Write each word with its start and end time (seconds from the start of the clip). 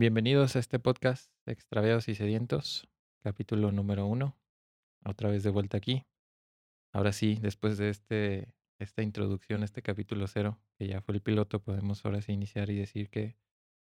Bienvenidos 0.00 0.56
a 0.56 0.60
este 0.60 0.78
podcast 0.78 1.30
Extraviados 1.44 2.08
y 2.08 2.14
Sedientos, 2.14 2.88
capítulo 3.22 3.70
número 3.70 4.06
uno. 4.06 4.34
Otra 5.04 5.28
vez 5.28 5.42
de 5.42 5.50
vuelta 5.50 5.76
aquí. 5.76 6.06
Ahora 6.90 7.12
sí, 7.12 7.36
después 7.42 7.76
de 7.76 7.90
este, 7.90 8.54
esta 8.78 9.02
introducción, 9.02 9.62
este 9.62 9.82
capítulo 9.82 10.26
cero, 10.26 10.58
que 10.78 10.86
ya 10.86 11.02
fue 11.02 11.16
el 11.16 11.20
piloto, 11.20 11.60
podemos 11.60 12.02
ahora 12.06 12.22
sí 12.22 12.32
iniciar 12.32 12.70
y 12.70 12.76
decir 12.76 13.10
que 13.10 13.36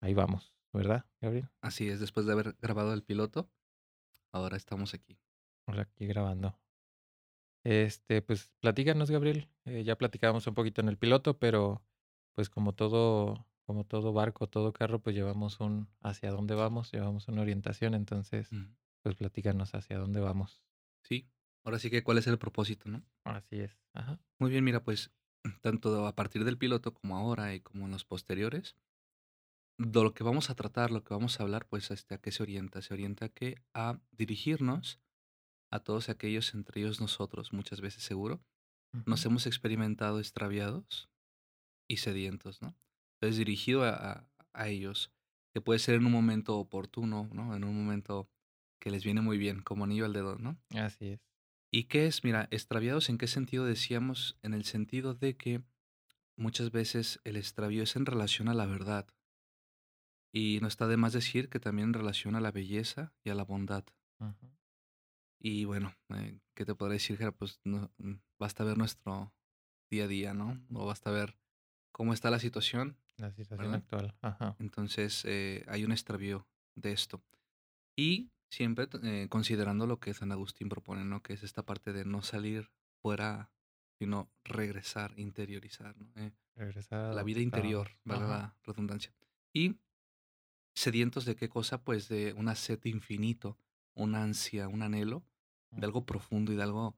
ahí 0.02 0.14
vamos, 0.14 0.54
¿verdad, 0.74 1.06
Gabriel? 1.22 1.48
Así 1.62 1.88
es, 1.88 2.02
después 2.02 2.26
de 2.26 2.34
haber 2.34 2.58
grabado 2.60 2.94
el 2.94 3.04
piloto, 3.04 3.50
ahora 4.34 4.58
estamos 4.58 4.94
aquí. 4.94 5.18
Ahora 5.66 5.84
aquí 5.84 6.08
grabando. 6.08 6.60
Este, 7.64 8.22
pues 8.22 8.52
platícanos, 8.60 9.10
Gabriel. 9.12 9.48
Eh, 9.64 9.86
ya 9.86 9.98
platicábamos 9.98 10.46
un 10.46 10.56
poquito 10.56 10.82
en 10.82 10.90
el 10.90 10.98
piloto, 10.98 11.40
pero 11.40 11.82
pues 12.34 12.50
como 12.50 12.74
todo, 12.74 13.48
como 13.72 13.86
todo 13.86 14.12
barco, 14.12 14.48
todo 14.48 14.74
carro, 14.74 15.00
pues 15.00 15.16
llevamos 15.16 15.62
un 15.62 15.88
hacia 16.02 16.30
dónde 16.30 16.56
vamos, 16.56 16.92
llevamos 16.92 17.30
una 17.30 17.42
orientación, 17.42 17.94
entonces, 17.94 18.50
pues 19.02 19.16
platícanos 19.16 19.74
hacia 19.74 19.98
dónde 19.98 20.20
vamos. 20.20 20.62
Sí, 21.04 21.30
ahora 21.64 21.80
sí 21.80 21.90
que 21.90 22.04
cuál 22.04 22.18
es 22.18 22.28
el 22.28 22.38
propósito, 22.38 22.90
¿no? 22.90 23.02
Así 23.24 23.62
es. 23.62 23.80
Ajá. 23.94 24.20
Muy 24.40 24.52
bien, 24.52 24.66
mira, 24.66 24.84
pues 24.84 25.14
tanto 25.62 26.06
a 26.06 26.14
partir 26.16 26.44
del 26.44 26.58
piloto 26.58 26.94
como 26.94 27.16
ahora 27.16 27.56
y 27.56 27.62
como 27.62 27.86
en 27.86 27.92
los 27.92 28.04
posteriores, 28.04 28.76
de 29.78 30.04
lo 30.04 30.14
que 30.14 30.26
vamos 30.26 30.50
a 30.50 30.56
tratar, 30.56 30.92
lo 30.92 31.06
que 31.06 31.14
vamos 31.14 31.40
a 31.40 31.44
hablar, 31.44 31.66
pues 31.66 31.92
este, 31.92 32.16
a 32.16 32.18
qué 32.18 32.34
se 32.34 32.44
orienta. 32.44 32.82
Se 32.82 32.94
orienta 32.94 33.30
que 33.30 33.56
a 33.74 34.02
dirigirnos 34.12 35.00
a 35.72 35.80
todos 35.80 36.10
aquellos, 36.10 36.54
entre 36.56 36.82
ellos 36.82 37.00
nosotros, 37.00 37.54
muchas 37.54 37.80
veces 37.80 38.04
seguro, 38.04 38.44
nos 39.06 39.26
hemos 39.26 39.48
experimentado 39.48 40.20
extraviados 40.20 41.10
y 41.88 41.98
sedientos, 41.98 42.62
¿no? 42.62 42.76
Entonces 43.22 43.38
dirigido 43.38 43.84
a, 43.84 44.26
a- 44.54 44.68
ellos, 44.68 45.12
que 45.54 45.62
puede 45.62 45.80
ser 45.80 45.96
en 45.96 46.06
un 46.08 46.12
momento 46.12 46.58
oportuno, 46.58 47.30
¿no? 47.32 47.56
En 47.56 47.64
un 47.64 47.76
momento 47.76 48.28
que 48.80 48.90
les 48.90 49.04
viene 49.04 49.22
muy 49.22 49.38
bien, 49.38 49.62
como 49.62 49.84
anillo 49.84 50.06
al 50.06 50.14
dedo, 50.14 50.38
¿no? 50.40 50.58
Así 50.72 51.08
es. 51.10 51.20
¿Y 51.72 51.84
qué 51.84 52.08
es? 52.08 52.24
Mira, 52.24 52.48
extraviados 52.52 53.10
en 53.10 53.18
qué 53.18 53.28
sentido 53.28 53.64
decíamos? 53.66 54.38
En 54.42 54.54
el 54.54 54.66
sentido 54.66 55.14
de 55.14 55.38
que 55.38 55.62
muchas 56.36 56.72
veces 56.72 57.20
el 57.24 57.38
extravío 57.38 57.84
es 57.84 57.96
en 57.96 58.06
relación 58.08 58.50
a 58.50 58.54
la 58.56 58.66
verdad. 58.66 59.08
Y 60.34 60.60
no 60.62 60.68
está 60.68 60.88
de 60.88 60.98
más 60.98 61.14
decir 61.14 61.50
que 61.50 61.60
también 61.60 61.90
en 61.90 61.94
relación 61.94 62.36
a 62.36 62.42
la 62.42 62.52
belleza 62.52 63.14
y 63.24 63.30
a 63.30 63.36
la 63.36 63.44
bondad. 63.44 63.86
Y 65.40 65.66
bueno, 65.66 65.94
eh, 66.10 66.40
¿qué 66.56 66.66
te 66.66 66.76
podré 66.76 66.94
decir, 66.94 67.18
Jera? 67.18 67.32
Pues 67.32 67.60
no, 67.64 67.92
mm, 67.98 68.14
basta 68.40 68.64
ver 68.64 68.78
nuestro 68.78 69.34
día 69.90 70.06
a 70.06 70.08
día, 70.08 70.34
¿no? 70.34 70.62
O 70.74 70.86
basta 70.86 71.12
ver 71.12 71.38
cómo 71.92 72.14
está 72.14 72.30
la 72.30 72.40
situación, 72.40 72.98
La 73.18 73.32
situación 73.32 73.60
¿verdad? 73.60 73.76
actual. 73.76 74.16
Ajá. 74.22 74.56
Entonces 74.60 75.24
eh, 75.26 75.64
hay 75.68 75.84
un 75.84 75.92
extravío 75.92 76.48
de 76.76 76.92
esto. 76.92 77.22
Y 77.96 78.32
siempre 78.50 78.88
eh, 79.04 79.28
considerando 79.30 79.88
lo 79.88 80.00
que 80.00 80.14
San 80.14 80.32
Agustín 80.32 80.70
propone, 80.70 81.04
¿no? 81.04 81.22
Que 81.22 81.34
es 81.34 81.44
esta 81.44 81.64
parte 81.64 81.94
de 81.94 82.06
no 82.06 82.22
salir 82.22 82.72
fuera, 83.02 83.52
sino 84.00 84.32
regresar, 84.44 85.14
interiorizar, 85.18 85.98
¿no? 85.98 86.12
Eh, 86.16 86.32
Regresar 86.56 87.16
la 87.16 87.24
vida 87.24 87.40
interior, 87.42 87.90
valga 88.04 88.26
Ajá. 88.26 88.38
la 88.38 88.58
redundancia. 88.64 89.14
Y 89.54 89.80
sedientos 90.76 91.26
de 91.26 91.36
qué 91.36 91.50
cosa? 91.50 91.84
Pues 91.84 92.08
de 92.10 92.34
una 92.34 92.56
sed 92.56 92.80
infinito, 92.86 93.58
una 93.94 94.24
ansia, 94.24 94.68
un 94.68 94.82
anhelo 94.82 95.24
de 95.72 95.86
algo 95.86 96.06
profundo 96.06 96.52
y 96.52 96.56
de 96.56 96.64
algo 96.64 96.98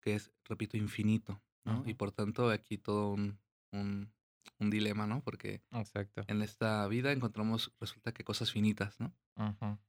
que 0.00 0.14
es, 0.14 0.32
repito, 0.44 0.76
infinito, 0.76 1.42
¿no? 1.64 1.82
Y 1.86 1.90
Ujú. 1.90 1.96
por 1.96 2.12
tanto 2.12 2.50
aquí 2.50 2.78
todo 2.78 3.12
un, 3.12 3.38
un, 3.72 4.12
un 4.58 4.70
dilema, 4.70 5.06
¿no? 5.06 5.22
Porque 5.22 5.62
Exacto. 5.72 6.22
en 6.26 6.42
esta 6.42 6.86
vida 6.88 7.12
encontramos, 7.12 7.72
resulta 7.80 8.12
que 8.12 8.24
cosas 8.24 8.52
finitas, 8.52 8.98
¿no? 9.00 9.14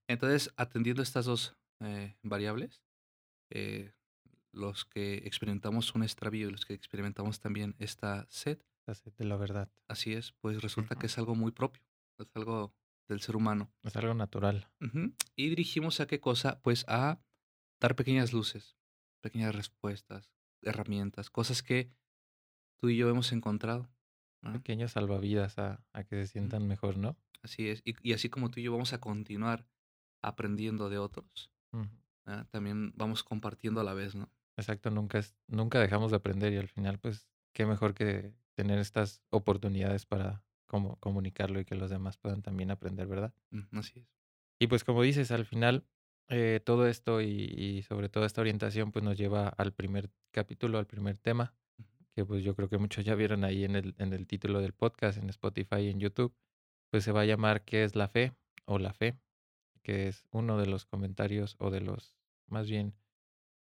Entonces, 0.08 0.54
atendiendo 0.58 1.02
estas 1.02 1.26
dos 1.26 1.56
eh, 1.82 2.16
variables, 2.24 2.84
eh, 3.52 3.94
los 4.52 4.86
que 4.86 5.16
experimentamos 5.26 5.94
un 5.96 6.04
extravío 6.04 6.48
y 6.48 6.52
los 6.52 6.66
que 6.66 6.74
experimentamos 6.74 7.40
también 7.40 7.76
esta 7.80 8.26
sed, 8.30 8.60
La 8.88 8.96
sed 8.96 9.14
de 9.18 9.26
la 9.26 9.36
verdad. 9.36 9.70
así 9.88 10.14
es, 10.14 10.32
pues 10.42 10.62
resulta 10.62 10.96
que 10.96 11.08
es 11.08 11.18
algo 11.18 11.36
muy 11.36 11.52
propio, 11.52 11.84
es 12.18 12.28
algo 12.36 12.74
del 13.08 13.20
ser 13.22 13.36
humano. 13.36 13.72
Es 13.84 13.96
algo 13.98 14.14
natural. 14.14 14.72
Y 15.36 15.50
dirigimos 15.50 16.00
a 16.00 16.08
qué 16.08 16.20
cosa? 16.20 16.60
Pues 16.62 16.86
a 16.88 17.20
dar 17.80 17.96
pequeñas 17.96 18.34
luces, 18.34 18.78
pequeñas 19.22 19.54
respuestas, 19.54 20.32
herramientas, 20.62 21.30
cosas 21.30 21.62
que 21.62 21.92
tú 22.80 22.90
y 22.90 22.98
yo 22.98 23.10
hemos 23.10 23.32
encontrado. 23.32 23.90
¿No? 24.46 24.54
Pequeños 24.54 24.94
salvavidas 24.94 25.58
a, 25.60 25.84
a 25.94 26.04
que 26.04 26.16
se 26.16 26.28
sientan 26.28 26.68
mejor, 26.68 26.98
¿no? 26.98 27.18
Así 27.42 27.70
es. 27.70 27.82
Y, 27.86 27.96
y 28.02 28.14
así 28.14 28.30
como 28.30 28.50
tú 28.50 28.60
y 28.60 28.64
yo 28.64 28.72
vamos 28.72 28.94
a 28.94 29.00
continuar 29.00 29.68
aprendiendo 30.22 30.90
de 30.90 30.98
otros, 30.98 31.52
también 32.50 32.94
vamos 32.96 33.24
compartiendo 33.24 33.82
a 33.82 33.84
la 33.84 33.94
vez, 33.94 34.16
¿no? 34.16 34.32
Exacto, 34.58 34.90
nunca 34.90 35.20
es, 35.20 35.36
nunca 35.48 35.80
dejamos 35.80 36.12
de 36.12 36.18
aprender 36.18 36.54
y 36.54 36.58
al 36.58 36.70
final, 36.70 36.98
pues, 36.98 37.28
qué 37.54 37.66
mejor 37.66 37.94
que 37.94 38.34
tener 38.56 38.80
estas 38.80 39.22
oportunidades 39.30 40.06
para 40.06 40.44
como 40.66 40.96
comunicarlo 41.00 41.60
y 41.60 41.66
que 41.66 41.76
los 41.76 41.90
demás 41.90 42.18
puedan 42.18 42.42
también 42.42 42.72
aprender, 42.72 43.08
¿verdad? 43.08 43.34
Así 43.72 44.00
es. 44.00 44.08
Y 44.60 44.68
pues 44.68 44.84
como 44.84 45.04
dices, 45.04 45.32
al 45.32 45.46
final, 45.46 45.86
eh, 46.30 46.62
todo 46.66 46.88
esto 46.88 47.22
y, 47.22 47.28
y 47.28 47.84
sobre 47.84 48.10
todo 48.10 48.26
esta 48.26 48.42
orientación, 48.42 48.92
pues 48.92 49.04
nos 49.04 49.18
lleva 49.18 49.50
al 49.50 49.74
primer 49.74 50.10
capítulo, 50.32 50.80
al 50.80 50.88
primer 50.88 51.18
tema. 51.18 51.54
Que 52.16 52.26
pues 52.26 52.44
yo 52.44 52.56
creo 52.56 52.70
que 52.70 52.78
muchos 52.78 53.04
ya 53.04 53.14
vieron 53.16 53.44
ahí 53.44 53.66
en 53.66 53.76
el, 53.76 53.96
en 53.98 54.14
el 54.14 54.26
título 54.26 54.62
del 54.62 54.74
podcast, 54.74 55.18
en 55.18 55.30
Spotify 55.30 55.82
y 55.82 55.90
en 55.90 56.00
YouTube, 56.00 56.34
pues 56.90 57.04
se 57.04 57.12
va 57.12 57.22
a 57.22 57.26
llamar 57.26 57.64
¿Qué 57.66 57.84
es 57.84 57.96
la 57.96 58.08
fe? 58.08 58.34
o 58.66 58.80
la 58.80 58.94
fe, 58.94 59.20
que 59.84 60.08
es 60.08 60.26
uno 60.32 60.58
de 60.58 60.66
los 60.66 60.86
comentarios 60.86 61.56
o 61.60 61.70
de 61.70 61.82
los, 61.82 62.18
más 62.48 62.68
bien, 62.68 62.96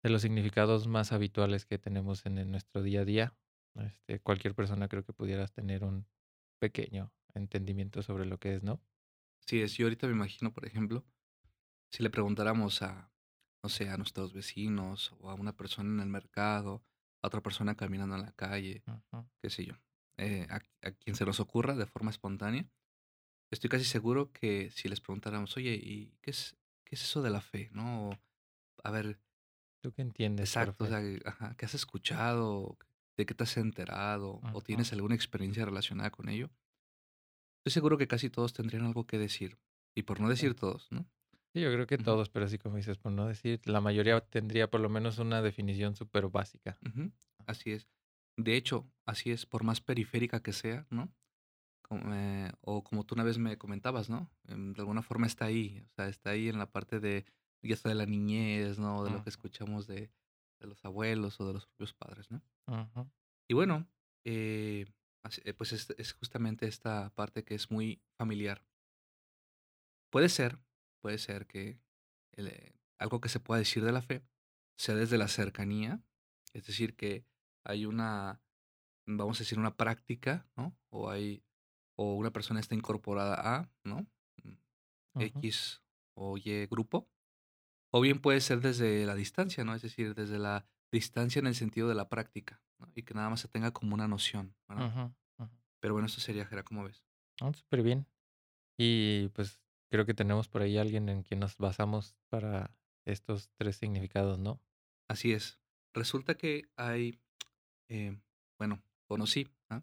de 0.03 0.09
los 0.09 0.21
significados 0.21 0.87
más 0.87 1.11
habituales 1.11 1.65
que 1.65 1.77
tenemos 1.77 2.25
en, 2.25 2.37
en 2.37 2.51
nuestro 2.51 2.81
día 2.81 3.01
a 3.01 3.05
día. 3.05 3.35
Este, 3.75 4.19
cualquier 4.19 4.55
persona 4.55 4.87
creo 4.87 5.03
que 5.03 5.11
pudieras 5.11 5.51
tener 5.51 5.83
un 5.83 6.07
pequeño 6.59 7.11
entendimiento 7.33 8.01
sobre 8.01 8.25
lo 8.25 8.39
que 8.39 8.55
es, 8.55 8.63
¿no? 8.63 8.81
Así 9.41 9.61
es. 9.61 9.73
Yo 9.75 9.85
ahorita 9.85 10.07
me 10.07 10.13
imagino, 10.13 10.53
por 10.53 10.65
ejemplo, 10.65 11.05
si 11.91 12.03
le 12.03 12.09
preguntáramos 12.09 12.81
a, 12.81 13.11
no 13.61 13.69
sé, 13.69 13.89
a 13.89 13.97
nuestros 13.97 14.33
vecinos 14.33 15.13
o 15.19 15.29
a 15.29 15.35
una 15.35 15.57
persona 15.57 15.89
en 15.89 15.99
el 15.99 16.09
mercado, 16.09 16.83
a 17.25 17.27
otra 17.27 17.41
persona 17.43 17.75
caminando 17.75 18.15
en 18.15 18.21
la 18.23 18.31
calle, 18.33 18.83
Ujú. 18.87 19.25
qué 19.41 19.49
sé 19.49 19.65
yo, 19.65 19.75
eh, 20.17 20.47
a, 20.49 20.61
a 20.87 20.91
quien 20.93 21.15
se 21.15 21.25
nos 21.25 21.39
ocurra 21.41 21.75
de 21.75 21.85
forma 21.87 22.11
espontánea, 22.11 22.69
estoy 23.51 23.69
casi 23.69 23.85
seguro 23.85 24.31
que 24.33 24.71
si 24.71 24.89
les 24.89 25.01
preguntáramos, 25.01 25.57
oye, 25.57 25.75
¿y 25.75 26.17
qué 26.21 26.31
es, 26.31 26.57
qué 26.85 26.95
es 26.95 27.03
eso 27.03 27.21
de 27.23 27.31
la 27.31 27.41
fe? 27.41 27.69
¿No? 27.73 28.09
O, 28.11 28.13
a 28.83 28.91
ver, 28.91 29.19
¿Tú 29.81 29.93
qué 29.93 30.01
entiendes 30.01 30.49
exacto, 30.49 30.85
o 30.85 30.87
sea, 30.87 31.01
ajá, 31.25 31.55
¿qué 31.57 31.65
has 31.65 31.73
escuchado? 31.75 32.77
¿De 33.17 33.25
qué 33.25 33.33
te 33.33 33.43
has 33.43 33.57
enterado? 33.57 34.41
¿O 34.51 34.61
Ujú. 34.61 34.63
tienes 34.63 34.91
alguna 34.93 35.15
experiencia 35.15 35.65
relacionada 35.65 36.11
con 36.11 36.29
ello? 36.29 36.49
Estoy 37.59 37.73
seguro 37.73 37.97
que 37.97 38.07
casi 38.07 38.29
todos 38.29 38.53
tendrían 38.53 38.85
algo 38.85 39.05
que 39.07 39.17
decir. 39.17 39.59
Y 39.93 40.03
por 40.03 40.21
no 40.21 40.29
decir 40.29 40.55
todos, 40.55 40.87
¿no? 40.91 41.05
Sí, 41.55 41.61
yo 41.61 41.71
creo 41.71 41.87
que 41.87 41.97
Ujú, 41.97 42.07
todos, 42.09 42.29
pero 42.29 42.45
así 42.45 42.59
como 42.59 42.75
dices, 42.77 42.99
por 42.99 43.11
no 43.11 43.25
decir, 43.27 43.59
la 43.65 43.81
mayoría 43.81 44.19
tendría 44.21 44.69
por 44.69 44.79
lo 44.81 44.89
menos 44.89 45.17
una 45.17 45.41
definición 45.41 45.95
súper 45.95 46.27
básica. 46.27 46.79
ujú, 46.85 47.11
Así 47.47 47.71
es. 47.71 47.87
De 48.37 48.55
hecho, 48.55 48.91
así 49.05 49.31
es, 49.31 49.45
por 49.45 49.63
más 49.63 49.81
periférica 49.81 50.41
que 50.41 50.53
sea, 50.53 50.87
¿no? 50.89 51.13
Como, 51.83 52.13
eh, 52.15 52.51
o 52.61 52.83
como 52.83 53.05
tú 53.05 53.15
una 53.15 53.23
vez 53.25 53.37
me 53.39 53.57
comentabas, 53.57 54.09
¿no? 54.09 54.31
Em, 54.47 54.73
de 54.73 54.81
alguna 54.81 55.03
forma 55.03 55.27
está 55.27 55.45
ahí, 55.45 55.83
o 55.87 55.89
sea, 55.95 56.07
está 56.09 56.31
ahí 56.31 56.49
en 56.49 56.59
la 56.59 56.71
parte 56.71 56.99
de, 56.99 57.25
ya 57.63 57.77
sea 57.77 57.89
de 57.89 57.95
la 57.95 58.05
niñez, 58.07 58.79
¿no? 58.79 59.03
De 59.05 59.11
lo 59.11 59.21
que 59.21 59.29
escuchamos 59.29 59.87
de, 59.87 60.11
de 60.59 60.67
los 60.67 60.85
abuelos 60.85 61.39
o 61.41 61.47
de 61.47 61.53
los 61.53 61.67
propios 61.67 61.93
padres, 61.93 62.31
¿no? 62.31 62.43
Y 63.47 63.53
bueno, 63.53 63.87
eh, 64.23 64.85
eh, 65.43 65.53
pues 65.53 65.71
es, 65.73 65.89
es 65.97 66.13
justamente 66.13 66.67
esta 66.67 67.13
parte 67.15 67.43
que 67.43 67.55
es 67.55 67.71
muy 67.71 68.01
familiar. 68.17 68.65
Puede 70.09 70.29
ser, 70.29 70.57
puede 71.05 71.19
ser 71.19 71.45
que 71.45 71.79
el, 72.31 72.47
eh, 72.47 72.73
algo 72.97 73.21
que 73.21 73.29
se 73.29 73.39
pueda 73.39 73.59
decir 73.59 73.85
de 73.85 73.91
la 73.91 74.01
fe 74.01 74.25
sea 74.75 74.95
desde 74.95 75.19
la 75.19 75.27
cercanía, 75.27 76.03
es 76.51 76.65
decir, 76.65 76.95
que 76.95 77.27
hay 77.63 77.85
una, 77.85 78.41
vamos 79.05 79.37
a 79.37 79.43
decir, 79.43 79.59
una 79.59 79.77
práctica, 79.77 80.49
¿no? 80.57 80.75
O 80.89 81.11
hay, 81.11 81.43
o 81.95 82.15
una 82.15 82.31
persona 82.31 82.59
está 82.59 82.73
incorporada 82.73 83.35
a, 83.39 83.69
¿no? 83.83 84.07
Mm. 85.13 85.21
X 85.21 85.83
o 86.15 86.39
Y 86.39 86.65
grupo, 86.65 87.07
o 87.93 88.01
bien 88.01 88.19
puede 88.19 88.41
ser 88.41 88.61
desde 88.61 89.05
la 89.05 89.13
distancia, 89.13 89.63
¿no? 89.63 89.75
Es 89.75 89.83
decir, 89.83 90.15
desde 90.15 90.39
la 90.39 90.65
distancia 90.91 91.39
en 91.39 91.45
el 91.45 91.53
sentido 91.53 91.87
de 91.87 91.93
la 91.93 92.09
práctica, 92.09 92.63
¿no? 92.79 92.91
Y 92.95 93.03
que 93.03 93.13
nada 93.13 93.29
más 93.29 93.41
se 93.41 93.47
tenga 93.47 93.69
como 93.69 93.93
una 93.93 94.07
noción, 94.07 94.55
¿verdad? 94.67 95.13
Pero 95.79 95.93
bueno, 95.93 96.07
eso 96.07 96.19
sería, 96.19 96.47
Jera, 96.47 96.63
¿cómo 96.63 96.83
ves? 96.83 97.05
Ah, 97.41 97.53
súper 97.53 97.83
bien. 97.83 98.07
Y 98.75 99.27
pues 99.35 99.59
creo 99.89 100.05
que 100.05 100.13
tenemos 100.13 100.47
por 100.47 100.61
ahí 100.61 100.77
alguien 100.77 101.09
en 101.09 101.23
quien 101.23 101.39
nos 101.39 101.57
basamos 101.57 102.15
para 102.29 102.75
estos 103.05 103.49
tres 103.57 103.77
significados, 103.77 104.39
¿no? 104.39 104.59
Así 105.09 105.31
es. 105.33 105.59
Resulta 105.93 106.35
que 106.35 106.63
hay, 106.75 107.19
eh, 107.89 108.17
bueno, 108.57 108.81
conocí, 109.07 109.47
¿ah? 109.69 109.81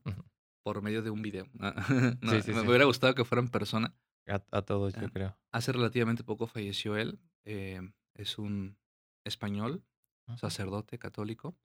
Por 0.64 0.82
medio 0.82 1.02
de 1.02 1.10
un 1.10 1.22
video. 1.22 1.46
Sí, 2.22 2.26
No, 2.26 2.43
sí, 2.43 2.52
me 2.52 2.60
sí. 2.62 2.66
hubiera 2.66 2.84
gustado 2.84 3.14
que 3.14 3.25
fuera 3.25 3.43
en 3.43 3.49
persona, 3.49 3.94
A 4.26 4.43
a 4.50 4.62
todos, 4.62 4.94
yo 4.94 5.06
Ah, 5.06 5.10
creo. 5.12 5.38
hace 5.52 5.72
relativamente 5.72 6.22
poco 6.25 6.46
falleció 6.46 6.96
él, 6.96 7.19
em, 7.44 7.93
es 8.14 8.38
un 8.38 8.76
español, 9.25 9.84
sacerdote 10.37 10.99
católico, 10.99 11.56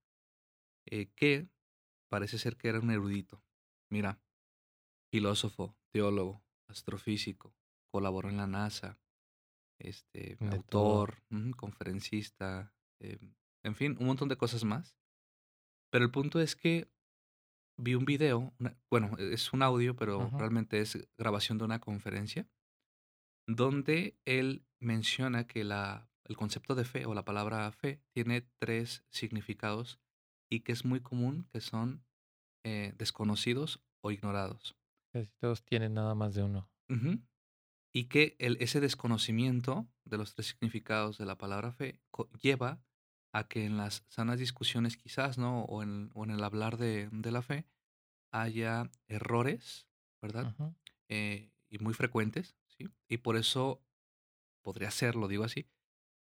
eh, 0.85 1.07
que 1.15 1.47
parece 2.09 2.37
ser 2.37 2.57
que 2.57 2.69
era 2.69 2.79
un 2.79 2.89
erudito. 2.91 3.43
Mira, 3.91 4.19
filósofo, 5.11 5.75
teólogo, 5.91 6.43
astrofísico, 6.67 7.53
colaboró 7.91 8.29
en 8.29 8.37
la 8.37 8.47
NASA, 8.47 8.99
este, 9.79 10.37
De 10.39 10.57
autor, 10.57 11.23
conferencista, 11.57 12.73
em, 12.99 13.35
en 13.63 13.75
fin, 13.75 13.95
un 13.99 14.07
montón 14.07 14.29
de 14.29 14.37
cosas 14.37 14.63
más. 14.63 14.95
Pero 15.91 16.05
el 16.05 16.11
punto 16.11 16.39
es 16.39 16.55
que 16.55 16.91
vi 17.77 17.95
un 17.95 18.05
video, 18.05 18.53
una 18.59 18.77
bueno, 18.89 19.11
e 19.17 19.33
es 19.33 19.53
un 19.53 19.61
audio, 19.61 19.95
pero 19.95 20.29
realmente 20.37 20.79
es 20.81 20.97
grabación 21.17 21.57
de 21.57 21.65
una 21.65 21.79
conferencia 21.79 22.49
donde 23.47 24.19
él 24.25 24.65
menciona 24.79 25.47
que 25.47 25.63
la 25.63 26.09
el 26.25 26.35
concepto 26.35 26.75
de 26.75 26.83
fe, 26.83 27.05
o 27.05 27.13
la 27.13 27.23
palabra 27.23 27.71
fe, 27.71 28.03
tiene 28.13 28.41
3 28.59 29.05
significados, 29.09 30.01
y 30.51 30.59
que 30.59 30.73
es 30.73 30.83
muy 30.83 30.99
común 30.99 31.47
que 31.53 31.61
son, 31.61 32.05
eh, 32.65 32.93
desconocidos 32.97 33.81
o 34.03 34.11
ignorados. 34.11 34.75
Casi 35.13 35.31
todos 35.39 35.63
tienen 35.63 35.93
nada 35.93 36.15
más 36.15 36.35
de 36.35 36.43
uno. 36.43 36.69
Ujú. 36.89 37.21
Y 37.97 38.03
que 38.09 38.35
el 38.37 38.57
ese 38.59 38.79
desconocimiento 38.79 39.87
de 40.05 40.19
los 40.19 40.35
3 40.35 40.45
significados 40.45 41.17
de 41.17 41.25
la 41.25 41.35
palabra 41.35 41.71
fe 41.71 41.99
lleva 42.39 42.79
a 43.33 43.47
que 43.47 43.65
en 43.65 43.75
las 43.75 44.05
sanas 44.07 44.37
discusiones 44.37 44.97
quizás, 44.97 45.39
¿no? 45.39 45.63
O 45.63 45.81
en 45.81 46.11
o 46.13 46.23
en 46.23 46.29
el 46.29 46.43
hablar 46.43 46.77
de 46.77 47.09
de 47.11 47.31
la 47.31 47.41
fe, 47.41 47.65
haya 48.31 48.91
errores, 49.07 49.87
¿verdad? 50.21 50.55
Eh, 51.09 51.49
y 51.71 51.79
muy 51.79 51.95
frecuentes, 51.95 52.55
¿sí? 52.67 52.87
Y 53.07 53.17
por 53.17 53.35
eso 53.35 53.83
podría 54.61 54.91
ser, 54.91 55.15
lo 55.15 55.27
digo 55.27 55.43
así, 55.43 55.65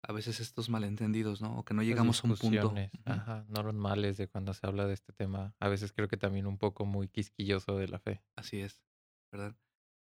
a 0.02 0.12
veces 0.12 0.40
estos 0.40 0.68
malentendidos, 0.68 1.40
¿no? 1.40 1.58
O 1.60 1.64
que 1.64 1.72
no 1.72 1.82
llegamos 1.82 2.22
a 2.22 2.28
un 2.28 2.36
punto. 2.36 2.74
ajá, 3.06 3.46
normales 3.48 4.18
de 4.18 4.28
cuando 4.28 4.52
se 4.52 4.66
habla 4.66 4.86
de 4.86 4.92
este 4.92 5.14
tema. 5.14 5.54
A 5.58 5.68
veces 5.68 5.94
creo 5.94 6.06
que 6.06 6.18
también 6.18 6.46
un 6.46 6.58
poco 6.58 6.84
muy 6.84 7.08
quisquilloso 7.08 7.78
de 7.78 7.88
la 7.88 7.98
fe. 7.98 8.22
Así 8.36 8.60
es, 8.60 8.84
¿verdad? 9.32 9.56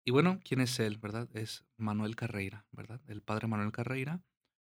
Y 0.06 0.10
bueno, 0.10 0.40
¿quién 0.44 0.60
es 0.60 0.78
él, 0.80 0.98
verdad? 0.98 1.28
Es 1.34 1.64
Manuel 1.76 2.16
Carreira, 2.16 2.66
¿verdad? 2.72 3.00
El 3.08 3.22
padre 3.22 3.46
Manuel 3.46 3.72
Carreira, 3.72 4.22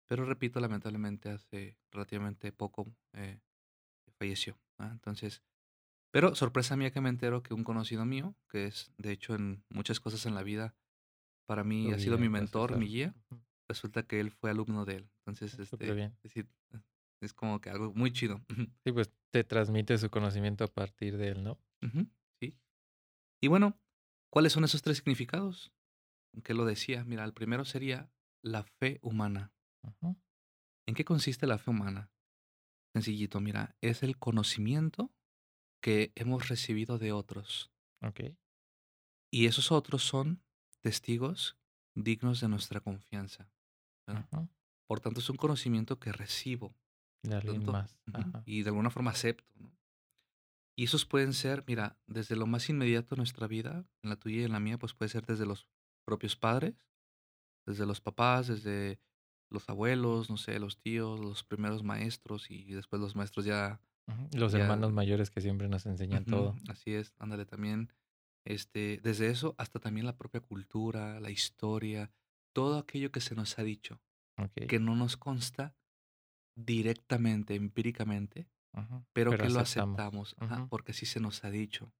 pero 0.07 0.25
repito, 0.25 0.59
lamentablemente 0.59 1.29
hace 1.29 1.77
relativamente 1.91 2.51
poco, 2.51 2.85
eh, 3.13 3.39
falleció, 4.17 4.59
¿verdad? 4.77 4.93
Entonces, 4.93 5.43
pero 6.11 6.35
sorpresa 6.35 6.75
mía 6.75 6.91
que 6.91 7.01
me 7.01 7.09
entero 7.09 7.43
que 7.43 7.53
un 7.53 7.63
conocido 7.63 8.05
mío, 8.05 8.35
que 8.49 8.65
es, 8.65 8.91
de 8.97 9.11
hecho, 9.11 9.35
en 9.35 9.63
muchas 9.69 9.99
cosas 9.99 10.25
en 10.25 10.35
la 10.35 10.43
vida, 10.43 10.75
para 11.47 11.63
mí 11.63 11.91
ha 11.91 11.99
sido 11.99 12.17
mi 12.17 12.25
tu 12.25 12.31
mentor, 12.31 12.77
mi 12.77 12.87
guía, 12.87 13.15
resulta 13.69 14.03
que 14.03 14.19
él 14.19 14.31
fue 14.31 14.49
alumno 14.51 14.85
de 14.85 14.95
él. 14.97 15.09
Entonces, 15.25 15.53
Ah, 15.53 15.63
este, 15.63 15.65
superbién. 15.65 16.11
es 16.17 16.23
decir, 16.23 16.49
es 17.21 17.33
como 17.33 17.61
que 17.61 17.69
algo 17.69 17.93
muy 17.93 18.11
chido. 18.11 18.41
Sí, 18.85 18.91
pues, 18.91 19.11
te 19.31 19.43
transmite 19.43 19.97
su 19.97 20.09
conocimiento 20.09 20.63
a 20.63 20.67
partir 20.67 21.17
de 21.17 21.29
él, 21.29 21.43
¿no? 21.43 21.59
Sí. 22.41 22.57
Y 23.41 23.47
bueno, 23.47 23.79
¿cuáles 24.29 24.53
son 24.53 24.63
esos 24.63 24.81
3 24.81 24.97
significados? 24.97 25.71
¿Qué 26.43 26.53
lo 26.53 26.65
decía? 26.65 27.03
Mira, 27.03 27.23
el 27.23 27.33
primero 27.33 27.65
sería 27.65 28.11
la 28.41 28.63
fe 28.63 28.99
humana. 29.03 29.53
¿En 30.87 30.95
qué 30.95 31.05
consiste 31.05 31.47
la 31.47 31.57
fe 31.57 31.69
humana? 31.71 32.11
Sencillito, 32.93 33.39
mira, 33.41 33.75
es 33.81 34.03
el 34.03 34.17
conocimiento 34.19 35.11
que 35.81 36.13
hemos 36.15 36.49
recibido 36.49 36.97
de 36.99 37.13
otros. 37.13 37.71
Okey. 38.01 38.37
Y 39.31 39.47
esos 39.47 39.71
otros 39.71 40.03
son 40.03 40.43
testigos 40.81 41.57
dignos 41.95 42.41
de 42.41 42.47
nuestra 42.47 42.79
confianza. 42.79 43.51
Por 44.87 44.99
tanto, 44.99 45.19
es 45.19 45.29
un 45.29 45.37
conocimiento 45.37 45.99
que 45.99 46.11
recibo, 46.11 46.75
De 47.23 47.33
alguien 47.35 47.63
tanto 47.63 47.69
más, 47.69 47.97
ujú, 48.07 48.33
ajá. 48.33 48.45
y 48.45 48.63
de 48.63 48.69
alguna 48.69 48.91
forma 48.91 49.11
acepto, 49.11 49.53
¿no? 49.57 49.78
Y 50.79 50.85
esos 50.85 51.03
pueden 51.03 51.33
ser, 51.33 51.65
mira, 51.67 51.97
desde 52.07 52.37
lo 52.37 52.47
más 52.47 52.69
inmediato 52.69 53.13
en 53.13 53.17
nuestra 53.17 53.47
vida, 53.47 53.85
en 54.01 54.09
la 54.09 54.15
tuya 54.15 54.37
y 54.37 54.43
en 54.45 54.53
la 54.53 54.61
mía, 54.61 54.77
pues 54.77 54.93
puede 54.93 55.09
ser 55.09 55.25
desde 55.25 55.45
los 55.45 55.67
propios 56.05 56.37
padres, 56.37 56.73
desde 57.65 57.85
los 57.85 57.99
papás, 57.99 58.47
desde 58.47 58.97
los 59.49 59.67
abuelos, 59.67 60.29
no 60.29 60.37
sé, 60.37 60.57
los 60.57 60.79
tíos, 60.79 61.19
los 61.19 61.43
primeros 61.43 61.83
maestros 61.83 62.49
y 62.49 62.71
después 62.71 63.01
los 63.01 63.17
maestros 63.17 63.43
ya. 63.43 63.81
Los 64.31 64.53
ya 64.53 64.59
hermanos 64.59 64.93
mayores 64.93 65.29
que 65.29 65.41
siempre 65.41 65.67
nos 65.67 65.85
enseñan 65.85 66.23
todo. 66.23 66.55
así 66.69 66.93
es, 66.93 67.13
ándale, 67.19 67.45
también, 67.45 67.91
este, 68.45 69.01
desde 69.03 69.27
eso 69.27 69.55
hasta 69.57 69.81
también 69.81 70.05
la 70.05 70.15
propia 70.15 70.39
cultura, 70.39 71.19
la 71.19 71.29
historia, 71.29 72.09
todo 72.53 72.77
aquello 72.77 73.11
que 73.11 73.19
se 73.19 73.35
nos 73.35 73.59
ha 73.59 73.63
dicho, 73.63 73.99
que 74.69 74.79
no 74.79 74.95
nos 74.95 75.17
consta 75.17 75.75
directamente, 76.55 77.55
empíricamente, 77.55 78.47
Ujú. 78.73 79.05
pero 79.13 79.31
Pero 79.31 79.43
que 79.43 79.49
lo 79.49 79.59
aceptamos. 79.59 79.97
aceptamos, 79.97 80.35
ajá, 80.39 80.67
porque 80.69 80.91
así 80.91 81.05
se 81.05 81.19
nos 81.19 81.43
ha 81.43 81.49
dicho. 81.51 81.93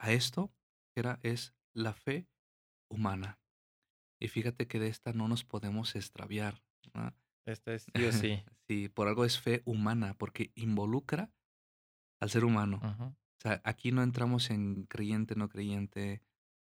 A 0.00 0.12
esto 0.12 0.52
era 0.96 1.20
es 1.22 1.54
la 1.74 1.92
fe 1.92 2.28
humana. 2.90 3.40
Y 4.20 4.28
fíjate 4.28 4.66
que 4.66 4.80
de 4.80 4.88
esta 4.88 5.12
no 5.12 5.28
nos 5.28 5.44
podemos 5.44 5.94
extraviar, 5.96 6.62
¿verdad? 6.94 7.14
Esta 7.46 7.74
es 7.74 7.86
sí 7.94 8.04
o 8.04 8.12
sí. 8.12 8.42
Sí, 8.68 8.88
por 8.88 9.08
algo 9.08 9.24
es 9.24 9.40
fe 9.40 9.62
humana, 9.64 10.14
porque 10.18 10.52
involucra 10.54 11.32
al 12.20 12.30
ser 12.30 12.44
humano. 12.44 12.78
Ujú. 12.82 13.04
O 13.38 13.40
sea, 13.40 13.60
aquí 13.64 13.92
no 13.92 14.02
entramos 14.02 14.50
en 14.50 14.84
creyente, 14.84 15.36
no 15.36 15.48
creyente, 15.48 16.22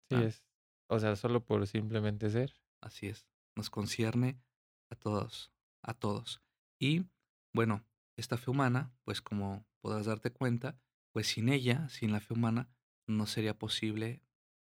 Sí 0.09 0.15
ah, 0.15 0.21
es. 0.23 0.43
O 0.87 0.99
sea, 0.99 1.15
solo 1.15 1.43
por 1.45 1.65
simplemente 1.67 2.29
ser. 2.29 2.53
así 2.81 3.07
es. 3.07 3.27
Nos 3.55 3.69
concierne 3.69 4.39
a 4.91 4.95
todos, 4.95 5.51
a 5.81 5.93
todos. 5.93 6.41
Y 6.79 7.05
bueno, 7.53 7.85
esta 8.17 8.37
fe 8.37 8.51
humana, 8.51 8.93
pues 9.03 9.21
como 9.21 9.65
podrás 9.81 10.05
darte 10.05 10.31
cuenta, 10.31 10.79
pues 11.11 11.27
sin 11.27 11.49
ella, 11.49 11.87
sin 11.89 12.11
la 12.11 12.19
fe 12.19 12.33
humana, 12.33 12.69
no 13.07 13.25
sería 13.25 13.57
posible 13.57 14.21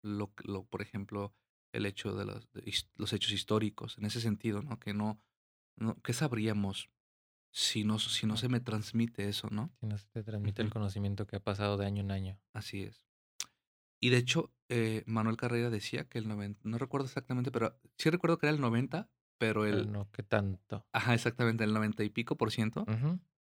lo, 0.03 0.33
lo 0.45 0.65
por 0.65 0.83
ejemplo, 0.83 1.35
el 1.73 1.87
hecho 1.87 2.15
de 2.15 2.25
los, 2.25 2.51
de 2.53 2.73
los 2.97 3.13
hechos 3.13 3.33
históricos, 3.33 3.99
en 3.99 4.05
ese 4.07 4.21
sentido, 4.21 4.63
¿no? 4.63 4.79
Que 4.79 4.95
no, 4.95 5.21
no, 5.77 6.01
¿qué 6.03 6.13
sabríamos 6.13 6.91
si 7.51 7.85
no, 7.85 7.99
si 7.99 8.27
no 8.27 8.37
se 8.37 8.49
me 8.49 8.61
transmite 8.61 9.29
eso, 9.29 9.49
¿no? 9.51 9.73
Si 9.81 9.87
no 9.87 9.97
se 9.97 10.07
te 10.09 10.23
transmite 10.23 10.61
el 10.61 10.71
conocimiento 10.71 11.27
que 11.27 11.37
ha 11.37 11.41
pasado 11.41 11.77
de 11.77 11.87
año 11.87 12.03
en 12.03 12.11
año. 12.11 12.41
así 12.53 12.83
es. 12.83 13.07
Y 14.01 14.11
de 14.11 14.19
hecho, 14.19 14.53
eh, 14.69 15.03
Manuel 15.07 15.37
Carrera 15.37 15.71
decía 15.71 16.09
que 16.09 16.19
el 16.19 16.29
90, 16.29 16.61
no 16.65 16.79
recuerdo 16.79 17.07
exactamente, 17.07 17.51
pero 17.51 17.81
sí 17.97 18.11
recuerdo 18.11 18.39
que 18.39 18.47
era 18.47 18.55
el 18.55 18.61
90, 18.61 19.09
pero 19.49 19.63
Pero 19.63 19.79
el, 19.79 19.93
no 19.93 20.11
que 20.11 20.23
tanto. 20.23 20.87
ajá, 20.93 21.15
exactamente, 21.15 21.65
el 21.65 21.73
90 21.73 22.03
y 22.05 22.11
pico 22.11 22.37
por 22.37 22.51
ciento 22.51 22.85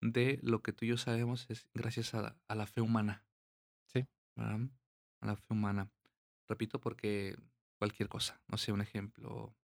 de 0.02 0.38
lo 0.42 0.62
que 0.62 0.72
tú 0.72 0.84
y 0.84 0.88
yo 0.88 0.96
sabemos 0.96 1.46
es 1.50 1.68
gracias 1.74 2.14
a, 2.14 2.36
a 2.48 2.54
la 2.54 2.66
fe 2.66 2.80
humana, 2.80 3.26
Sí. 3.86 4.06
¿verdad? 4.36 4.60
A 5.20 5.26
la 5.26 5.36
fe 5.36 5.44
humana. 5.50 5.90
Repito, 6.48 6.80
porque 6.80 7.36
cualquier 7.78 8.08
cosa, 8.08 8.40
no 8.48 8.56
sé, 8.56 8.72
un 8.72 8.80
ejemplo, 8.80 9.54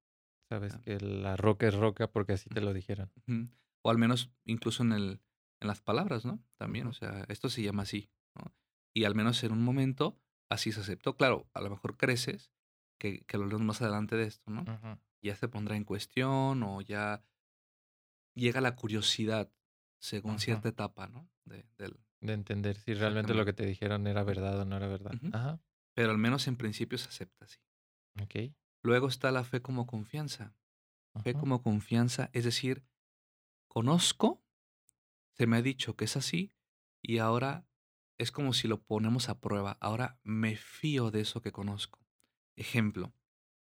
Sabes 0.48 0.74
ah, 0.74 0.80
que 0.84 1.00
la 1.00 1.36
roca 1.36 1.66
es 1.66 1.74
roca 1.74 2.10
porque 2.12 2.34
así 2.34 2.48
te 2.48 2.60
lo 2.60 2.72
dijeron. 2.72 3.10
ujú, 3.26 3.48
o 3.82 3.90
al 3.90 3.98
menos 3.98 4.30
incluso 4.44 4.82
en, 4.82 4.92
el, 4.92 5.20
en 5.60 5.68
las 5.68 5.80
palabras, 5.80 6.24
¿no? 6.24 6.38
También, 6.56 6.86
o 6.86 6.92
sea, 6.92 7.24
esto 7.28 7.48
se 7.48 7.62
llama 7.62 7.82
así, 7.82 8.10
¿no? 8.34 8.54
Y 8.94 9.04
al 9.04 9.14
menos 9.14 9.42
en 9.42 9.52
un 9.52 9.62
momento 9.64 10.20
así 10.50 10.70
se 10.70 10.80
aceptó. 10.80 11.16
Claro, 11.16 11.48
a 11.54 11.60
lo 11.60 11.70
mejor 11.70 11.96
creces, 11.96 12.52
que, 13.00 13.20
que 13.26 13.38
lo 13.38 13.46
leemos 13.46 13.66
más 13.66 13.82
adelante 13.82 14.16
de 14.16 14.24
esto, 14.26 14.50
¿no? 14.50 14.62
Ujú. 14.62 14.98
Ya 15.22 15.34
se 15.34 15.48
pondrá 15.48 15.76
en 15.76 15.84
cuestión 15.84 16.62
o 16.62 16.80
ya 16.80 17.24
llega 18.34 18.60
la 18.60 18.76
curiosidad 18.76 19.50
según 19.98 20.38
cierta 20.38 20.68
etapa, 20.68 21.08
¿no? 21.08 21.28
De, 21.44 21.64
del, 21.78 21.98
De 22.20 22.34
entender 22.34 22.76
si 22.76 22.94
realmente 22.94 23.34
lo 23.34 23.44
que 23.44 23.52
te 23.52 23.66
dijeron 23.66 24.06
era 24.06 24.22
verdad 24.22 24.60
o 24.60 24.64
no 24.64 24.76
era 24.76 24.88
verdad. 24.88 25.12
Ajá. 25.32 25.60
Pero 25.94 26.10
al 26.10 26.18
menos 26.18 26.46
en 26.46 26.56
principio 26.56 26.98
se 26.98 27.08
acepta 27.08 27.46
así. 27.46 27.58
Okey. 28.22 28.54
Luego 28.82 29.08
está 29.08 29.30
la 29.32 29.42
fe 29.42 29.62
como 29.62 29.86
confianza. 29.86 30.54
Fe 31.22 31.32
como 31.32 31.62
confianza, 31.62 32.28
es 32.34 32.44
decir, 32.44 32.84
conozco, 33.68 34.44
se 35.32 35.46
me 35.46 35.56
ha 35.56 35.62
dicho 35.62 35.96
que 35.96 36.04
es 36.04 36.16
así 36.16 36.52
y 37.00 37.18
ahora 37.18 37.66
es 38.18 38.30
como 38.32 38.52
si 38.52 38.68
lo 38.68 38.82
ponemos 38.82 39.28
a 39.30 39.40
prueba. 39.40 39.78
Ahora 39.80 40.20
me 40.22 40.56
fío 40.56 41.10
de 41.10 41.20
eso 41.22 41.40
que 41.40 41.52
conozco. 41.52 42.06
Ejemplo, 42.54 43.14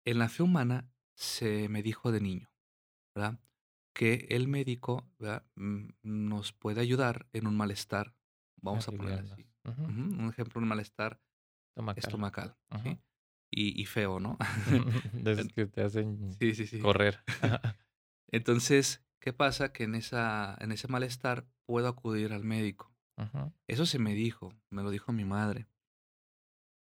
en 0.03 0.17
la 0.19 0.29
fe 0.29 0.43
humana 0.43 0.89
se 1.17 1.67
me 1.67 1.81
dijo 1.81 2.11
de 2.11 2.21
niño, 2.21 2.51
¿verdad? 3.15 3.39
Que 3.93 4.27
el 4.29 4.47
médico, 4.47 5.09
¿verdad? 5.17 5.45
Nos 6.03 6.53
puede 6.53 6.79
ayudar 6.79 7.27
en 7.33 7.47
un 7.47 7.57
malestar, 7.57 8.15
vamos 8.61 8.87
a 8.87 8.91
Aliviarnos. 8.91 9.31
así. 9.33 9.47
Un 9.65 10.29
ejemplo, 10.29 10.61
un 10.61 10.67
malestar 10.67 11.19
Estomacal. 11.71 11.97
estomacal, 11.97 12.57
Ujú. 12.71 12.83
¿sí? 12.83 13.01
Y, 13.49 13.81
y 13.81 13.85
feo, 13.85 14.19
¿no? 14.19 14.37
De 15.13 15.31
esos 15.31 15.47
que 15.53 15.65
te 15.65 15.81
hacen 15.81 16.31
sí, 16.39 16.53
sí, 16.53 16.67
sí. 16.67 16.79
correr. 16.79 17.19
Entonces, 18.31 19.03
¿qué 19.19 19.33
pasa? 19.33 19.73
Que 19.73 19.85
en, 19.85 19.95
esa, 19.95 20.55
en 20.59 20.71
ese 20.71 20.87
malestar 20.87 21.47
puedo 21.65 21.87
acudir 21.87 22.31
al 22.33 22.43
médico. 22.43 22.93
Eso 23.67 23.85
se 23.85 23.97
me 23.99 24.13
dijo, 24.13 24.53
me 24.69 24.83
lo 24.83 24.91
dijo 24.91 25.11
mi 25.11 25.25
madre. 25.25 25.67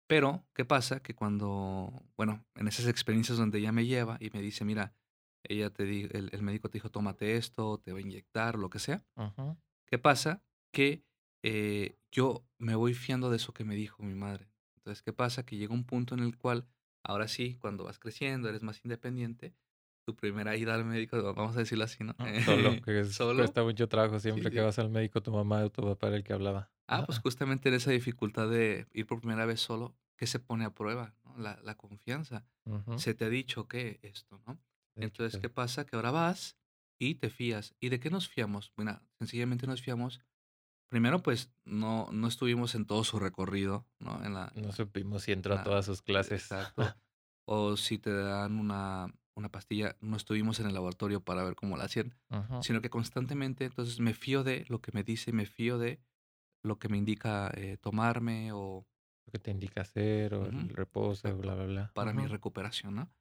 Pero, 0.08 0.48
¿qué 0.54 0.64
pasa? 0.66 1.00
Que 1.02 1.14
cuando, 1.14 2.04
bueno, 2.16 2.46
en 2.56 2.68
esas 2.68 2.88
experiencias 2.88 3.38
donde 3.38 3.58
ella 3.60 3.72
me 3.72 3.86
lleva 3.86 4.18
y 4.20 4.30
me 4.32 4.42
dice: 4.42 4.64
"Mira, 4.66 4.94
ella 5.44 5.70
te 5.72 5.84
di 5.84 6.08
el 6.12 6.30
el 6.32 6.42
médico 6.42 6.70
te 6.70 6.78
dijo 6.78 6.90
tómate 6.90 7.36
esto, 7.36 7.78
te 7.80 7.92
va 7.92 7.98
a 7.98 8.02
inyectar", 8.02 8.56
lo 8.58 8.70
que 8.70 8.78
sea. 8.80 9.04
¿Qué 9.86 9.98
pasa? 9.98 10.44
Que, 10.72 11.06
eh, 11.44 11.98
yo 12.12 12.46
me 12.58 12.74
voy 12.76 12.94
fiando 12.94 13.30
de 13.30 13.36
eso 13.36 13.52
que 13.54 13.64
me 13.64 13.76
dijo 13.76 14.02
mi 14.02 14.14
madre. 14.14 14.50
Entonces, 14.78 15.02
¿qué 15.02 15.12
pasa? 15.12 15.44
Que 15.46 15.56
llega 15.56 15.74
un 15.74 15.84
punto 15.86 16.14
en 16.14 16.20
el 16.22 16.36
cual, 16.38 16.68
ahora 17.04 17.28
sí, 17.28 17.56
cuando 17.58 17.84
vas 17.84 17.98
creciendo, 17.98 18.48
eres 18.48 18.62
más 18.62 18.84
independiente, 18.84 19.54
tu 20.06 20.16
primera 20.16 20.56
ida 20.56 20.74
al 20.74 20.84
médico, 20.84 21.22
va 21.22 21.32
vamos 21.32 21.56
a 21.56 21.60
decirlo 21.60 21.84
así, 21.84 22.04
¿no? 22.04 22.14
Mm, 22.18 22.30
solo, 22.38 22.80
que 22.80 23.00
es 23.00 23.18
¿Solo? 23.18 23.34
cuesta 23.34 23.62
mucho 23.62 23.88
trabajo 23.88 24.18
Sí, 24.34 24.42
siempre 24.42 24.52
que 24.52 24.60
sí. 24.60 24.60
vas 24.60 24.78
al 24.78 24.90
médico, 24.90 25.22
tu 25.22 25.32
mamá 25.32 25.64
o 25.64 25.70
tu 25.70 25.82
papá 25.82 26.08
era 26.08 26.16
el 26.16 26.24
que 26.24 26.32
hablaba. 26.32 26.72
Ah, 26.88 27.04
pues, 27.06 27.18
justamente 27.18 27.68
en 27.68 27.74
esa 27.74 27.90
dificultad 27.90 28.48
de 28.48 28.86
ir 28.92 29.06
por 29.06 29.20
primera 29.20 29.44
vez 29.46 29.60
solo, 29.60 29.94
¿qué 30.16 30.26
se 30.26 30.38
pone 30.40 30.64
a 30.64 30.74
prueba? 30.74 31.14
¿no? 31.24 31.36
La 31.38 31.60
la 31.62 31.76
confianza. 31.76 32.46
¿Se 32.96 33.14
te 33.14 33.26
ha 33.26 33.28
dicho 33.28 33.68
qué? 33.68 33.98
Esto, 34.02 34.40
¿no? 34.46 34.58
Entonces. 34.96 35.38
¿qué 35.40 35.48
pasa? 35.48 35.84
Que 35.86 35.96
ahora 35.96 36.10
vas 36.10 36.58
y 36.98 37.16
te 37.16 37.30
fías. 37.30 37.74
¿Y 37.80 37.90
de 37.90 38.00
qué 38.00 38.10
nos 38.10 38.28
fiamos? 38.28 38.72
Mira, 38.76 39.02
sencillamente 39.18 39.66
nos 39.66 39.82
fiamos 39.82 40.20
primero, 40.90 41.22
pues, 41.22 41.52
no 41.64 42.08
no 42.12 42.28
estuvimos 42.28 42.74
en 42.74 42.86
todo 42.86 43.04
su 43.04 43.18
recorrido, 43.18 43.86
¿no? 43.98 44.24
En 44.24 44.34
la 44.34 44.52
No 44.56 44.72
supimos 44.72 45.22
si 45.24 45.32
entró 45.32 45.54
a 45.54 45.62
todas 45.62 45.86
sus 45.86 46.02
clases. 46.02 46.42
exacto. 46.44 46.82
O 47.50 47.76
si 47.78 47.98
te 47.98 48.12
dan 48.12 48.58
una 48.58 49.14
una 49.34 49.50
pastilla, 49.50 49.96
no 50.00 50.16
estuvimos 50.16 50.58
en 50.60 50.66
el 50.66 50.74
laboratorio 50.74 51.22
para 51.24 51.44
ver 51.44 51.54
cómo 51.54 51.76
la 51.76 51.84
hacían, 51.84 52.14
sino 52.60 52.80
que 52.82 52.90
constantemente, 52.90 53.64
entonces, 53.66 54.00
me 54.00 54.12
fío 54.12 54.42
de 54.44 54.64
lo 54.68 54.80
que 54.82 54.90
me 54.92 55.04
dice, 55.04 55.32
me 55.32 55.46
fío 55.46 55.78
de 55.78 56.00
lo 56.62 56.78
que 56.78 56.88
me 56.88 56.98
indica, 56.98 57.50
eh, 57.56 57.76
tomarme 57.78 58.52
o 58.52 58.86
Lo 59.26 59.30
que 59.32 59.38
te 59.38 59.50
indica 59.52 59.82
hacer, 59.82 60.34
o 60.34 60.46
el 60.46 60.70
reposo, 60.70 61.36
bla, 61.38 61.54
bla, 61.54 61.66
bla. 61.66 61.94
para 61.94 62.12
mi 62.12 62.26
recuperación, 62.26 62.94
¿no? 62.94 63.12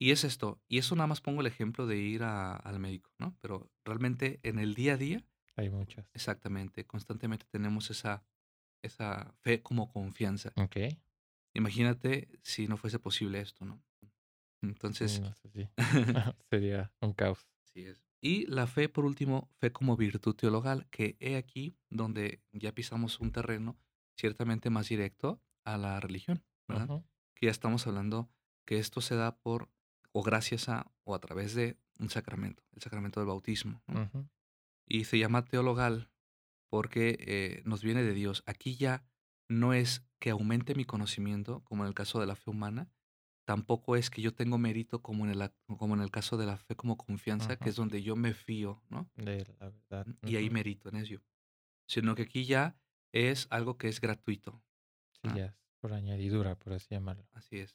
Y 0.00 0.12
es 0.12 0.24
esto, 0.24 0.62
y 0.68 0.78
eso 0.78 0.96
nada 0.96 1.08
más 1.08 1.20
pongo 1.22 1.40
el 1.42 1.48
ejemplo 1.48 1.86
de 1.86 1.98
ir 1.98 2.22
a 2.24 2.56
al 2.56 2.80
médico, 2.80 3.12
¿no? 3.18 3.36
Pero 3.40 3.72
realmente 3.84 4.40
en 4.44 4.58
el 4.58 4.74
día 4.74 4.94
a 4.94 4.98
día 4.98 5.26
Hay 5.56 5.68
muchas. 5.68 6.06
exactamente, 6.14 6.86
constantemente 6.86 7.46
tenemos 7.50 7.90
esa 7.90 8.24
esa 8.82 9.34
fe 9.42 9.62
como 9.62 9.88
confianza. 9.92 10.56
Okey. 10.56 10.98
Imagínate 11.54 12.28
si 12.42 12.68
no 12.68 12.76
fuese 12.76 12.98
posible 12.98 13.40
esto, 13.40 13.64
¿no? 13.64 13.82
Entonces 14.62 15.22
no 15.22 15.32
sé 15.34 15.48
si 15.50 15.68
sería 16.50 16.92
un 17.00 17.12
caos. 17.12 17.48
Así 17.62 17.84
es. 17.86 18.07
Y 18.20 18.46
la 18.46 18.66
fe, 18.66 18.88
por 18.88 19.04
último, 19.04 19.48
fe 19.58 19.72
como 19.72 19.96
virtud 19.96 20.34
teologal, 20.34 20.88
que 20.90 21.16
he 21.20 21.36
aquí 21.36 21.76
donde 21.88 22.42
ya 22.52 22.72
pisamos 22.72 23.20
un 23.20 23.30
terreno 23.32 23.78
ciertamente 24.16 24.70
más 24.70 24.88
directo 24.88 25.40
a 25.64 25.78
la 25.78 26.00
religión, 26.00 26.42
¿verdad? 26.66 27.04
Que 27.34 27.46
ya 27.46 27.52
estamos 27.52 27.86
hablando 27.86 28.28
que 28.66 28.78
esto 28.78 29.00
se 29.00 29.14
da 29.14 29.38
por 29.38 29.70
o 30.12 30.22
gracias 30.22 30.68
a 30.68 30.90
o 31.04 31.14
a 31.14 31.20
través 31.20 31.54
de 31.54 31.78
un 31.98 32.10
sacramento, 32.10 32.62
el 32.72 32.82
sacramento 32.82 33.20
del 33.20 33.28
bautismo. 33.28 33.82
Y 34.86 35.04
se 35.04 35.18
llama 35.18 35.44
teologal 35.44 36.10
porque, 36.70 37.16
eh, 37.20 37.62
nos 37.64 37.82
viene 37.82 38.02
de 38.02 38.14
Dios. 38.14 38.42
Aquí 38.46 38.76
ya 38.76 39.04
no 39.48 39.72
es 39.72 40.04
que 40.18 40.30
aumente 40.30 40.74
mi 40.74 40.84
conocimiento, 40.84 41.62
como 41.64 41.84
en 41.84 41.88
el 41.88 41.94
caso 41.94 42.20
de 42.20 42.26
la 42.26 42.36
fe 42.36 42.50
humana, 42.50 42.90
tampoco 43.48 43.96
es 43.96 44.10
que 44.10 44.20
yo 44.20 44.34
tengo 44.34 44.58
mérito 44.58 45.00
como 45.00 45.24
en 45.24 45.30
el 45.30 45.50
como 45.78 45.94
en 45.94 46.02
el 46.02 46.10
caso 46.10 46.36
de 46.36 46.44
la 46.44 46.58
fe 46.58 46.76
como 46.76 46.98
confianza, 46.98 47.56
que 47.56 47.70
es 47.70 47.76
donde 47.76 48.02
yo 48.02 48.14
me 48.14 48.34
fío, 48.34 48.82
¿no? 48.90 49.08
De 49.16 49.46
la 49.58 49.70
verdad. 49.70 50.06
Y 50.26 50.36
hay 50.36 50.50
mérito 50.50 50.90
en 50.90 50.96
ello. 50.96 51.22
Sino 51.86 52.14
que 52.14 52.24
aquí 52.24 52.44
ya 52.44 52.76
es 53.10 53.46
algo 53.48 53.78
que 53.78 53.88
es 53.88 54.02
gratuito, 54.02 54.62
Sí, 55.12 55.30
ya 55.34 55.46
es 55.46 55.54
por 55.80 55.94
añadidura, 55.94 56.56
por 56.56 56.74
así 56.74 56.88
llamarlo. 56.90 57.26
Así 57.32 57.56
es. 57.58 57.74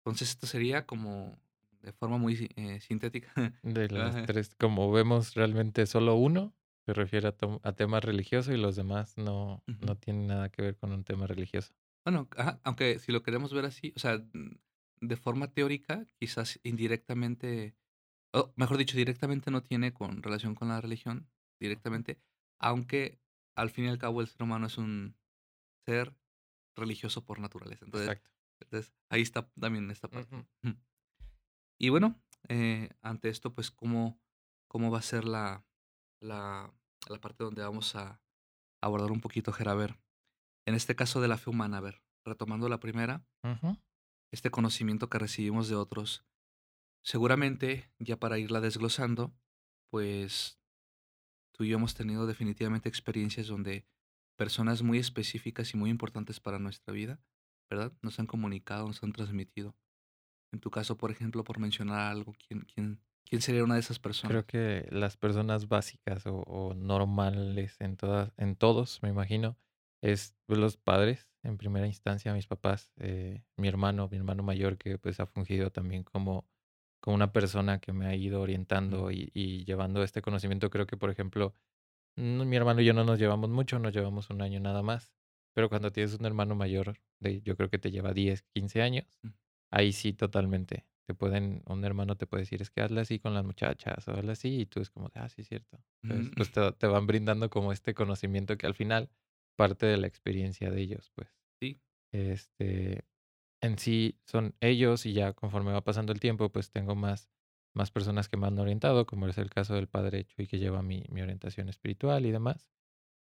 Entonces, 0.00 0.30
esto 0.30 0.48
sería 0.48 0.84
como 0.84 1.38
de 1.80 1.92
forma 1.92 2.18
muy 2.18 2.50
eh, 2.56 2.80
sintética. 2.80 3.30
De 3.62 3.88
las. 3.90 4.26
3, 4.26 4.56
como 4.56 4.90
vemos 4.90 5.34
realmente 5.34 5.86
solo 5.86 6.16
uno 6.16 6.56
se 6.86 6.92
refiere 6.92 7.28
a 7.28 7.34
a 7.62 7.72
temas 7.72 8.02
religiosos, 8.02 8.52
y 8.52 8.56
los 8.56 8.74
demás 8.74 9.16
no 9.16 9.62
no 9.66 9.96
tienen 9.96 10.26
nada 10.26 10.48
que 10.48 10.62
ver 10.62 10.76
con 10.76 10.90
un 10.90 11.04
tema 11.04 11.28
religioso. 11.28 11.72
Bueno, 12.04 12.26
ajá, 12.36 12.58
aunque 12.64 12.98
si 12.98 13.12
lo 13.12 13.22
queremos 13.22 13.52
ver 13.52 13.66
así, 13.66 13.92
o 13.94 14.00
sea, 14.00 14.20
de 15.00 15.16
forma 15.16 15.52
teórica, 15.52 16.06
quizás 16.18 16.60
indirectamente, 16.62 17.76
o 18.32 18.52
mejor 18.56 18.76
dicho, 18.78 18.96
directamente 18.96 19.50
no 19.50 19.62
tiene 19.62 19.92
con 19.92 20.22
relación 20.22 20.54
con 20.54 20.68
la 20.68 20.80
religión, 20.80 21.28
directamente, 21.60 22.20
aunque 22.60 23.20
al 23.56 23.70
fin 23.70 23.86
y 23.86 23.88
al 23.88 23.98
cabo 23.98 24.20
el 24.20 24.28
ser 24.28 24.42
humano 24.42 24.66
es 24.66 24.78
un 24.78 25.16
ser 25.86 26.14
religioso 26.76 27.24
por 27.24 27.40
naturaleza. 27.40 27.84
Entonces 27.84 28.08
Exacto. 28.10 28.30
entonces, 28.60 28.94
ahí 29.08 29.22
está 29.22 29.48
también 29.60 29.90
esta 29.90 30.08
parte. 30.08 30.46
Y 31.80 31.90
bueno, 31.90 32.20
eh, 32.48 32.90
ante 33.02 33.28
esto, 33.28 33.54
pues, 33.54 33.70
¿cómo 33.70 34.20
cómo 34.68 34.90
va 34.90 34.98
a 34.98 35.02
ser 35.02 35.24
la 35.24 35.64
la 36.20 36.72
la 37.08 37.20
parte 37.20 37.44
donde 37.44 37.62
vamos 37.62 37.94
a 37.94 38.20
abordar 38.82 39.12
un 39.12 39.20
poquito, 39.20 39.52
Ger? 39.52 39.68
A 39.68 39.74
ver, 39.74 39.98
en 40.66 40.74
este 40.74 40.96
caso 40.96 41.20
de 41.20 41.28
la 41.28 41.38
fe 41.38 41.50
humana, 41.50 41.78
a 41.78 41.80
ver, 41.80 42.02
retomando 42.24 42.68
la 42.68 42.80
primera 42.80 43.24
Ujú. 43.44 43.76
Este 44.30 44.50
conocimiento 44.50 45.08
que 45.08 45.18
recibimos 45.18 45.68
de 45.68 45.76
otros, 45.76 46.24
seguramente, 47.02 47.90
ya 47.98 48.18
para 48.18 48.38
irla 48.38 48.60
desglosando, 48.60 49.34
pues, 49.90 50.58
tú 51.52 51.64
y 51.64 51.68
yo 51.70 51.76
hemos 51.76 51.94
tenido 51.94 52.26
definitivamente 52.26 52.88
experiencias 52.88 53.46
donde 53.48 53.86
personas 54.36 54.82
muy 54.82 54.98
específicas 54.98 55.74
y 55.74 55.76
muy 55.76 55.90
importantes 55.90 56.40
para 56.40 56.58
nuestra 56.58 56.92
vida, 56.94 57.20
¿verdad? 57.70 57.92
Nos 58.02 58.18
han 58.20 58.26
comunicado, 58.26 58.86
nos 58.86 59.02
han 59.02 59.12
transmitido. 59.12 59.76
En 60.52 60.60
tu 60.60 60.70
caso, 60.70 60.96
por 60.96 61.10
ejemplo, 61.10 61.44
por 61.44 61.58
mencionar 61.58 62.00
algo, 62.10 62.34
¿quién 62.46 62.60
quién 62.62 63.00
quién 63.24 63.42
sería 63.42 63.64
una 63.64 63.74
de 63.74 63.80
esas 63.80 63.98
Creo 64.26 64.44
personas? 64.44 64.44
que 64.46 64.86
las 64.90 65.16
personas 65.16 65.68
básicas, 65.68 66.26
o 66.26 66.42
o 66.42 66.74
normales 66.74 67.76
en 67.80 67.96
todas 67.96 68.32
en 68.36 68.56
todos, 68.56 69.02
me 69.02 69.08
imagino, 69.08 69.58
es, 70.02 70.36
pues, 70.46 70.58
los 70.60 70.76
padres, 70.78 71.30
en 71.42 71.58
primera 71.58 71.86
instancia, 71.86 72.34
mis 72.34 72.46
papás, 72.48 72.92
eh, 72.98 73.44
mi 73.56 73.68
hermano 73.68 74.08
mi 74.10 74.16
hermano 74.18 74.42
mayor 74.44 74.78
que, 74.78 74.98
pues, 74.98 75.20
ha 75.20 75.26
fungido 75.26 75.70
también 75.72 76.04
como 76.04 76.46
como 77.00 77.14
una 77.16 77.32
persona 77.32 77.80
que 77.80 77.92
me 77.92 78.06
ha 78.06 78.16
ido 78.16 78.40
orientando 78.42 79.10
y 79.12 79.30
y 79.34 79.64
llevando 79.64 80.02
este 80.04 80.22
conocimiento. 80.22 80.70
Creo 80.70 80.86
que, 80.86 80.96
por 80.98 81.10
ejemplo, 81.10 81.54
mi 82.16 82.56
hermano 82.56 82.80
y 82.82 82.86
yo 82.86 82.94
no 82.94 83.04
nos 83.04 83.18
llevamos 83.20 83.50
mucho, 83.50 83.78
nos 83.80 83.94
llevamos 83.94 84.30
1 84.30 84.42
año 84.42 84.60
nada 84.60 84.82
más, 84.84 85.14
pero 85.54 85.68
cuando 85.70 85.92
tienes 85.92 86.14
un 86.18 86.26
hermano 86.26 86.54
mayor 86.56 86.96
de 87.20 87.42
yo 87.42 87.56
creo 87.56 87.70
que 87.70 87.78
te 87.80 87.90
lleva 87.92 88.14
10, 88.14 88.44
15 88.54 88.82
años, 88.82 89.20
Mm. 89.24 89.30
ahí 89.72 89.92
sí 89.92 90.12
totalmente, 90.14 90.86
te 91.06 91.14
pueden 91.14 91.62
un 91.66 91.84
hermano 91.86 92.16
te 92.18 92.26
puede 92.28 92.42
decir: 92.44 92.62
"Es 92.62 92.70
que 92.70 92.82
hazle 92.82 93.02
así 93.02 93.18
con 93.20 93.34
las 93.34 93.44
muchachas, 93.44 94.08
o 94.08 94.12
hazle 94.14 94.32
así", 94.32 94.60
y 94.62 94.66
tú 94.66 94.80
es 94.82 94.90
como 94.90 95.10
"Ah, 95.14 95.28
sí, 95.30 95.44
cierto". 95.44 95.78
Mm. 96.04 96.28
Entonces, 96.28 96.32
pues, 96.36 96.52
te 96.52 96.72
te 96.72 96.86
van 96.88 97.06
brindando 97.08 97.50
como 97.50 97.72
este 97.72 97.94
conocimiento 97.94 98.58
que 98.58 98.66
al 98.68 98.74
final 98.76 99.10
parte 99.58 99.86
de 99.86 99.98
la 99.98 100.06
experiencia 100.08 100.70
de 100.70 100.80
ellos, 100.82 101.10
pues. 101.16 101.28
Sí. 101.60 101.80
Este, 102.12 103.04
en 103.62 103.78
sí 103.78 104.20
son 104.26 104.54
ellos, 104.60 105.06
y 105.06 105.12
ya 105.14 105.34
conforme 105.34 105.72
va 105.72 105.84
pasando 105.84 106.12
el 106.12 106.20
tiempo, 106.20 106.50
pues, 106.52 106.70
tengo 106.72 106.94
más 106.96 107.30
más 107.74 107.92
personas 107.92 108.28
que 108.28 108.36
me 108.38 108.48
han 108.48 108.58
orientado, 108.60 109.06
como 109.06 109.28
es 109.28 109.38
el 109.38 109.50
caso 109.50 109.74
del 109.76 109.88
padre 109.88 110.24
Chuy, 110.26 110.46
que 110.48 110.58
lleva 110.60 110.82
mi 110.82 111.04
mi 111.10 111.22
orientación 111.22 111.68
espiritual 111.70 112.26
y 112.26 112.32
demás, 112.32 112.72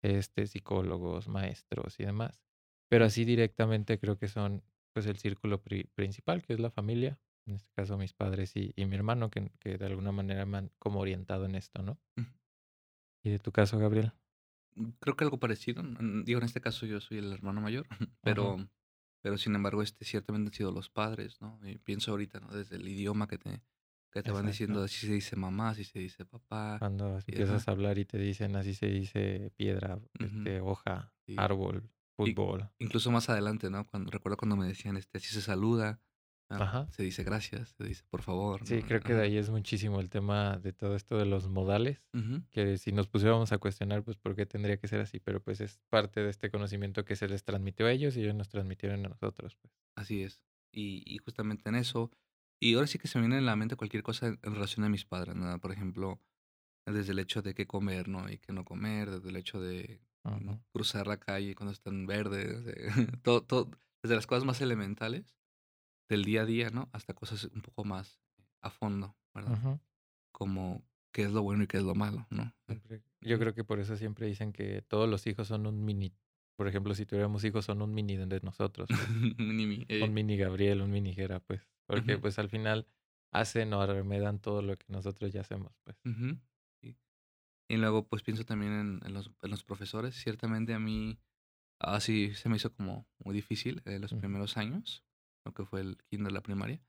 este, 0.03 0.47
psicólogos, 0.49 1.29
maestros 1.29 2.01
y 2.01 2.05
demás. 2.07 2.43
Pero 2.91 3.05
así 3.07 3.25
directamente 3.27 3.99
creo 4.01 4.19
que 4.19 4.29
son, 4.29 4.65
pues, 4.95 5.07
el 5.07 5.19
círculo 5.19 5.63
pri 5.63 5.85
principal, 5.97 6.43
que 6.43 6.55
es 6.55 6.61
la 6.61 6.71
familia, 6.71 7.21
en 7.47 7.55
este 7.57 7.71
caso, 7.77 7.99
mis 7.99 8.15
padres 8.15 8.57
y 8.57 8.73
y 8.77 8.87
mi 8.87 8.97
hermano, 8.97 9.31
que 9.31 9.51
que 9.61 9.79
de 9.79 9.87
alguna 9.87 10.13
manera 10.13 10.47
me 10.47 10.59
han 10.59 10.73
como 10.81 11.01
orientado 11.01 11.47
en 11.47 11.57
esto, 11.57 11.83
¿no? 11.83 11.99
¿Y 13.25 13.31
de 13.31 13.39
tu 13.39 13.53
caso, 13.53 13.79
Gabriel? 13.79 14.20
Mm, 14.75 14.91
creo 15.00 15.17
que 15.17 15.25
algo 15.25 15.39
parecido, 15.41 15.83
mm, 15.83 16.25
digo, 16.25 16.39
en 16.41 16.47
este 16.47 16.61
caso, 16.61 16.87
yo 16.87 17.00
soy 17.00 17.19
el 17.19 17.33
hermano 17.33 17.61
mayor, 17.61 17.87
pero 18.23 18.57
pero, 19.23 19.37
sin 19.37 19.55
embargo, 19.55 19.83
este, 19.83 20.07
ciertamente 20.07 20.49
han 20.49 20.55
sido 20.55 20.73
los 20.73 20.89
padres, 20.89 21.43
¿no? 21.43 21.61
Y 21.69 21.77
pienso 21.79 22.11
ahorita, 22.12 22.41
¿no? 22.41 22.49
Desde 22.49 22.77
el 22.77 22.89
idioma 22.89 23.27
que 23.29 23.37
te 23.39 23.62
que 24.12 24.23
te 24.23 24.33
van 24.33 24.47
diciendo, 24.47 24.83
así 24.83 25.07
se 25.07 25.12
dice 25.12 25.37
mamá, 25.37 25.71
así 25.71 25.85
se 25.85 25.99
dice 26.00 26.25
papá, 26.27 26.83
Cuando 26.83 27.21
empiezas 27.27 27.69
a 27.69 27.73
hablar 27.73 27.99
y 27.99 28.05
te 28.07 28.19
dicen: 28.19 28.57
"Así 28.57 28.75
se 28.75 28.87
dice 28.87 29.53
piedra, 29.57 30.00
este, 30.19 30.61
hoja, 30.61 31.15
Sí. 31.27 31.53
árbol, 31.53 31.91
Y 32.25 32.41
fútbol". 32.41 32.71
incluso 32.79 33.11
más 33.11 33.31
adelante, 33.31 33.71
¿no? 33.71 33.87
Cuando 33.87 34.11
recuerdo 34.12 34.39
cuando 34.39 34.57
me 34.57 34.67
decían, 34.69 34.97
este: 34.97 35.19
"Así 35.19 35.29
se 35.29 35.43
saluda, 35.43 36.03
Ajá. 36.50 36.88
se 36.90 37.02
dice 37.02 37.23
gracias, 37.25 37.75
se 37.78 37.85
dice 37.85 38.04
por 38.11 38.23
favor", 38.23 38.66
Sí, 38.66 38.80
¿no? 38.80 38.87
creo 38.87 39.00
que 39.00 39.14
de 39.14 39.23
ahí 39.23 39.37
es 39.37 39.50
muchísimo 39.50 40.00
el 40.00 40.11
tema 40.11 40.59
de 40.59 40.73
todo 40.73 40.97
esto 40.97 41.16
de 41.19 41.26
los 41.26 41.49
modales, 41.49 42.02
que 42.50 42.78
si 42.78 42.92
nos 42.92 43.07
pusiéramos 43.07 43.52
a 43.52 43.59
cuestionar, 43.59 44.02
pues, 44.02 44.16
¿por 44.16 44.35
qué 44.35 44.47
tendría 44.47 44.76
que 44.76 44.88
ser 44.88 45.00
así? 45.00 45.21
Pero, 45.21 45.40
pues, 45.40 45.61
es 45.61 45.78
parte 45.88 46.21
de 46.21 46.30
este 46.30 46.50
conocimiento 46.50 47.04
que 47.04 47.14
se 47.14 47.28
les 47.28 47.45
transmitió 47.45 47.87
a 47.87 47.92
ellos, 47.92 48.16
y 48.16 48.23
ellos 48.23 48.35
nos 48.35 48.49
transmitieron 48.49 49.07
a 49.07 49.09
nosotros, 49.09 49.57
pues. 49.57 49.73
Así 49.97 50.23
es. 50.23 50.42
Y 50.73 51.02
y 51.07 51.19
justamente 51.19 51.69
en 51.69 51.75
eso 51.76 52.11
y 52.62 52.75
ahora 52.75 52.87
sí 52.87 52.99
que 52.99 53.09
se 53.09 53.19
me 53.19 53.23
viene 53.23 53.38
en 53.38 53.47
la 53.47 53.57
mente 53.57 53.75
cualquier 53.76 54.02
cosa 54.02 54.28
en 54.28 54.38
relación 54.42 54.85
a 54.85 54.90
mis 54.90 55.07
padres, 55.07 55.35
¿no? 55.35 55.59
Por 55.61 55.73
ejemplo, 55.73 56.21
desde 56.87 57.12
el 57.12 57.19
hecho 57.19 57.40
de 57.40 57.54
qué 57.54 57.66
comer, 57.66 58.09
¿no? 58.09 58.30
Y 58.30 58.38
qué 58.38 58.52
no 58.52 58.64
comer, 58.66 59.11
desde 59.11 59.30
el 59.30 59.37
hecho 59.37 59.61
de, 59.61 60.02
cruzar 60.73 61.07
la 61.07 61.19
calle 61.19 61.54
cuando 61.54 61.73
está 61.73 61.90
en 61.90 62.07
verde, 62.07 62.62
todo 63.23 63.42
todo 63.42 63.71
desde 64.02 64.16
las 64.16 64.26
cosas 64.26 64.45
más 64.45 64.61
elementales 64.61 65.35
del 66.11 66.25
día 66.25 66.43
a 66.43 66.47
día, 66.47 66.69
¿no? 66.69 66.90
Hasta 66.93 67.14
cosas 67.14 67.45
un 67.45 67.62
poco 67.62 67.85
más 67.85 68.21
a 68.61 68.69
fondo, 68.69 69.17
¿verdad? 69.35 69.81
Como 70.31 70.85
qué 71.12 71.23
es 71.23 71.33
lo 71.33 71.43
bueno 71.43 71.64
y 71.64 71.67
qué 71.67 71.79
es 71.79 71.83
lo 71.83 71.95
malo, 71.95 72.26
¿no? 72.29 72.43
Eh, 72.43 72.52
Siempre 72.67 73.02
yo 73.23 73.38
creo 73.38 73.55
que 73.55 73.64
por 73.64 73.81
eso 73.81 73.97
siempre 73.97 74.26
dicen 74.26 74.52
que 74.52 74.83
todos 74.83 75.09
los 75.09 75.26
hijos 75.26 75.49
son 75.49 75.67
un 75.67 75.85
mini 75.85 76.14
por 76.61 76.69
ejemplo, 76.69 76.95
si 76.95 77.07
tuviéramos 77.07 77.43
hijos, 77.45 77.64
son 77.64 77.81
un 77.81 77.95
mini 77.95 78.19
de 78.19 78.38
nosotros, 78.43 78.87
pues. 78.87 79.00
Mini 79.38 79.67
me, 79.67 79.76
Un 79.76 79.87
eh. 79.88 80.09
mini 80.11 80.37
Gabriel, 80.37 80.83
un 80.83 80.90
mini 80.90 81.14
Gera, 81.14 81.40
pues, 81.40 81.67
porque, 81.87 82.19
pues, 82.19 82.38
al 82.38 82.50
final 82.50 82.87
hacen 83.31 83.73
o 83.73 83.87
remedan 83.87 84.40
todo 84.40 84.61
lo 84.61 84.76
que 84.76 84.85
nosotros 84.88 85.33
ya 85.33 85.40
hacemos, 85.40 85.73
pues. 85.85 85.97
Sí. 86.83 86.99
Y 87.67 87.76
luego, 87.79 88.07
pues, 88.07 88.23
pienso 88.23 88.45
también 88.45 88.73
en 88.73 89.00
en 89.07 89.14
los 89.14 89.31
en 89.40 89.50
los 89.50 89.64
profesores. 89.64 90.14
Ciertamente, 90.14 90.75
a 90.75 90.79
mí, 90.79 91.19
ah, 91.79 91.99
sí 91.99 92.35
se 92.35 92.50
me 92.50 92.57
hizo 92.57 92.71
como 92.75 93.07
muy 93.25 93.35
difícil, 93.35 93.81
eh, 93.87 93.99
los 93.99 94.12
primeros 94.12 94.59
años, 94.59 95.02
lo 95.45 95.53
que 95.53 95.65
fue 95.65 95.81
el 95.81 95.99
kinder, 96.09 96.33
la 96.33 96.43
primaria. 96.43 96.83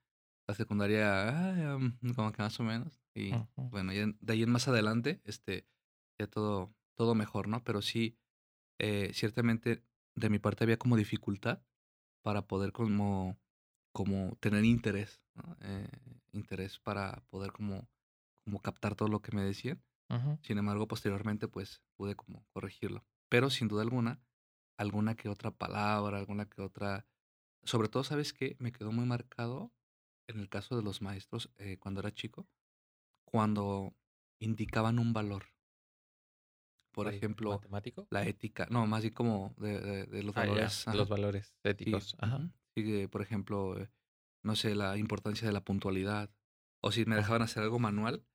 La 0.48 0.55
secundaria, 0.55 1.29
ah, 1.29 1.79
como 2.15 2.31
que 2.31 2.41
más 2.41 2.60
o 2.60 2.63
menos. 2.63 3.01
Y, 3.13 3.31
bueno, 3.55 3.93
ya 3.93 4.08
de 4.20 4.34
ahí 4.34 4.43
en 4.43 4.51
más 4.51 4.67
adelante, 4.67 5.22
este, 5.25 5.67
ya 6.20 6.27
todo 6.27 6.74
todo 6.96 7.15
mejor, 7.15 7.48
¿no? 7.48 7.63
Pero 7.63 7.81
sí, 7.81 8.17
eh, 8.79 9.12
ciertamente, 9.13 9.84
de 10.15 10.29
mi 10.29 10.39
parte 10.39 10.63
había 10.63 10.77
como 10.77 10.98
dificultad 10.98 11.63
para 12.22 12.48
poder 12.48 12.72
como 12.72 13.39
como 13.93 14.36
tener 14.39 14.63
interés, 14.65 15.22
¿no? 15.34 15.58
Eh, 15.62 15.88
interés 16.31 16.79
para 16.79 17.24
poder 17.29 17.51
como 17.51 17.89
como 18.43 18.60
captar 18.62 18.96
todo 18.96 19.08
lo 19.08 19.22
que 19.22 19.36
me 19.36 19.43
decían. 19.43 19.81
Sin 20.41 20.58
embargo, 20.58 20.89
posteriormente, 20.89 21.48
pues, 21.48 21.81
pude 21.96 22.15
como 22.15 22.46
corregirlo. 22.51 23.05
Pero, 23.29 23.50
sin 23.50 23.70
duda 23.70 23.81
alguna, 23.81 24.20
alguna 24.77 25.15
que 25.15 25.29
otra 25.29 25.51
palabra, 25.51 26.17
alguna 26.17 26.50
que 26.50 26.62
otra 26.62 27.05
sobre 27.63 27.89
todo, 27.89 28.03
¿sabes 28.03 28.33
qué? 28.33 28.55
Me 28.59 28.71
quedó 28.71 28.91
muy 28.91 29.05
marcado 29.05 29.73
en 30.27 30.39
el 30.39 30.49
caso 30.49 30.75
de 30.77 30.83
los 30.83 31.01
maestros, 31.01 31.51
eh, 31.57 31.77
cuando 31.79 31.99
era 32.01 32.13
chico, 32.13 32.49
cuando 33.25 33.95
indicaban 34.39 34.99
un 34.99 35.13
valor. 35.13 35.45
Por 36.91 37.07
ejemplo, 37.07 37.61
¿Matemático? 37.61 38.09
la 38.09 38.25
ética 38.27 38.67
no, 38.69 38.85
más 38.87 39.01
bien 39.03 39.13
como 39.13 39.53
de 39.57 39.79
de 39.79 40.05
de 40.05 40.23
los 40.23 40.35
Ah, 40.35 40.47
ya, 40.47 40.67
valores 40.67 40.87
los 40.89 41.07
ajá. 41.07 41.09
valores 41.09 41.55
Sí, 41.85 42.03
éticos, 42.03 42.15
ajá. 42.19 42.51
Sí, 42.75 43.07
por 43.07 43.21
ejemplo, 43.23 43.79
eh, 43.79 43.91
no 44.43 44.55
sé, 44.55 44.75
la 44.75 44.97
importancia 44.97 45.47
de 45.47 45.53
la 45.53 45.63
puntualidad, 45.65 46.31
o 46.81 46.91
si 46.91 47.05
me 47.05 47.15
Ajá. 47.15 47.17
dejaban 47.17 47.43
hacer 47.43 47.63
algo 47.63 47.79
manual 47.79 48.25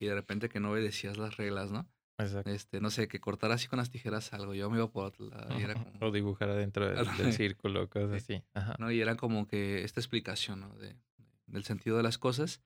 y 0.00 0.06
de 0.08 0.14
repente 0.16 0.48
que 0.50 0.60
no 0.60 0.72
obedecías 0.72 1.18
las 1.18 1.36
reglas, 1.38 1.72
¿no? 1.72 1.90
Exacto. 2.18 2.56
Este, 2.56 2.80
no 2.80 2.90
sé, 2.90 3.08
que 3.08 3.20
cortar 3.20 3.52
así 3.52 3.68
con 3.68 3.78
las 3.78 3.90
tijeras 3.90 4.32
algo, 4.32 4.54
yo 4.54 4.70
me 4.70 4.78
iba 4.78 4.90
por 4.92 5.04
otro 5.06 5.26
lado 5.28 5.52
y 5.54 5.62
era 5.62 5.76
como 5.76 6.04
O 6.04 6.10
dibujar 6.10 6.48
adentro 6.50 6.86
del 6.88 7.16
del 7.16 7.30
círculo, 7.32 7.88
cosas 7.90 8.12
sí, 8.12 8.24
así, 8.24 8.44
ajá. 8.54 8.76
¿no? 8.78 8.90
Y 8.92 9.00
era 9.00 9.16
como 9.16 9.48
que 9.48 9.84
esta 9.84 10.00
explicación, 10.00 10.60
¿no? 10.60 10.74
De 10.76 10.98
del 11.46 11.64
sentido 11.64 11.96
de 11.98 12.02
las 12.04 12.18
cosas, 12.18 12.62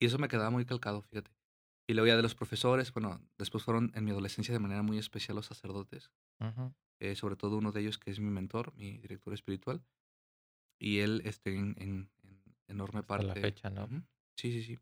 y 0.00 0.06
eso 0.06 0.18
me 0.18 0.28
quedaba 0.28 0.50
muy 0.50 0.66
calcado, 0.66 1.02
fíjate. 1.02 1.32
Y 1.88 1.94
luego 1.94 2.08
ya 2.08 2.16
de 2.16 2.22
los 2.22 2.34
profesores, 2.36 2.92
bueno, 2.92 3.20
después 3.38 3.64
fueron 3.64 3.92
en 3.94 4.04
mi 4.04 4.12
adolescencia 4.12 4.54
de 4.54 4.60
manera 4.60 4.82
muy 4.82 4.98
especial 4.98 5.36
los 5.36 5.46
sacerdotes, 5.46 6.12
Ujú. 6.40 6.72
eh, 7.00 7.16
sobre 7.16 7.36
todo 7.36 7.58
uno 7.58 7.72
de 7.72 7.80
ellos 7.82 7.98
que 7.98 8.10
es 8.12 8.20
mi 8.20 8.30
mentor, 8.30 8.74
mi 8.76 8.98
director 8.98 9.34
espiritual. 9.34 9.84
Y 10.78 11.00
él, 11.00 11.22
este, 11.24 11.54
en 11.56 11.74
en 11.78 12.10
en 12.22 12.42
enorme 12.68 13.02
Hasta 13.02 13.22
la 13.22 13.34
parte 13.34 13.36
fecha, 13.36 13.68
¿no? 13.68 13.90
ujú, 13.90 14.02
sí, 14.36 14.52
sí, 14.52 14.62
sí. 14.62 14.78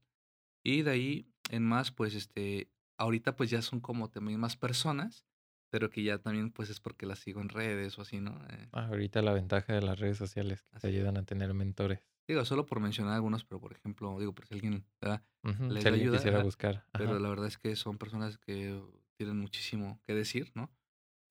Y 0.65 0.83
de 0.83 0.91
ahí 0.93 1.35
en 1.51 1.65
más, 1.65 1.93
pues, 1.93 2.15
este, 2.15 2.73
ahorita, 2.99 3.37
pues, 3.37 3.51
ya 3.51 3.63
son 3.63 3.81
como 3.81 4.11
también 4.11 4.41
más 4.41 4.57
personas, 4.57 5.27
pero 5.71 5.91
que 5.91 6.03
ya 6.05 6.19
también, 6.19 6.53
pues, 6.53 6.71
es 6.71 6.81
porque 6.81 7.07
las 7.07 7.21
sigo 7.21 7.41
en 7.41 7.49
redes 7.51 7.99
o 7.99 8.03
así, 8.03 8.21
¿no? 8.21 8.41
Eh. 8.51 8.71
Ahorita 8.73 9.23
la 9.23 9.33
ventaja 9.33 9.73
de 9.73 9.81
las 9.83 9.99
redes 9.99 10.19
sociales 10.19 10.63
que 10.63 10.77
te 10.77 10.89
Así 10.89 10.89
es. 10.89 10.95
ayudan 10.99 11.17
a 11.17 11.25
tener 11.25 11.55
mentores. 11.55 12.01
Digo, 12.29 12.45
solo 12.45 12.67
por 12.67 12.81
mencionar 12.81 13.15
algunos, 13.15 13.45
pero, 13.45 13.59
por 13.61 13.73
ejemplo, 13.73 14.19
digo, 14.19 14.35
por 14.35 14.47
si 14.47 14.55
alguien, 14.55 14.87
¿verdad? 15.01 15.25
Ujú, 15.45 15.75
Les 15.75 15.83
si 15.83 15.89
alguien 15.89 16.03
ayuda, 16.03 16.11
quisiera 16.11 16.41
buscar, 16.41 16.85
pero 16.95 17.19
la 17.19 17.29
verdad 17.31 17.47
es 17.47 17.59
que 17.59 17.75
son 17.77 17.97
personas 17.99 18.39
que 18.39 18.83
tienen 19.17 19.39
muchísimo 19.39 20.01
que 20.07 20.15
decir, 20.15 20.53
¿no? 20.55 20.71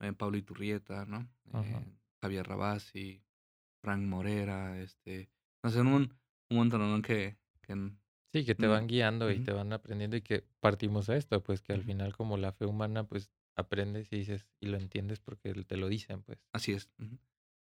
Eh, 0.00 0.12
Pablo 0.12 0.38
Iturrieta, 0.38 1.06
¿no? 1.06 1.30
Eh, 1.54 1.98
Javier 2.22 2.46
Rabasi, 2.48 3.24
Frank 3.82 4.02
Morera, 4.02 4.80
este, 4.80 5.30
no 5.64 5.70
sé, 5.70 5.80
un 5.82 6.14
un 6.50 6.56
montononón 6.58 7.02
que 7.02 7.38
que, 7.62 7.74
Sí, 8.32 8.44
que 8.44 8.54
te 8.54 8.66
mm, 8.66 8.68
van 8.68 8.86
guiando 8.86 9.30
y 9.30 9.40
te 9.40 9.52
van 9.52 9.72
aprendiendo 9.72 10.16
y 10.16 10.22
que 10.22 10.44
partimos 10.60 11.08
a 11.08 11.16
esto, 11.16 11.42
pues, 11.42 11.62
que 11.62 11.72
al 11.72 11.82
final 11.82 12.14
como 12.14 12.36
la 12.36 12.52
fe 12.52 12.66
humana, 12.66 13.06
pues, 13.08 13.30
aprendes 13.56 14.12
y 14.12 14.16
dices 14.18 14.46
y 14.60 14.66
lo 14.68 14.76
entiendes 14.76 15.20
porque 15.20 15.52
te 15.64 15.76
lo 15.76 15.88
dicen, 15.88 16.22
pues. 16.22 16.38
Así 16.54 16.72
es. 16.72 16.90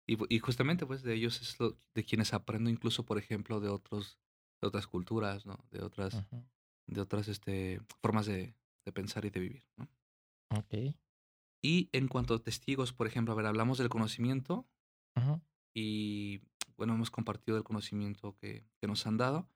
Y 0.08 0.18
y 0.36 0.40
justamente, 0.40 0.86
pues, 0.86 1.04
de 1.04 1.14
ellos 1.14 1.42
es 1.42 1.60
lo 1.60 1.80
de 1.96 2.04
quienes 2.06 2.34
aprendo, 2.34 2.70
incluso, 2.70 3.06
por 3.06 3.18
ejemplo, 3.18 3.60
de 3.60 3.70
otros 3.70 4.20
de 4.62 4.68
otras 4.68 4.88
culturas, 4.88 5.46
¿no? 5.46 5.66
De 5.72 5.84
otras 5.84 6.26
de 6.88 7.02
otras, 7.02 7.28
este, 7.30 7.82
formas 8.02 8.26
de 8.28 8.56
de 8.86 8.94
pensar 8.94 9.26
y 9.26 9.32
de 9.32 9.42
vivir, 9.42 9.66
¿no? 9.78 9.90
Okey. 10.52 10.98
Y 11.62 11.90
en 11.94 12.08
cuanto 12.08 12.34
a 12.34 12.42
testigos, 12.44 12.94
por 12.94 13.06
ejemplo, 13.06 13.32
a 13.34 13.36
ver, 13.36 13.46
hablamos 13.46 13.78
del 13.78 13.90
conocimiento 13.90 14.68
y, 15.76 16.42
bueno, 16.78 16.94
hemos 16.94 17.12
compartido 17.12 17.58
el 17.58 17.64
conocimiento 17.64 18.36
que 18.38 18.68
que 18.80 18.88
nos 18.88 19.06
han 19.08 19.18
dado. 19.18 19.50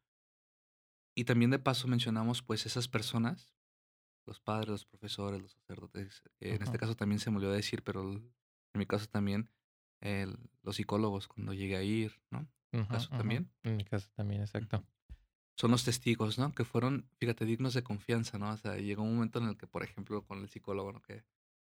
Y 1.16 1.26
también 1.26 1.52
de 1.52 1.60
paso 1.60 1.88
mencionamos, 1.88 2.42
pues, 2.42 2.66
esas 2.66 2.88
personas, 2.88 3.54
los 4.26 4.40
padres, 4.40 4.70
los 4.70 4.86
profesores, 4.86 5.42
los 5.42 5.52
sacerdotes, 5.54 6.24
en 6.40 6.62
este 6.62 6.78
caso 6.78 6.96
también 6.96 7.20
se 7.20 7.32
me 7.32 7.38
olvidó 7.38 7.52
decir, 7.52 7.84
pero 7.84 8.02
en 8.12 8.32
mi 8.74 8.86
caso 8.86 9.08
también, 9.08 9.50
el 10.00 10.38
los 10.64 10.76
psicólogos 10.76 11.28
cuando 11.28 11.54
llegué 11.54 11.76
a 11.76 11.84
ir, 11.84 12.22
¿no? 12.30 12.48
¿Tu 12.72 12.78
Ujú, 12.80 12.88
caso 12.88 13.08
ujú. 13.10 13.18
también? 13.18 13.52
En 13.64 13.78
mi 13.78 13.84
caso 13.84 14.10
también, 14.16 14.42
exacto. 14.42 14.86
Son 15.58 15.72
los 15.72 15.84
testigos, 15.84 16.38
¿no? 16.40 16.54
Que 16.54 16.64
fueron, 16.66 17.10
fíjate, 17.18 17.46
dignos 17.46 17.74
de 17.74 17.84
confianza, 17.84 18.38
¿no? 18.38 18.52
O 18.52 18.58
sea, 18.58 18.78
llegó 18.78 19.04
un 19.04 19.16
momento 19.16 19.40
en 19.40 19.50
el 19.50 19.58
que, 19.58 19.68
por 19.68 19.84
ejemplo, 19.84 20.24
con 20.26 20.40
el 20.40 20.50
psicólogo, 20.50 20.92
¿no? 20.94 21.02
Que 21.02 21.24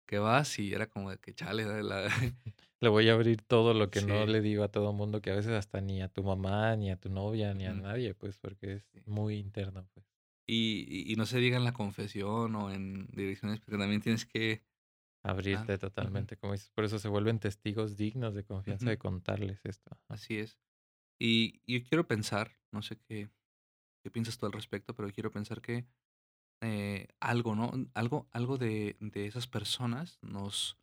que 0.09 0.19
vas 0.21 0.59
y 0.61 0.75
era 0.75 0.89
como 0.89 1.11
de 1.13 1.19
que 1.21 1.35
chale. 1.35 1.65
La 1.85 2.09
Le 2.81 2.89
voy 2.89 3.09
a 3.09 3.13
abrir 3.15 3.43
todo 3.43 3.75
lo 3.75 3.91
que 3.91 4.03
no 4.03 4.27
le 4.27 4.41
digo 4.41 4.65
a 4.65 4.71
todo 4.71 4.93
mundo, 4.93 5.21
que 5.21 5.31
a 5.31 5.35
veces 5.35 5.53
hasta 5.53 5.81
ni 5.81 6.03
a 6.03 6.09
tu 6.09 6.23
mamá, 6.25 6.75
ni 6.77 6.91
a 6.91 6.97
tu 6.97 7.09
novia, 7.11 7.55
ni 7.55 7.67
a 7.67 7.75
nadie, 7.75 8.15
pues, 8.15 8.39
porque 8.39 8.73
es 8.75 8.89
Sí. 8.93 9.01
muy 9.05 9.37
interno, 9.37 9.89
pues. 9.95 10.07
Y 10.47 10.87
y 10.89 11.13
y 11.13 11.17
no 11.17 11.27
se 11.27 11.39
diga 11.39 11.57
en 11.57 11.65
la 11.65 11.73
confesión 11.75 12.55
o 12.57 12.71
en 12.73 13.07
direcciones, 13.09 13.61
porque 13.61 13.79
también 13.79 14.01
tienes 14.01 14.25
que 14.27 14.65
ah, 15.51 15.69
Abrirte 15.69 15.79
totalmente, 15.79 16.37
como 16.37 16.55
dices, 16.55 16.71
por 16.71 16.83
eso 16.85 16.99
se 16.99 17.07
vuelven 17.09 17.39
testigos 17.39 17.97
dignos 17.97 18.35
de 18.35 18.45
confianza 18.45 18.91
de 18.91 18.99
contarles 18.99 19.65
esto. 19.65 19.97
Así 20.09 20.39
es. 20.39 20.59
Y 21.21 21.63
y 21.67 21.81
yo 21.81 21.89
quiero 21.89 22.09
pensar, 22.09 22.53
no 22.73 22.83
sé 22.83 22.99
qué 22.99 23.31
qué 24.03 24.11
piensas 24.11 24.39
tú 24.39 24.47
al 24.47 24.53
respecto, 24.53 24.95
pero 24.95 25.11
quiero 25.13 25.33
pensar 25.33 25.63
que, 25.63 25.87
eh, 26.61 27.09
algo, 27.21 27.55
¿no? 27.55 27.73
Algo 27.95 28.29
algo 28.33 28.59
de 28.59 28.97
de 29.01 29.27
esas 29.27 29.47
personas 29.47 30.19
nos 30.23 30.79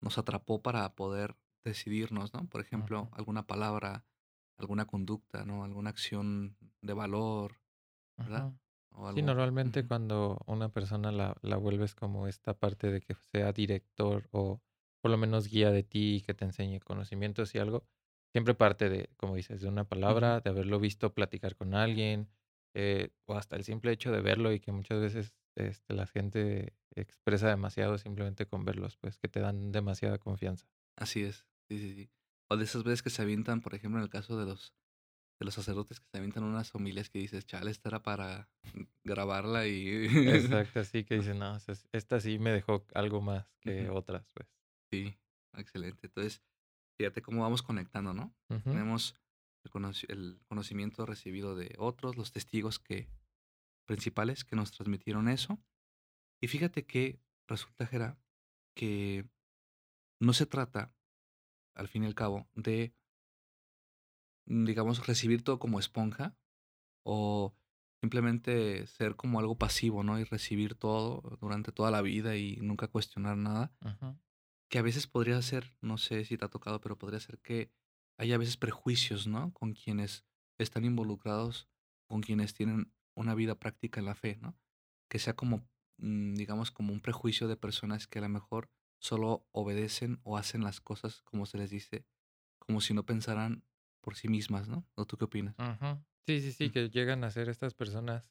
nos 0.00 0.18
atrapó 0.18 0.62
para 0.62 0.94
poder 0.96 1.36
decidirnos, 1.64 2.34
¿no? 2.34 2.48
Por 2.48 2.60
ejemplo, 2.60 3.08
alguna 3.12 3.46
palabra, 3.46 4.04
alguna 4.58 4.86
conducta, 4.86 5.44
¿no? 5.44 5.64
Alguna 5.64 5.90
acción 5.90 6.56
de 6.82 6.92
valor, 6.94 7.60
¿verdad? 8.16 8.52
Sí, 9.14 9.22
normalmente 9.22 9.86
cuando 9.86 10.38
una 10.46 10.70
persona 10.70 11.12
la 11.12 11.36
la 11.42 11.56
vuelves 11.56 11.94
como 11.94 12.26
esta 12.28 12.54
parte 12.54 12.90
de 12.90 13.00
que 13.00 13.14
sea 13.32 13.52
director 13.52 14.28
o 14.32 14.62
por 15.00 15.10
lo 15.10 15.18
menos 15.18 15.48
guía 15.48 15.70
de 15.70 15.82
ti, 15.82 16.22
que 16.26 16.34
te 16.34 16.44
enseñe 16.44 16.78
conocimientos 16.80 17.54
y 17.54 17.58
algo, 17.58 17.86
siempre 18.32 18.54
parte 18.54 18.88
de, 18.88 19.10
como 19.16 19.34
dices, 19.34 19.60
de 19.60 19.68
una 19.68 19.84
palabra, 19.84 20.40
de 20.40 20.50
haberlo 20.50 20.78
visto 20.78 21.12
platicar 21.14 21.56
con 21.56 21.74
alguien, 21.74 22.28
eh, 22.74 23.10
o 23.26 23.34
hasta 23.36 23.56
el 23.56 23.64
simple 23.64 23.92
hecho 23.92 24.12
de 24.12 24.20
verlo 24.20 24.52
y 24.52 24.60
que 24.60 24.72
muchas 24.72 25.00
veces, 25.00 25.34
este, 25.56 25.94
la 25.94 26.06
gente 26.06 26.74
expresa 26.94 27.48
demasiado 27.48 27.98
simplemente 27.98 28.46
con 28.46 28.64
verlos, 28.64 28.96
pues, 28.98 29.18
que 29.18 29.28
te 29.28 29.40
dan 29.40 29.72
demasiada 29.72 30.18
confianza. 30.18 30.66
Así 30.96 31.22
es. 31.22 31.46
Sí, 31.68 31.78
sí, 31.78 31.94
sí. 31.94 32.10
O 32.50 32.56
de 32.56 32.64
esas 32.64 32.84
veces 32.84 33.02
que 33.02 33.10
se 33.10 33.22
avientan, 33.22 33.60
por 33.62 33.74
ejemplo, 33.74 33.98
en 33.98 34.04
el 34.04 34.10
caso 34.10 34.36
de 34.38 34.46
los 34.46 34.74
de 35.40 35.46
los 35.46 35.54
sacerdotes 35.54 36.00
que 36.00 36.06
se 36.12 36.18
avientan 36.18 36.44
unas 36.44 36.74
homilías 36.74 37.10
que 37.10 37.18
dices: 37.20 37.46
"Chale, 37.46 37.70
esta 37.70 37.90
era 37.90 38.02
para 38.02 38.50
grabarla 39.04 39.66
y" 39.68 40.06
Exacto, 40.24 40.80
así 40.80 41.04
que 41.04 41.16
dices: 41.16 41.34
"No, 41.36 41.56
esta 41.92 42.20
sí 42.20 42.38
me 42.38 42.50
dejó 42.52 42.86
algo 42.94 43.20
más 43.20 43.46
que 43.60 43.88
otras", 43.90 44.26
pues. 44.32 44.48
Sí, 44.92 45.18
excelente. 45.54 46.06
Entonces, 46.06 46.42
fíjate 46.98 47.22
cómo 47.22 47.42
vamos 47.42 47.62
conectando, 47.62 48.14
¿no? 48.14 48.34
Tenemos 48.70 49.16
el 49.64 49.70
conoci 49.70 50.06
el 50.08 50.40
conocimiento 50.46 51.06
recibido 51.06 51.54
de 51.54 51.74
otros, 51.78 52.16
los 52.16 52.32
testigos 52.32 52.78
que 52.78 53.08
principales 53.84 54.44
que 54.44 54.56
nos 54.56 54.72
transmitieron 54.72 55.28
eso. 55.28 55.62
Y 56.40 56.48
fíjate 56.48 56.86
que 56.86 57.20
resulta, 57.46 57.86
Gera, 57.86 58.18
que 58.74 59.26
no 60.20 60.32
se 60.32 60.46
trata, 60.46 60.94
al 61.74 61.88
fin 61.88 62.04
y 62.04 62.06
al 62.06 62.14
cabo, 62.14 62.48
de 62.54 62.94
mm, 64.46 64.64
digamos, 64.64 65.06
recibir 65.06 65.42
todo 65.42 65.58
como 65.58 65.78
esponja, 65.78 66.36
o 67.04 67.54
simplemente 68.00 68.86
ser 68.86 69.16
como 69.16 69.38
algo 69.38 69.56
pasivo, 69.56 70.02
¿no? 70.02 70.18
Y 70.18 70.24
recibir 70.24 70.74
todo 70.74 71.38
durante 71.40 71.72
toda 71.72 71.90
la 71.90 72.02
vida 72.02 72.36
y 72.36 72.56
nunca 72.56 72.88
cuestionar 72.88 73.36
nada. 73.36 73.72
Que 74.68 74.78
a 74.78 74.82
veces 74.82 75.06
podría 75.06 75.40
ser, 75.42 75.76
no 75.80 75.98
sé 75.98 76.24
si 76.24 76.36
te 76.36 76.44
ha 76.44 76.48
tocado, 76.48 76.80
pero 76.80 76.98
podría 76.98 77.20
ser 77.20 77.38
que 77.38 77.70
hay 78.18 78.32
a 78.32 78.38
veces 78.38 78.56
prejuicios, 78.56 79.26
¿no? 79.26 79.52
Con 79.52 79.74
quienes 79.74 80.24
están 80.58 80.84
involucrados, 80.84 81.68
con 82.06 82.20
quienes 82.22 82.54
tienen 82.54 82.92
una 83.14 83.34
vida 83.34 83.58
práctica 83.58 84.00
en 84.00 84.06
la 84.06 84.14
fe, 84.14 84.38
¿no? 84.40 84.58
Que 85.08 85.18
sea 85.18 85.34
como, 85.34 85.68
mm, 85.98 86.34
digamos, 86.34 86.70
como 86.70 86.92
un 86.92 87.00
prejuicio 87.00 87.48
de 87.48 87.56
personas 87.56 88.06
que 88.06 88.18
a 88.18 88.22
lo 88.22 88.28
mejor 88.28 88.70
solo 89.00 89.46
obedecen 89.52 90.20
o 90.22 90.36
hacen 90.36 90.62
las 90.62 90.80
cosas 90.80 91.22
como 91.22 91.46
se 91.46 91.58
les 91.58 91.70
dice, 91.70 92.06
como 92.58 92.80
si 92.80 92.94
no 92.94 93.04
pensaran 93.04 93.64
por 94.00 94.16
sí 94.16 94.28
mismas, 94.28 94.68
¿no? 94.68 94.86
¿O 94.94 95.06
tú 95.06 95.16
qué 95.16 95.24
opinas? 95.24 95.56
Sí, 96.26 96.40
sí, 96.40 96.52
sí, 96.52 96.66
Mm, 96.66 96.70
que 96.70 96.88
llegan 96.90 97.24
a 97.24 97.30
ser 97.30 97.48
estas 97.48 97.74
personas, 97.74 98.24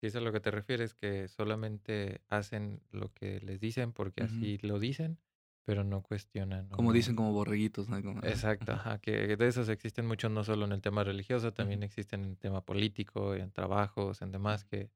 si 0.00 0.06
es 0.06 0.16
a 0.16 0.20
lo 0.20 0.32
que 0.32 0.40
te 0.40 0.50
refieres, 0.50 0.94
que 0.94 1.28
solamente 1.28 2.22
hacen 2.28 2.82
lo 2.90 3.12
que 3.12 3.40
les 3.40 3.60
dicen 3.60 3.92
porque 3.92 4.22
así 4.22 4.58
lo 4.62 4.78
dicen, 4.78 5.18
pero 5.64 5.84
no 5.84 6.02
cuestionan 6.02 6.68
Como 6.70 6.92
dicen, 6.92 7.16
como 7.16 7.32
borreguitos, 7.32 7.88
¿no? 7.88 8.02
Como, 8.02 8.20
ah, 8.22 8.28
exacto, 8.28 8.72
ajá, 8.72 8.98
que 8.98 9.36
de 9.36 9.46
esos 9.48 9.68
existen 9.68 10.06
muchos 10.06 10.30
no 10.30 10.44
solo 10.44 10.64
en 10.64 10.72
el 10.72 10.80
tema 10.82 11.04
religioso, 11.04 11.52
también 11.52 11.82
existen 11.82 12.24
en 12.24 12.30
el 12.30 12.38
tema 12.38 12.64
político, 12.64 13.34
en 13.34 13.50
trabajos, 13.52 14.22
en 14.22 14.32
demás, 14.32 14.64
que 14.64 14.90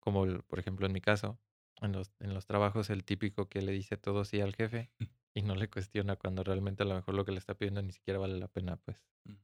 como 0.00 0.24
el 0.24 0.42
por 0.42 0.58
ejemplo, 0.58 0.86
en 0.86 0.92
mi 0.92 1.00
caso, 1.00 1.40
en 1.80 1.92
los 1.92 2.12
en 2.20 2.34
los 2.34 2.46
trabajos, 2.46 2.90
el 2.90 3.04
típico 3.04 3.48
que 3.48 3.62
le 3.62 3.72
dice 3.72 3.96
todo 3.96 4.24
sí 4.24 4.40
al 4.40 4.54
jefe 4.54 4.90
y 5.34 5.42
no 5.42 5.54
le 5.54 5.68
cuestiona 5.70 6.16
cuando 6.16 6.42
realmente 6.44 6.82
a 6.82 6.86
lo 6.86 6.94
mejor 6.94 7.14
lo 7.14 7.24
que 7.24 7.32
le 7.32 7.38
está 7.38 7.54
pidiendo 7.54 7.82
ni 7.82 7.92
siquiera 7.92 8.18
vale 8.18 8.38
la 8.38 8.48
pena, 8.48 8.76
pues. 8.76 8.98
Mm, 9.26 9.34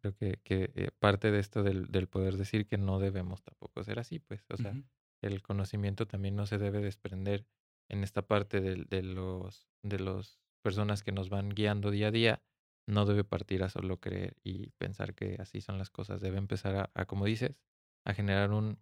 Creo 0.00 0.14
que 0.14 0.40
que, 0.44 0.70
eh, 0.74 0.90
parte 0.98 1.30
de 1.30 1.40
esto 1.40 1.62
del 1.62 1.86
del 1.90 2.08
poder 2.08 2.36
decir 2.36 2.66
que 2.66 2.78
no 2.78 2.98
debemos 3.00 3.42
tampoco 3.42 3.82
ser 3.82 3.98
así, 3.98 4.18
pues, 4.20 4.44
o 4.50 4.56
sea, 4.56 4.78
el 5.22 5.42
conocimiento 5.42 6.06
también 6.06 6.36
no 6.36 6.46
se 6.46 6.58
debe 6.58 6.80
desprender 6.80 7.46
en 7.88 8.02
esta 8.04 8.22
parte 8.26 8.60
del 8.60 8.84
de 8.86 9.02
los 9.02 9.68
de 9.82 9.98
los 9.98 10.40
personas 10.62 11.02
que 11.02 11.12
nos 11.12 11.28
van 11.30 11.50
guiando 11.50 11.90
día 11.90 12.08
a 12.08 12.10
día, 12.10 12.42
no 12.86 13.04
debe 13.06 13.24
partir 13.24 13.62
a 13.62 13.68
solo 13.70 14.00
creer 14.00 14.36
y 14.42 14.70
pensar 14.72 15.14
que 15.14 15.36
así 15.40 15.60
son 15.60 15.78
las 15.78 15.90
cosas, 15.90 16.20
debe 16.20 16.38
empezar 16.38 16.76
a 16.76 16.90
a, 16.94 17.06
como 17.06 17.24
dices, 17.26 17.56
a 18.04 18.14
generar 18.14 18.50
un 18.52 18.78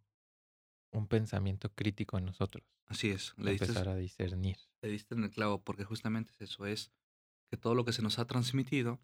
un 0.92 1.08
pensamiento 1.08 1.74
crítico 1.74 2.16
en 2.16 2.24
nosotros, 2.24 2.64
Así 2.86 3.10
es, 3.10 3.34
le 3.36 3.52
diste 3.52 3.66
empezar 3.66 3.88
a 3.88 3.96
discernir. 3.96 4.56
le 4.82 4.88
diste 4.88 5.14
en 5.14 5.24
el 5.24 5.30
clavo, 5.30 5.62
porque 5.62 5.84
justamente 5.84 6.32
es 6.32 6.40
eso, 6.40 6.66
es 6.66 6.92
que 7.50 7.56
todo 7.56 7.74
lo 7.74 7.84
que 7.84 7.92
se 7.92 8.02
nos 8.02 8.18
ha 8.18 8.26
transmitido 8.26 9.00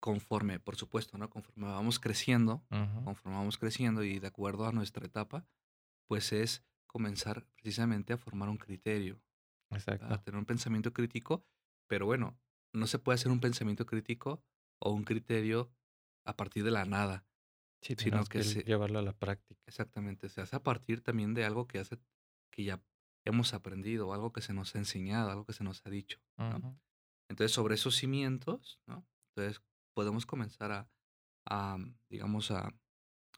conforme, 0.00 0.60
por 0.60 0.76
supuesto, 0.76 1.18
¿no? 1.18 1.28
Conforme 1.28 1.66
vamos 1.66 1.98
creciendo, 1.98 2.64
conforme 3.04 3.36
vamos 3.36 3.58
creciendo 3.58 4.02
y 4.02 4.18
de 4.18 4.26
acuerdo 4.26 4.66
a 4.66 4.72
nuestra 4.72 5.04
etapa, 5.04 5.46
pues 6.06 6.32
es 6.32 6.64
comenzar 6.92 7.46
precisamente 7.56 8.12
a 8.12 8.18
formar 8.18 8.48
un 8.48 8.58
criterio, 8.58 9.22
a 9.70 9.76
exacto. 9.76 10.18
tener 10.18 10.38
un 10.38 10.46
pensamiento 10.46 10.92
crítico, 10.92 11.46
pero 11.88 12.06
bueno, 12.06 12.40
no 12.74 12.86
se 12.86 12.98
puede 12.98 13.16
hacer 13.16 13.32
un 13.32 13.40
pensamiento 13.40 13.86
crítico 13.86 14.44
o 14.80 14.92
un 14.92 15.04
criterio 15.04 15.72
a 16.26 16.36
partir 16.36 16.64
de 16.64 16.70
la 16.72 16.84
nada, 16.84 17.26
Sí, 17.82 17.94
sino 17.96 18.28
que 18.28 18.38
que 18.38 18.44
se 18.44 18.62
llevarlo 18.64 18.98
a 18.98 19.02
la 19.02 19.12
práctica. 19.12 19.62
exactamente, 19.66 20.28
se 20.28 20.40
hace 20.40 20.56
a 20.56 20.62
partir 20.62 21.02
también 21.02 21.34
de 21.34 21.44
algo 21.44 21.66
que 21.66 21.78
hace 21.78 21.98
que 22.52 22.64
ya 22.64 22.82
hemos 23.24 23.54
aprendido, 23.54 24.12
algo 24.12 24.32
que 24.32 24.42
se 24.42 24.52
nos 24.54 24.74
ha 24.74 24.78
enseñado, 24.78 25.30
algo 25.30 25.46
que 25.46 25.52
se 25.52 25.64
nos 25.64 25.84
ha 25.86 25.90
dicho. 25.90 26.20
Entonces, 27.28 27.52
sobre 27.52 27.74
esos 27.76 27.96
cimientos, 27.96 28.80
¿no? 28.86 29.06
Entonces, 29.34 29.62
podemos 29.94 30.26
comenzar 30.26 30.72
a 30.72 30.90
a, 31.46 31.78
digamos, 32.10 32.50
a 32.50 32.74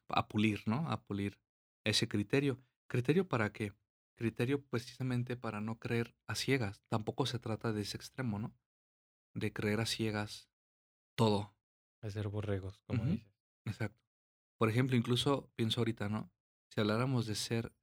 a 0.08 0.28
pulir, 0.28 0.62
¿no? 0.66 0.90
A 0.90 1.02
pulir 1.04 1.40
ese 1.84 2.08
criterio. 2.08 2.62
¿Criterio 2.92 3.26
para 3.26 3.52
qué? 3.52 3.72
Criterio 4.16 4.64
precisamente 4.64 5.36
para 5.36 5.60
no 5.60 5.80
creer 5.80 6.14
a 6.28 6.36
ciegas. 6.36 6.84
Tampoco 6.88 7.26
se 7.26 7.40
trata 7.40 7.72
de 7.72 7.82
ese 7.82 7.96
extremo, 7.96 8.38
¿no? 8.38 8.54
De 9.34 9.52
creer 9.52 9.80
a 9.80 9.86
ciegas 9.86 10.50
todo. 11.16 11.56
De 12.02 12.10
ser 12.10 12.28
borregos, 12.28 12.78
como 12.86 13.06
dices. 13.06 13.34
exacto. 13.64 13.98
Por 14.58 14.68
ejemplo, 14.70 14.96
incluso 14.96 15.52
pienso 15.56 15.80
ahorita, 15.80 16.08
¿no? 16.08 16.32
Si 16.70 16.80
habláramos 16.80 17.26
de 17.26 17.34
ser 17.34 17.74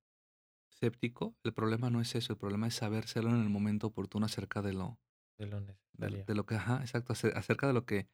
escéptico, 0.71 1.37
el 1.43 1.53
problema 1.53 1.89
no 1.89 2.01
es 2.01 2.15
eso, 2.15 2.33
el 2.33 2.39
problema 2.39 2.67
es 2.67 2.75
saber 2.75 3.07
serlo 3.07 3.31
en 3.31 3.41
el 3.41 3.49
momento 3.49 3.87
oportuno 3.87 4.27
acerca 4.27 4.61
de 4.61 4.73
lo 4.73 4.99
De 5.39 5.47
lo 5.47 5.59
de 5.93 6.09
lo 6.09 6.17
necesario. 6.17 6.27
de 6.27 6.35
lo 6.35 6.45
que 6.45 6.55
ajá, 6.55 6.81
exacto, 6.81 7.13
ace 7.13 7.31
acerca 7.35 7.67
de 7.67 7.73
lo 7.73 7.85
que 7.85 8.09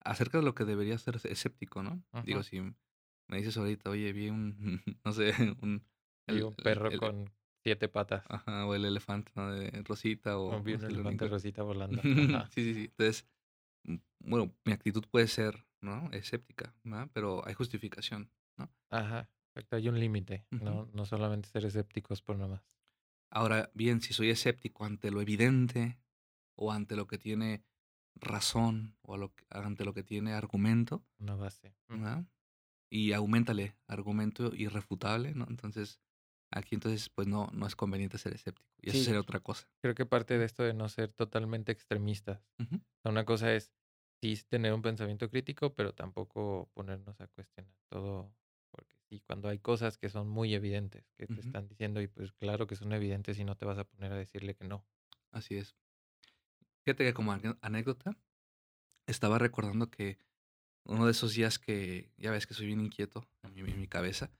acerca 0.00 0.38
de 0.38 0.44
lo 0.44 0.54
que 0.54 0.64
debería 0.64 0.98
ser 0.98 1.20
escéptico, 1.24 1.82
¿no? 1.82 2.04
Digo, 2.22 2.42
si 2.44 2.60
me 2.60 3.38
dices 3.38 3.56
ahorita: 3.58 3.90
"Oye, 3.90 4.12
vi 4.12 4.30
un, 4.30 4.82
no 5.04 5.12
sé, 5.12 5.32
un 5.62 5.86
el 6.26 6.48
perro 6.62 6.94
el 6.94 7.00
con 7.00 7.32
7 7.62 7.88
patas, 7.88 8.24
ajá, 8.28 8.66
o 8.66 8.74
el 8.74 8.84
elefante, 8.84 9.32
¿no? 9.34 9.52
De 9.52 9.70
Rosita, 9.84 10.38
o 10.38 10.62
vi 10.62 10.74
no 10.74 10.78
un 10.78 10.84
sé, 10.84 10.92
elefante 10.92 11.26
unicornio". 11.26 11.34
rosita 11.34 11.62
volando. 11.62 12.08
Ajá. 12.14 12.52
Sí, 12.52 12.64
sí, 12.64 12.74
sí. 12.74 12.80
Entonces, 12.86 13.26
mm, 13.84 13.96
bueno, 14.20 14.56
mi 14.64 14.72
actitud 14.72 15.04
puede 15.10 15.28
ser, 15.28 15.66
¿no? 15.82 16.10
Escéptica, 16.12 16.76
¿verdad? 16.84 17.10
Pero 17.14 17.46
hay 17.46 17.54
justificación, 17.54 18.32
¿no? 18.58 18.72
Ajá, 18.90 19.30
exacto, 19.54 19.76
hay 19.76 19.88
un 19.88 20.00
límite, 20.00 20.44
Ujú. 20.52 20.80
no 20.80 20.86
no 20.86 21.04
solamente 21.04 21.48
ser 21.48 21.64
escépticos 21.66 22.20
por 22.22 22.36
nomás. 22.36 22.66
Ahora 23.30 23.70
bien, 23.74 24.00
si 24.00 24.12
soy 24.14 24.30
escéptico 24.30 24.84
ante 24.84 25.10
lo 25.10 25.20
evidente, 25.20 25.98
o 26.56 26.72
ante 26.72 26.96
lo 26.96 27.06
que 27.06 27.18
tiene 27.18 27.64
razón, 28.14 28.96
o 29.02 29.14
a 29.14 29.18
lo 29.18 29.34
que 29.34 29.44
ante 29.50 29.84
lo 29.84 29.94
que 29.94 30.02
tiene 30.02 30.32
argumento, 30.32 31.06
Una 31.20 31.36
base. 31.36 31.74
¿verdad? 31.88 32.26
Y 32.90 33.12
auméntale 33.12 33.76
argumento 33.88 34.54
irrefutable, 34.54 35.34
¿no? 35.34 35.46
Entonces, 35.50 36.00
aquí 36.56 36.74
entonces, 36.76 37.08
pues 37.10 37.28
no 37.28 37.48
no 37.52 37.66
es 37.66 37.76
conveniente 37.76 38.18
ser 38.18 38.34
escéptico, 38.34 38.70
y 38.82 38.90
eso 38.90 39.00
Sí, 39.00 39.04
sería 39.04 39.20
otra 39.20 39.40
cosa. 39.40 39.68
creo 39.82 39.94
que 39.94 40.06
parte 40.06 40.38
de 40.38 40.44
esto 40.44 40.62
de 40.62 40.74
no 40.74 40.88
ser 40.88 41.12
totalmente 41.12 41.72
extremistas. 41.72 42.40
O 42.98 43.02
sea, 43.02 43.12
una 43.12 43.24
cosa 43.24 43.52
es, 43.54 43.72
sí 44.22 44.36
tener 44.48 44.72
un 44.74 44.82
pensamiento 44.82 45.30
crítico, 45.30 45.74
pero 45.74 45.94
tampoco 45.94 46.70
ponernos 46.74 47.20
a 47.20 47.28
cuestionar 47.28 47.76
todo, 47.90 48.34
porque 48.70 48.96
sí, 49.10 49.20
cuando 49.20 49.48
hay 49.48 49.58
cosas 49.60 49.98
que 49.98 50.08
son 50.10 50.28
muy 50.28 50.54
evidentes, 50.54 51.12
que 51.18 51.28
te 51.28 51.40
ujú, 51.40 51.42
están 51.42 51.68
diciendo 51.68 52.00
y, 52.00 52.08
pues, 52.08 52.32
claro 52.32 52.66
que 52.66 52.76
son 52.76 52.92
evidentes 52.92 53.38
y 53.38 53.44
no 53.44 53.56
te 53.56 53.66
vas 53.66 53.78
a 53.78 53.84
poner 53.84 54.12
a 54.12 54.16
decirle 54.16 54.54
que 54.56 54.64
no. 54.64 54.86
así 55.30 55.56
es. 55.56 55.76
Fíjate 56.84 57.04
que 57.04 57.14
como 57.14 57.32
anécdota, 57.60 58.18
estaba 59.06 59.38
recordando 59.38 59.90
que 59.90 60.18
uno 60.84 61.06
de 61.06 61.12
esos 61.12 61.34
días 61.34 61.58
que 61.58 62.12
ya 62.18 62.30
ves 62.32 62.46
que 62.46 62.54
soy 62.54 62.66
bien 62.66 62.80
inquieto 62.80 63.28
en 63.42 63.54
mi 63.54 63.60
en 63.72 63.80
mi 63.80 63.88
cabeza, 63.88 64.32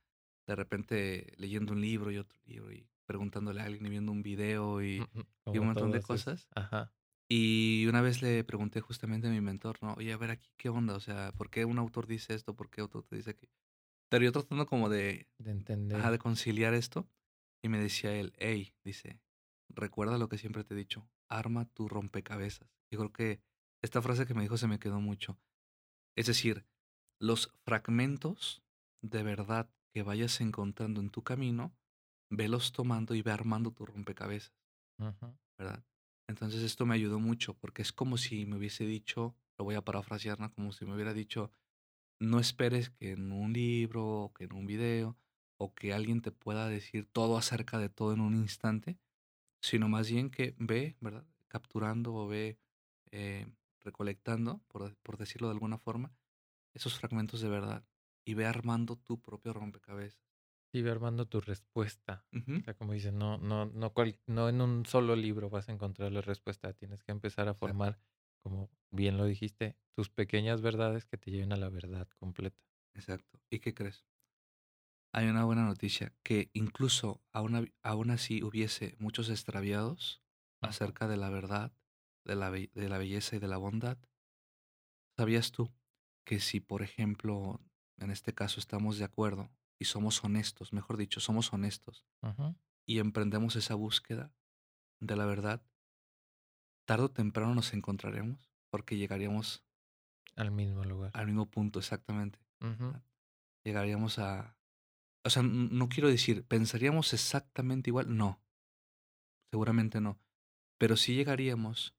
de 0.47 0.57
repente 0.57 1.33
leyendo 1.39 1.73
un 1.75 1.81
libro 1.81 2.11
y 2.11 2.19
otro 2.19 2.39
libro, 2.47 2.73
y 2.73 2.89
preguntándole 3.07 3.61
a 3.61 3.65
alguien, 3.65 3.87
y 3.87 3.91
viendo 3.91 4.13
un 4.13 4.23
video, 4.23 4.83
y 4.83 5.59
un 5.59 5.67
montón 5.67 5.93
de 5.93 6.03
cosas. 6.03 6.49
ajá, 6.55 6.93
Y 7.29 7.87
una 7.89 8.03
vez 8.03 8.23
le 8.23 8.45
pregunté 8.45 8.81
justamente 8.81 9.27
a 9.29 9.31
mi 9.31 9.41
mentor, 9.41 9.79
¿no? 9.83 9.95
Oye, 9.95 10.13
a 10.13 10.17
ver 10.17 10.31
aquí, 10.31 10.51
¿qué 10.57 10.69
onda? 10.69 10.95
O 10.97 11.01
sea, 11.01 11.33
¿por 11.33 11.51
qué 11.51 11.65
un 11.65 11.79
autor 11.79 12.07
dice 12.07 12.35
esto? 12.35 12.55
¿Por 12.57 12.71
qué 12.71 12.83
otro 12.83 13.03
te 13.03 13.17
dice 13.17 13.35
que 13.37 13.49
Pero 14.11 14.25
yo 14.25 14.33
tratando 14.33 14.67
como 14.67 14.89
de 14.91 15.29
de 15.39 15.51
ajá, 15.93 16.11
entender. 16.11 16.13
de 16.13 16.19
conciliar 16.19 16.75
esto, 16.75 17.11
y 17.63 17.69
me 17.71 17.79
decía 17.81 18.15
él: 18.15 18.35
"Hey", 18.39 18.75
dice: 18.85 19.23
"Recuerda 19.71 20.19
lo 20.19 20.29
que 20.29 20.39
siempre 20.39 20.65
te 20.65 20.75
he 20.75 20.79
dicho, 20.79 21.11
arma 21.29 21.67
tu 21.67 21.89
rompecabezas". 21.89 22.71
Yo 22.93 22.99
creo 23.01 23.13
que 23.13 23.43
esta 23.83 24.03
frase 24.03 24.27
que 24.27 24.35
me 24.35 24.43
dijo 24.43 24.57
se 24.59 24.69
me 24.69 24.79
quedó 24.81 25.01
mucho. 25.01 25.41
Es 26.17 26.27
decir, 26.27 26.67
los 27.21 27.53
fragmentos 27.65 28.65
de 29.03 29.23
verdad 29.23 29.71
que 29.97 30.05
vayas 30.05 30.43
encontrando 30.43 31.01
en 31.01 31.11
tu 31.11 31.25
camino, 31.25 31.75
velos 32.31 32.73
tomando 32.73 33.15
y 33.17 33.23
ve 33.23 33.33
armando 33.33 33.73
tu 33.73 33.87
rompecabezas, 33.87 34.55
Ujú, 34.99 35.37
¿verdad? 35.59 35.85
Entonces 36.29 36.63
esto 36.63 36.87
me 36.87 36.95
ayudó 36.95 37.21
mucho, 37.21 37.55
porque 37.59 37.83
es 37.83 37.93
como 37.93 38.17
si 38.17 38.47
me 38.47 38.57
hubiese 38.57 38.85
dicho, 38.87 39.37
lo 39.59 39.65
voy 39.65 39.75
a 39.77 39.83
parafrasear, 39.85 40.41
¿no? 40.41 40.53
Como 40.53 40.73
si 40.73 40.85
me 40.85 40.95
hubiera 40.95 41.15
dicho 41.15 41.51
no 42.21 42.41
esperes 42.41 42.91
que 42.91 43.13
en 43.13 43.33
un 43.33 43.53
libro, 43.53 44.07
o 44.25 44.35
que 44.35 44.45
en 44.45 44.55
un 44.55 44.67
video, 44.67 45.19
o 45.59 45.75
que 45.75 45.93
alguien 45.95 46.23
te 46.23 46.33
pueda 46.33 46.69
decir 46.69 47.07
todo 47.13 47.37
acerca 47.39 47.79
de 47.79 47.91
todo 47.91 48.15
en 48.15 48.21
un 48.21 48.37
instante, 48.37 48.99
sino 49.63 49.89
más 49.89 50.11
bien 50.11 50.31
que 50.31 50.55
ve, 50.59 50.97
¿verdad? 51.01 51.27
Capturando 51.49 52.15
o 52.15 52.29
ve 52.29 52.59
eh, 53.13 53.49
recolectando, 53.81 54.63
por, 54.69 54.97
por 54.99 55.19
decirlo 55.19 55.49
de 55.49 55.55
alguna 55.55 55.79
forma, 55.79 56.15
esos 56.75 56.99
fragmentos 56.99 57.41
de 57.43 57.49
verdad 57.51 57.87
y 58.27 58.35
ve 58.35 58.45
armando 58.47 58.97
tu 58.97 59.23
propio 59.23 59.55
rompecabezas. 59.55 60.21
y 60.73 60.83
ve 60.83 60.91
armando 60.91 61.27
tu 61.29 61.41
respuesta. 61.41 62.27
O 62.33 62.33
Ujú, 62.33 62.63
sea, 62.65 62.75
como 62.75 62.93
dices, 62.93 63.13
no 63.13 63.39
no 63.39 63.67
no 63.67 63.93
cual 63.95 64.21
no 64.27 64.49
en 64.49 64.61
un 64.61 64.87
solo 64.87 65.17
libro 65.17 65.51
vas 65.51 65.69
a 65.69 65.73
encontrar 65.73 66.13
la 66.13 66.21
respuesta, 66.21 66.73
tienes 66.73 67.05
que 67.05 67.13
empezar 67.13 67.49
a 67.49 67.55
Exacto, 67.55 67.55
formar, 67.55 68.01
como 68.43 68.71
bien 68.91 69.17
lo 69.17 69.25
dijiste, 69.27 69.77
tus 69.95 70.11
pequeñas 70.11 70.63
verdades 70.63 71.05
que 71.07 71.19
te 71.19 71.31
lleven 71.31 71.53
a 71.53 71.57
la 71.57 71.69
verdad 71.71 72.09
completa. 72.19 72.65
exacto. 72.95 73.41
¿Y 73.51 73.61
qué 73.61 73.75
crees? 73.75 74.05
Hay 75.13 75.27
una 75.27 75.45
buena 75.45 75.65
noticia, 75.65 76.15
que 76.23 76.51
incluso 76.53 77.25
aún, 77.33 77.73
aún 77.83 78.11
así 78.11 78.43
hubiese 78.45 78.95
muchos 79.01 79.29
extraviados 79.31 80.23
acerca 80.61 81.09
de 81.09 81.17
la 81.17 81.29
verdad, 81.31 81.73
de 82.25 82.37
la, 82.37 82.51
de 82.53 82.89
la 82.89 82.99
belleza 82.99 83.35
y 83.37 83.39
de 83.41 83.49
la 83.49 83.57
bondad, 83.57 83.99
¿Sabías 85.19 85.53
tú 85.53 85.75
que 86.25 86.41
si, 86.41 86.61
por 86.61 86.83
ejemplo, 86.83 87.61
en 87.99 88.11
este 88.11 88.35
caso 88.35 88.61
estamos 88.61 88.99
de 88.99 89.05
acuerdo 89.05 89.51
y 89.79 89.87
somos 89.87 90.23
honestos, 90.25 90.73
mejor 90.73 90.97
dicho, 90.97 91.21
somos 91.21 91.53
honestos 91.53 92.05
ujú. 92.23 92.55
y 92.87 92.99
emprendemos 92.99 93.57
esa 93.57 93.75
búsqueda 93.75 94.33
de 95.01 95.17
la 95.17 95.27
verdad, 95.27 95.63
tarde 96.87 97.05
o 97.05 97.11
temprano 97.11 97.55
nos 97.55 97.73
encontraremos 97.75 98.51
porque 98.71 98.97
llegaríamos 98.97 99.65
Al 100.37 100.51
mismo 100.51 100.85
lugar. 100.85 101.11
Al 101.15 101.27
mismo 101.27 101.47
punto, 101.47 101.79
exactamente. 101.79 102.39
Ujú. 102.61 102.93
Ah, 102.95 103.03
llegaríamos 103.65 104.19
a 104.19 104.57
o 105.25 105.31
sea, 105.31 105.43
no 105.43 105.89
quiero 105.89 106.09
decir, 106.09 106.45
¿pensaríamos 106.47 107.13
exactamente 107.13 107.91
igual? 107.91 108.17
No. 108.17 108.41
Seguramente 109.51 110.01
no. 110.01 110.21
Pero 110.79 110.97
sí 110.97 111.17
llegaríamos 111.17 111.97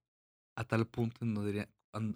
a 0.55 0.63
tal 0.63 0.87
punto 0.87 1.25
en 1.25 1.33
donde 1.33 1.67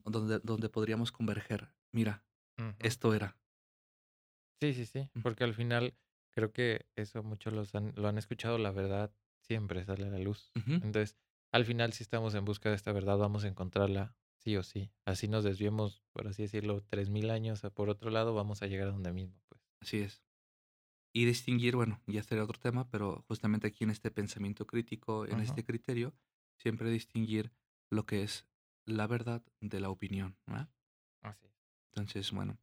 donde 0.06 0.40
donde 0.40 0.70
podríamos 0.70 1.12
converger. 1.12 1.74
Mira, 1.92 2.24
Ujú. 2.58 2.74
esto 2.80 3.14
era. 3.14 3.36
Sí, 4.62 4.76
sí, 4.76 4.86
sí, 4.86 5.10
porque 5.24 5.44
al 5.44 5.56
final 5.56 5.96
creo 6.30 6.54
que 6.54 6.86
eso 6.96 7.24
muchos 7.24 7.52
los 7.52 7.74
han 7.74 7.94
lo 7.96 8.08
han 8.08 8.20
escuchado, 8.20 8.60
la 8.60 8.72
verdad 8.72 9.12
siempre 9.40 9.84
sale 9.84 10.06
a 10.06 10.10
la 10.12 10.20
luz. 10.20 10.52
Entonces, 10.68 11.18
al 11.52 11.66
final, 11.66 11.94
si 11.94 12.04
estamos 12.04 12.36
en 12.36 12.46
busca 12.46 12.70
de 12.70 12.76
esta 12.76 12.92
verdad, 12.92 13.18
vamos 13.18 13.44
a 13.44 13.48
encontrarla 13.48 14.16
sí 14.38 14.56
o 14.58 14.64
sí. 14.64 14.92
Así 15.04 15.28
nos 15.28 15.44
desviemos, 15.44 16.04
por 16.14 16.28
así 16.28 16.44
decirlo, 16.44 16.84
3000 16.84 17.32
años 17.32 17.66
a 17.66 17.72
por 17.72 17.90
otro 17.90 18.12
lado, 18.12 18.36
vamos 18.36 18.62
a 18.62 18.68
llegar 18.68 18.88
a 18.88 18.92
donde 18.92 19.12
mismo, 19.12 19.42
pues. 19.50 19.62
Así 19.80 19.98
es. 19.98 20.24
Y 21.12 21.26
distinguir, 21.26 21.76
bueno, 21.76 22.00
ya 22.06 22.22
sería 22.22 22.44
otro 22.44 22.60
tema, 22.60 22.88
pero 22.90 23.26
justamente 23.28 23.68
aquí 23.68 23.84
en 23.84 23.90
este 23.90 24.12
pensamiento 24.12 24.68
crítico, 24.68 25.26
en 25.26 25.42
este 25.42 25.66
criterio, 25.66 26.14
siempre 26.58 26.90
distinguir 26.92 27.52
lo 27.90 28.06
que 28.06 28.22
es 28.22 28.46
la 28.86 29.08
verdad 29.08 29.44
de 29.60 29.80
la 29.80 29.90
opinión, 29.90 30.38
¿verdad? 30.46 30.70
Así 31.22 31.48
es. 31.48 31.52
Entonces, 31.88 32.32
bueno. 32.32 32.58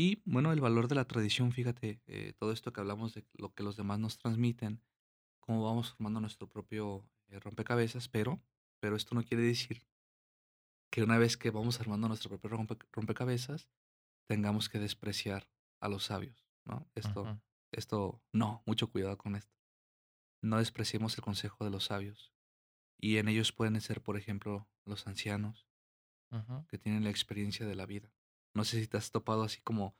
Y, 0.00 0.22
bueno, 0.24 0.50
el 0.50 0.62
valor 0.62 0.88
de 0.88 0.94
la 0.94 1.04
tradición, 1.04 1.52
fíjate, 1.52 2.00
eh, 2.06 2.32
todo 2.38 2.52
esto 2.52 2.72
que 2.72 2.80
hablamos 2.80 3.12
de 3.12 3.26
lo 3.34 3.52
que 3.52 3.62
los 3.62 3.76
demás 3.76 3.98
nos 3.98 4.16
transmiten, 4.16 4.80
cómo 5.40 5.62
vamos 5.62 5.90
formando 5.90 6.20
nuestro 6.22 6.48
propio, 6.48 7.06
eh, 7.28 7.38
rompecabezas, 7.38 8.08
pero 8.08 8.40
pero 8.80 8.96
esto 8.96 9.14
no 9.14 9.22
quiere 9.22 9.42
decir 9.42 9.86
que 10.90 11.02
una 11.02 11.18
vez 11.18 11.36
que 11.36 11.50
vamos 11.50 11.80
armando 11.80 12.08
nuestro 12.08 12.30
propio 12.30 12.48
rompe 12.48 12.78
rompecabezas, 12.92 13.68
tengamos 14.26 14.70
que 14.70 14.78
despreciar 14.78 15.50
a 15.80 15.90
los 15.90 16.04
sabios, 16.04 16.48
¿no? 16.64 16.88
Esto 16.94 17.38
esto 17.70 18.22
no, 18.32 18.62
mucho 18.64 18.90
cuidado 18.90 19.18
con 19.18 19.36
esto. 19.36 19.54
No 20.40 20.56
despreciemos 20.56 21.14
el 21.18 21.24
consejo 21.24 21.62
de 21.62 21.70
los 21.70 21.84
sabios, 21.84 22.32
y 22.98 23.18
en 23.18 23.28
ellos 23.28 23.52
pueden 23.52 23.78
ser, 23.82 24.00
por 24.00 24.16
ejemplo, 24.16 24.66
los 24.86 25.06
ancianos 25.06 25.68
que 26.68 26.78
tienen 26.78 27.04
la 27.04 27.10
experiencia 27.10 27.66
de 27.66 27.74
la 27.74 27.84
vida. 27.84 28.10
No 28.54 28.64
sé 28.64 28.80
si 28.80 28.88
te 28.88 28.96
has 28.98 29.10
topado 29.12 29.42
así 29.44 29.60
como 29.62 29.96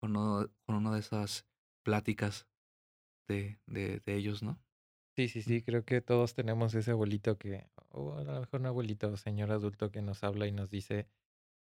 con 0.00 0.16
uno 0.16 0.50
con 0.66 0.76
una 0.76 0.92
de 0.94 1.00
esas 1.00 1.46
pláticas 1.84 2.48
de 3.28 3.60
de 3.66 4.00
de 4.00 4.16
ellos, 4.16 4.42
¿no? 4.42 4.60
Sí, 5.16 5.28
sí, 5.28 5.42
Mm. 5.46 5.54
sí, 5.54 5.62
creo 5.62 5.84
que 5.84 6.00
todos 6.00 6.34
tenemos 6.34 6.74
ese 6.74 6.90
abuelito 6.90 7.38
que 7.38 7.70
o 7.90 8.14
a 8.18 8.24
lo 8.24 8.40
mejor 8.40 8.60
no 8.60 8.68
abuelito, 8.68 9.08
o 9.12 9.16
señor 9.16 9.52
adulto 9.52 9.90
que 9.92 10.02
nos 10.02 10.24
habla 10.24 10.46
y 10.48 10.52
nos 10.52 10.70
dice 10.70 11.08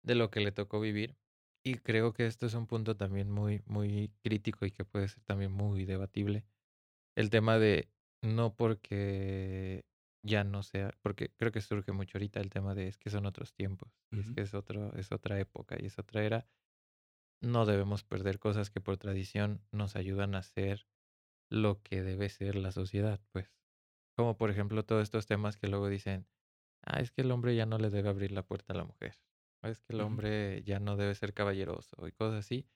de 0.03 0.15
lo 0.15 0.31
que 0.31 0.41
le 0.41 0.51
tocó 0.51 0.79
vivir. 0.81 1.17
Y 1.63 1.75
creo 1.79 2.13
que 2.13 2.27
esto 2.27 2.47
es 2.47 2.55
un 2.55 2.67
punto 2.67 2.97
también 2.97 3.31
muy 3.31 3.63
muy 3.67 4.13
crítico 4.23 4.65
y 4.65 4.71
que 4.71 4.85
puede 4.85 5.07
ser 5.09 5.23
también 5.25 5.51
muy 5.53 5.85
debatible. 5.85 6.45
El 7.15 7.29
tema 7.31 7.59
de 7.59 7.89
no 8.23 8.55
porque 8.55 9.86
ya 10.23 10.43
no 10.43 10.63
sea 10.63 10.91
porque 11.01 11.33
creo 11.37 11.51
que 11.51 11.61
surge 11.61 11.91
mucho 11.93 12.17
ahorita 12.17 12.39
el 12.41 12.49
tema 12.49 12.75
de 12.75 12.87
es 12.87 12.97
que 12.97 13.09
son 13.09 13.25
otros 13.25 13.53
tiempos, 13.53 14.01
y 14.15 14.21
es 14.21 14.31
que 14.31 14.41
es 14.41 14.53
otro 14.53 14.93
es 14.95 15.11
otra 15.11 15.39
época 15.39 15.77
y 15.79 15.87
es 15.87 15.99
otra 15.99 16.23
era. 16.23 16.49
No 17.41 17.65
debemos 17.65 18.03
perder 18.03 18.39
cosas 18.39 18.69
que 18.71 18.81
por 18.81 18.97
tradición 18.97 19.65
nos 19.71 19.95
ayudan 19.95 20.35
a 20.35 20.43
ser 20.43 20.87
lo 21.49 21.83
que 21.83 22.03
debe 22.03 22.29
ser 22.29 22.55
la 22.55 22.71
sociedad, 22.73 23.21
pues. 23.31 23.55
Como 24.17 24.37
por 24.37 24.51
ejemplo, 24.51 24.85
todos 24.85 25.03
estos 25.03 25.27
temas 25.27 25.57
que 25.57 25.67
luego 25.69 25.89
dicen: 25.89 26.27
"Ah, 26.83 27.01
es 27.01 27.11
que 27.11 27.21
el 27.23 27.31
hombre 27.31 27.55
ya 27.55 27.65
no 27.67 27.77
le 27.79 27.89
debe 27.91 28.09
abrir 28.09 28.31
la 28.33 28.45
puerta 28.47 28.73
a 28.73 28.77
la 28.77 28.85
mujer. 28.85 29.23
O 29.63 29.67
es 29.69 29.81
que 29.81 29.93
el 29.93 30.01
hombre 30.01 30.63
ya 30.63 30.79
no 30.79 30.97
debe 30.97 31.15
ser 31.15 31.33
caballeroso", 31.33 32.07
y 32.07 32.11
cosas 32.13 32.39
así. 32.45 32.67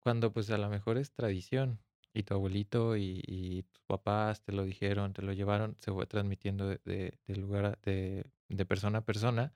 Cuando, 0.00 0.32
pues, 0.32 0.50
a 0.50 0.58
la 0.58 0.68
mejor 0.70 0.98
es 0.98 1.12
tradición, 1.14 1.84
y 2.14 2.24
tu 2.24 2.34
abuelito 2.34 2.96
y 2.96 3.22
y 3.26 3.64
tus 3.64 3.82
papás 3.84 4.42
te 4.42 4.52
lo 4.52 4.64
dijeron, 4.64 5.12
te 5.14 5.22
lo 5.22 5.32
llevaron, 5.34 5.76
se 5.80 5.92
fue 5.92 6.06
transmitiendo 6.06 6.68
de 6.68 6.80
de 6.84 7.18
de 7.26 7.36
lugar 7.36 7.66
a 7.66 7.78
de 7.84 8.26
de 8.48 8.66
persona 8.66 8.98
a 9.00 9.04
persona, 9.06 9.54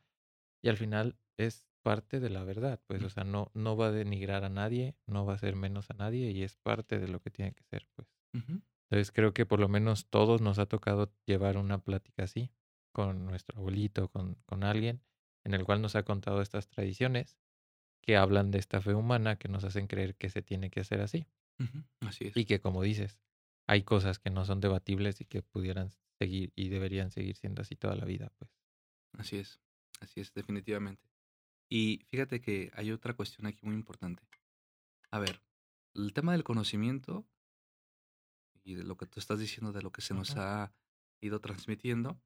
y 0.62 0.68
al 0.70 0.76
final 0.78 1.18
es 1.38 1.68
parte 1.82 2.20
de 2.20 2.30
la 2.30 2.44
verdad, 2.44 2.80
pues, 2.86 3.02
o 3.04 3.10
sea, 3.10 3.24
no 3.24 3.50
no 3.54 3.76
va 3.76 3.88
a 3.88 3.92
denigrar 3.92 4.44
a 4.44 4.50
nadie, 4.50 4.96
no 5.06 5.26
va 5.26 5.32
a 5.34 5.36
hacer 5.36 5.56
menos 5.56 5.90
a 5.90 5.94
nadie, 5.94 6.30
y 6.32 6.42
es 6.44 6.56
parte 6.56 6.98
de 7.00 7.08
lo 7.08 7.20
que 7.20 7.30
tiene 7.30 7.54
que 7.54 7.64
ser, 7.64 7.88
pues. 7.96 8.08
Entonces, 8.90 9.12
creo 9.12 9.34
que 9.34 9.46
por 9.46 9.60
lo 9.60 9.68
menos 9.68 10.08
todos 10.10 10.40
nos 10.40 10.58
ha 10.58 10.66
tocado 10.66 11.12
llevar 11.26 11.56
una 11.58 11.78
plática 11.84 12.24
así, 12.24 12.52
con 12.92 13.26
nuestro 13.26 13.58
abuelito, 13.58 14.08
con 14.10 14.36
con 14.46 14.64
alguien, 14.64 15.04
en 15.44 15.54
el 15.54 15.64
cual 15.64 15.82
nos 15.82 15.96
ha 15.96 16.04
contado 16.04 16.42
estas 16.42 16.68
tradiciones, 16.68 17.38
que 18.02 18.16
hablan 18.18 18.50
de 18.52 18.58
esta 18.60 18.80
fe 18.82 18.94
humana, 18.94 19.36
que 19.38 19.48
nos 19.48 19.64
hacen 19.64 19.86
creer 19.88 20.16
que 20.16 20.30
se 20.30 20.42
tiene 20.42 20.70
que 20.70 20.80
hacer 20.80 21.00
así. 21.02 21.28
Ujú. 21.60 21.84
Así 22.00 22.24
es. 22.28 22.34
Y 22.36 22.44
que, 22.44 22.60
como 22.60 22.82
dices, 22.82 23.20
hay 23.66 23.82
cosas 23.82 24.18
que 24.18 24.30
no 24.30 24.44
son 24.44 24.60
debatibles 24.60 25.20
y 25.20 25.24
que 25.24 25.42
pudieran 25.42 25.90
seguir 26.18 26.52
y 26.56 26.68
deberían 26.68 27.10
seguir 27.10 27.36
siendo 27.36 27.62
así 27.62 27.76
toda 27.76 27.96
la 27.96 28.04
vida, 28.04 28.32
pues. 28.38 28.50
Así 29.14 29.36
es, 29.38 29.60
así 30.00 30.20
es, 30.20 30.32
definitivamente. 30.34 31.08
Y 31.70 32.04
fíjate 32.10 32.40
que 32.40 32.70
hay 32.74 32.92
otra 32.92 33.14
cuestión 33.14 33.46
aquí 33.46 33.60
muy 33.66 33.74
importante. 33.74 34.24
A 35.10 35.18
ver, 35.20 35.42
el 35.94 36.12
tema 36.14 36.32
del 36.32 36.44
conocimiento 36.44 37.26
y 38.64 38.74
de 38.74 38.84
lo 38.84 38.96
que 38.96 39.06
tú 39.06 39.20
estás 39.20 39.38
diciendo, 39.38 39.72
de 39.72 39.82
lo 39.82 39.92
que 39.92 40.02
se 40.02 40.14
nos 40.14 40.30
Ujú. 40.30 40.40
ha 40.40 40.72
ido 41.20 41.40
transmitiendo, 41.40 42.20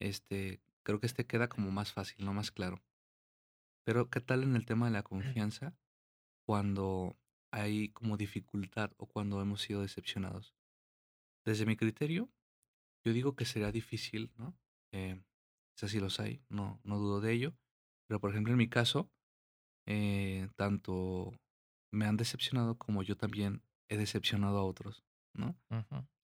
este, 0.00 0.62
creo 0.84 1.00
que 1.00 1.06
este 1.08 1.26
queda 1.26 1.48
como 1.48 1.72
más 1.72 1.92
fácil, 1.92 2.24
¿no?, 2.26 2.34
más 2.34 2.52
claro. 2.52 2.82
Pero, 3.88 4.08
¿qué 4.08 4.20
tal 4.20 4.42
en 4.42 4.56
el 4.56 4.64
tema 4.64 4.86
de 4.86 4.92
la 4.92 5.02
confianza 5.02 5.76
cuando 6.46 7.18
hay 7.54 7.90
como 7.90 8.16
dificultad 8.18 8.92
o 8.98 9.06
cuando 9.06 9.40
hemos 9.42 9.62
sido 9.62 9.82
decepcionados? 9.82 10.54
Desde 11.46 11.66
mi 11.66 11.76
criterio, 11.76 12.30
yo 13.04 13.12
digo 13.14 13.36
que 13.36 13.46
será 13.46 13.72
difícil, 13.72 14.32
¿no?, 14.36 14.58
eh, 14.92 15.22
quizás 15.76 15.92
sí 15.92 16.00
los 16.00 16.20
hay, 16.20 16.42
no 16.50 16.80
no 16.84 16.98
dudo 16.98 17.20
de 17.22 17.32
ello, 17.34 17.56
pero, 18.08 18.20
por 18.20 18.30
ejemplo, 18.30 18.52
en 18.54 18.58
mi 18.58 18.68
caso, 18.68 19.10
eh, 19.86 20.48
tanto 20.56 21.32
me 21.92 22.06
han 22.06 22.16
decepcionado 22.18 22.78
como 22.78 23.02
yo 23.04 23.16
también 23.16 23.62
he 23.90 23.96
decepcionado 23.98 24.58
a 24.58 24.64
otros, 24.64 25.04
¿no? 25.34 25.56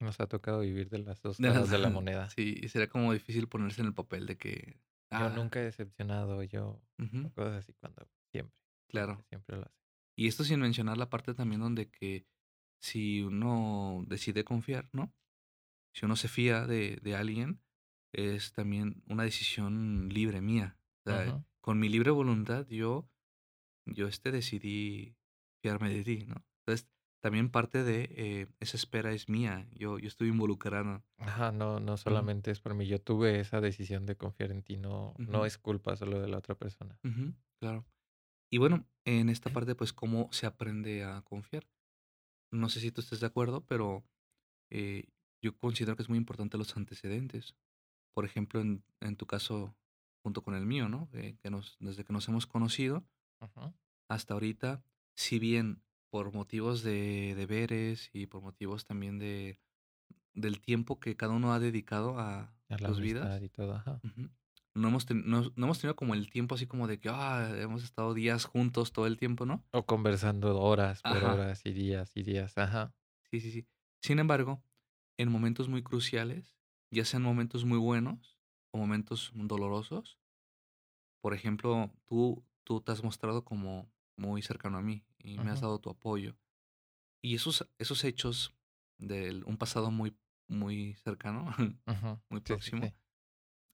Nos 0.01 0.21
ha 0.21 0.29
tocado 0.29 0.61
vivir 0.61 0.91
de 0.91 0.99
las 1.01 1.23
2 1.23 1.39
De 1.39 1.49
las 1.49 1.55
caras 1.55 1.71
de 1.71 1.79
la 1.79 1.91
moneda. 1.91 2.29
sí, 2.29 2.57
y 2.63 2.69
sería 2.71 2.89
como 2.89 3.13
difícil 3.15 3.49
ponerse 3.49 3.81
en 3.83 3.89
el 3.89 3.95
papel 3.95 4.27
de 4.27 4.39
que, 4.39 4.81
Yo 5.11 5.29
ah 5.29 5.31
nunca 5.31 5.61
he 5.61 5.65
decepcionado, 5.65 6.43
yo 6.45 6.81
cosas 7.35 7.59
así 7.65 7.73
cuando 7.75 8.09
siempre, 8.33 8.57
siempre, 8.91 8.91
Claro. 8.91 9.25
siempre 9.31 9.57
lo 9.57 9.63
hace. 9.67 9.73
Y 10.21 10.27
esto 10.27 10.45
sin 10.45 10.61
mencionar 10.61 10.99
la 10.99 11.09
parte 11.09 11.33
también 11.33 11.63
donde 11.63 11.91
que 11.91 12.27
si 12.79 13.23
uno 13.23 14.05
decide 14.07 14.45
confiar, 14.45 14.91
¿no? 14.93 15.15
Si 15.95 16.07
uno 16.07 16.17
se 16.17 16.29
fía 16.29 16.67
de 16.67 16.99
de 17.03 17.17
alguien, 17.17 17.63
es 18.13 18.53
también 18.53 19.03
una 19.09 19.25
decisión 19.25 20.11
libre 20.11 20.43
mía. 20.43 20.79
O 21.07 21.11
sea, 21.11 21.33
Ujú. 21.33 21.45
con 21.63 21.79
mi 21.81 21.89
libre 21.89 22.11
voluntad, 22.11 22.69
yo 22.69 23.11
yo, 23.87 24.09
este, 24.09 24.33
decidí 24.33 25.17
fiarme 25.63 25.91
de 25.95 26.05
ti, 26.05 26.27
¿no? 26.27 26.45
Entonces, 26.67 26.89
también 27.23 27.51
parte 27.51 27.85
de, 27.85 28.09
eh, 28.17 28.49
esa 28.61 28.77
espera 28.77 29.13
es 29.13 29.29
mía, 29.31 29.69
yo 29.73 29.99
yo 29.99 30.09
estoy 30.09 30.29
involucrado. 30.29 31.05
Ajá, 31.19 31.53
no 31.53 31.81
no 31.81 31.97
solamente 31.97 32.51
es 32.51 32.61
por 32.61 32.75
mí, 32.75 32.87
yo 32.87 33.01
tuve 33.01 33.41
esa 33.41 33.61
decisión 33.61 34.07
de 34.07 34.17
confiar 34.17 34.51
en 34.53 34.63
ti, 34.63 34.77
no 34.77 35.15
no 35.27 35.41
Ujú. 35.41 35.47
es 35.47 35.59
culpa 35.59 35.97
solo 35.97 36.21
de 36.21 36.29
la 36.29 36.39
otra 36.39 36.55
persona. 36.57 36.99
Claro. 37.61 37.85
Y 38.53 38.59
bueno, 38.59 38.85
en 39.05 39.29
esta 39.29 39.51
parte, 39.53 39.77
pues, 39.77 39.93
¿cómo 39.93 40.29
se 40.33 40.45
aprende 40.47 41.05
a 41.05 41.23
confiar? 41.23 41.69
No 42.53 42.69
sé 42.71 42.81
si 42.81 42.93
tú 42.93 43.01
estés 43.03 43.21
de 43.21 43.27
acuerdo, 43.29 43.67
pero, 43.67 44.05
eh, 44.71 45.05
yo 45.43 45.57
considero 45.59 45.97
que 45.97 46.03
es 46.03 46.09
muy 46.11 46.19
importante 46.19 46.59
los 46.59 46.77
antecedentes. 46.77 47.57
Por 48.15 48.25
ejemplo, 48.27 48.61
en 48.61 48.85
en 49.01 49.17
tu 49.17 49.27
caso, 49.27 49.77
junto 50.25 50.43
con 50.43 50.55
el 50.55 50.67
mío, 50.67 50.89
¿no?, 50.89 51.11
eh, 51.15 51.37
que 51.43 51.51
nos 51.51 51.77
desde 51.81 52.05
que 52.05 52.13
nos 52.15 52.29
hemos 52.29 52.47
conocido 52.47 53.07
hasta 54.11 54.35
ahorita, 54.35 54.85
si 55.15 55.39
bien 55.39 55.85
por 56.11 56.33
motivos 56.35 56.83
de 56.83 57.35
deberes 57.37 58.11
y 58.13 58.27
por 58.27 58.43
motivos 58.43 58.85
también 58.85 59.21
de 59.21 59.61
del 60.35 60.61
tiempo 60.61 61.01
que 61.01 61.17
cada 61.17 61.35
uno 61.35 61.53
ha 61.55 61.61
dedicado 61.61 62.19
a 62.21 62.55
A 62.69 62.79
la 62.79 62.93
sus 62.93 63.01
vidas, 63.01 63.33
y 63.43 63.49
todo, 63.49 63.75
ajá. 63.75 64.03
ujú, 64.05 64.31
no 64.75 64.89
hemos 64.89 65.07
ten 65.07 65.23
no 65.29 65.43
no 65.57 65.67
hemos 65.67 65.79
tenido 65.81 65.97
como 65.97 66.15
el 66.15 66.31
tiempo 66.31 66.55
así 66.55 66.67
como 66.67 66.87
de 66.87 67.01
que, 67.01 67.09
ah, 67.11 67.51
hemos 67.59 67.85
estado 67.85 68.15
días 68.15 68.45
juntos 68.45 68.93
todo 68.93 69.07
el 69.07 69.17
tiempo, 69.19 69.47
¿no? 69.47 69.65
O 69.73 69.85
conversando 69.85 70.61
horas 70.61 71.03
por 71.03 71.25
Ajá. 71.25 71.33
horas 71.33 71.63
y 71.67 71.73
días 71.73 72.17
y 72.17 72.23
días, 72.23 72.57
ajá. 72.57 72.95
Sí, 73.31 73.41
sí, 73.41 73.51
sí. 73.53 73.69
Sin 74.03 74.19
embargo, 74.19 74.63
en 75.19 75.31
momentos 75.31 75.69
muy 75.69 75.83
cruciales, 75.83 76.59
ya 76.91 77.05
sean 77.05 77.23
momentos 77.23 77.65
muy 77.65 77.79
buenos 77.79 78.39
o 78.73 78.79
momentos 78.79 79.33
dolorosos 79.35 80.19
por 81.21 81.35
ejemplo, 81.35 81.93
tú 82.07 82.45
tú 82.65 82.81
te 82.81 82.93
has 82.93 83.03
mostrado 83.03 83.45
como 83.45 83.93
muy 84.17 84.43
cercano 84.43 84.79
a 84.79 84.83
mí 84.83 85.05
y 85.19 85.39
me 85.39 85.51
has 85.51 85.61
dado 85.61 85.79
tu 85.81 85.91
apoyo. 85.91 86.37
Y 87.23 87.37
esos 87.37 87.69
esos 87.79 88.05
hechos 88.05 88.55
del 88.99 89.45
un 89.45 89.59
pasado 89.59 89.91
muy 89.91 90.17
muy 90.49 90.95
cercano, 90.97 91.47
muy 92.31 92.41
Sí, 92.47 92.57
sí, 92.61 92.71
próximo, 92.71 92.81
sí. 92.81 92.95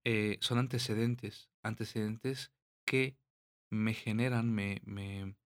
Eh, 0.08 0.38
son 0.40 0.58
antecedentes 0.58 1.50
antecedentes 1.64 2.52
que 2.86 3.18
me 3.72 3.92
generan, 3.92 4.54
me 4.54 4.80
me 4.84 5.36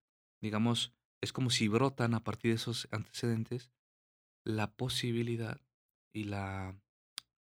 digamos, 0.42 0.94
es 1.22 1.32
como 1.32 1.48
si 1.48 1.66
brotan 1.66 2.12
a 2.12 2.22
partir 2.22 2.50
de 2.50 2.56
esos 2.56 2.86
antecedentes 2.90 3.72
la 4.44 4.76
posibilidad 4.76 5.58
y 6.14 6.24
la, 6.24 6.78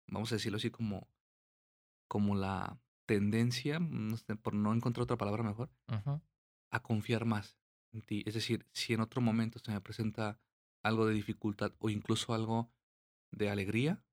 vamos 0.07 0.31
a 0.31 0.35
decirlo 0.35 0.57
así, 0.57 0.71
como 0.71 1.07
como 2.07 2.35
la 2.35 2.79
tendencia, 3.05 3.79
no 3.79 4.17
sé, 4.17 4.35
por 4.35 4.55
no 4.55 4.73
encontrar 4.73 5.03
otra 5.03 5.17
palabra 5.17 5.43
mejor, 5.43 5.71
a 6.71 6.81
confiar 6.81 7.25
más 7.25 7.59
en 7.91 8.01
ti. 8.01 8.23
Es 8.25 8.33
decir, 8.33 8.67
si 8.71 8.93
en 8.93 9.01
otro 9.01 9.21
momento 9.21 9.59
se 9.59 9.71
me 9.71 9.81
presenta 9.81 10.39
algo 10.83 11.05
de 11.05 11.13
dificultad 11.13 11.73
o 11.77 11.91
incluso 11.91 12.33
algo 12.33 12.71
de 13.31 13.49
alegría 13.51 14.03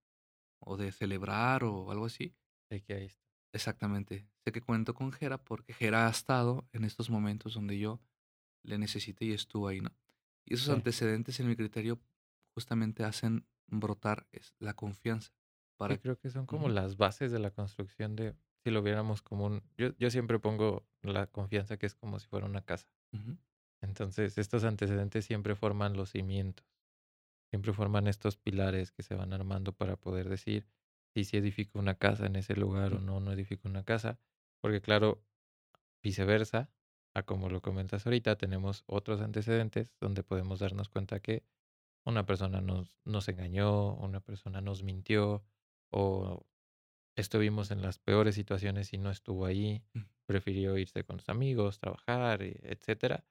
o 0.59 0.77
de 0.77 0.93
celebrar 0.93 1.65
o 1.65 1.91
algo 1.91 2.07
así, 2.07 2.35
Sé 2.71 2.81
que 2.83 2.95
ahí 2.95 3.05
está. 3.05 3.23
exactamente, 3.53 4.29
sé 4.45 4.53
que 4.53 4.61
cuento 4.61 4.95
con 4.95 5.13
Jera 5.13 5.43
porque 5.43 5.73
Jera 5.75 6.07
ha 6.07 6.11
estado 6.11 6.69
en 6.73 6.85
estos 6.85 7.11
momentos 7.11 7.55
donde 7.55 7.79
yo 7.79 8.01
le 8.65 8.79
necesité 8.79 9.27
y 9.27 9.33
estuvo 9.33 9.69
ahí, 9.69 9.81
¿no? 9.81 9.91
Y 10.47 10.55
esos 10.55 10.69
Sí. 10.69 10.71
antecedentes 10.71 11.41
en 11.41 11.49
mi 11.49 11.57
criterio 11.57 12.01
justamente 12.55 13.05
hacen 13.05 13.49
brotar 13.69 14.29
la 14.61 14.75
confianza 14.75 15.33
Sí, 15.89 15.99
para 15.99 15.99
creo 15.99 16.19
que 16.19 16.31
son 16.31 16.47
como 16.47 16.69
las 16.69 16.97
bases 16.97 17.33
de 17.33 17.39
la 17.39 17.51
construcción 17.51 18.15
de 18.17 18.37
si 18.65 18.71
lo 18.71 18.83
viéramos 18.83 19.23
como 19.23 19.47
un 19.47 19.63
yo 19.77 19.89
yo 19.99 20.11
siempre 20.11 20.39
pongo 20.39 20.87
la 21.03 21.27
confianza 21.27 21.77
que 21.79 21.87
es 21.87 21.95
como 21.95 22.19
si 22.19 22.27
fuera 22.29 22.47
una 22.47 22.63
casa. 22.65 22.89
Entonces, 23.83 24.39
estos 24.39 24.65
antecedentes 24.65 25.25
siempre 25.27 25.55
forman 25.57 25.97
los 25.97 26.11
cimientos, 26.11 26.67
siempre 27.51 27.73
forman 27.75 28.09
estos 28.09 28.39
pilares 28.39 28.93
que 28.93 29.03
se 29.05 29.15
van 29.17 29.33
armando 29.35 29.73
para 29.73 29.97
poder 29.97 30.29
decir 30.29 30.69
si 31.15 31.25
sí 31.25 31.37
edifico 31.37 31.79
una 31.79 31.97
casa 31.97 32.27
en 32.27 32.37
ese 32.37 32.55
lugar 32.57 32.95
o 32.95 33.01
no, 33.01 33.21
no 33.21 33.33
edifico 33.33 33.69
una 33.69 33.85
casa. 33.85 34.21
Porque 34.61 34.81
claro, 34.83 35.25
viceversa, 36.03 36.73
a 37.15 37.23
como 37.25 37.49
lo 37.51 37.63
comentas 37.63 38.07
ahorita, 38.07 38.37
tenemos 38.37 38.85
otros 38.87 39.21
antecedentes 39.21 39.97
donde 40.01 40.23
podemos 40.23 40.61
darnos 40.61 40.89
cuenta 40.89 41.21
que 41.21 41.45
una 42.05 42.27
persona 42.27 42.61
nos, 42.61 42.99
nos 43.05 43.29
engañó, 43.29 43.95
una 43.97 44.21
persona 44.21 44.61
nos 44.61 44.83
mintió 44.83 45.45
o 45.93 46.47
estuvimos 47.17 47.71
en 47.71 47.83
las 47.83 47.99
peores 47.99 48.35
situaciones 48.35 48.93
y 48.93 48.99
no 48.99 49.11
estuvo 49.11 49.47
ahí, 49.47 49.85
prefirió 50.27 50.77
irse 50.79 51.05
con 51.05 51.19
sus 51.21 51.29
amigos, 51.29 51.79
trabajar, 51.79 52.43
e- 52.43 52.61
etcétera, 52.63 53.27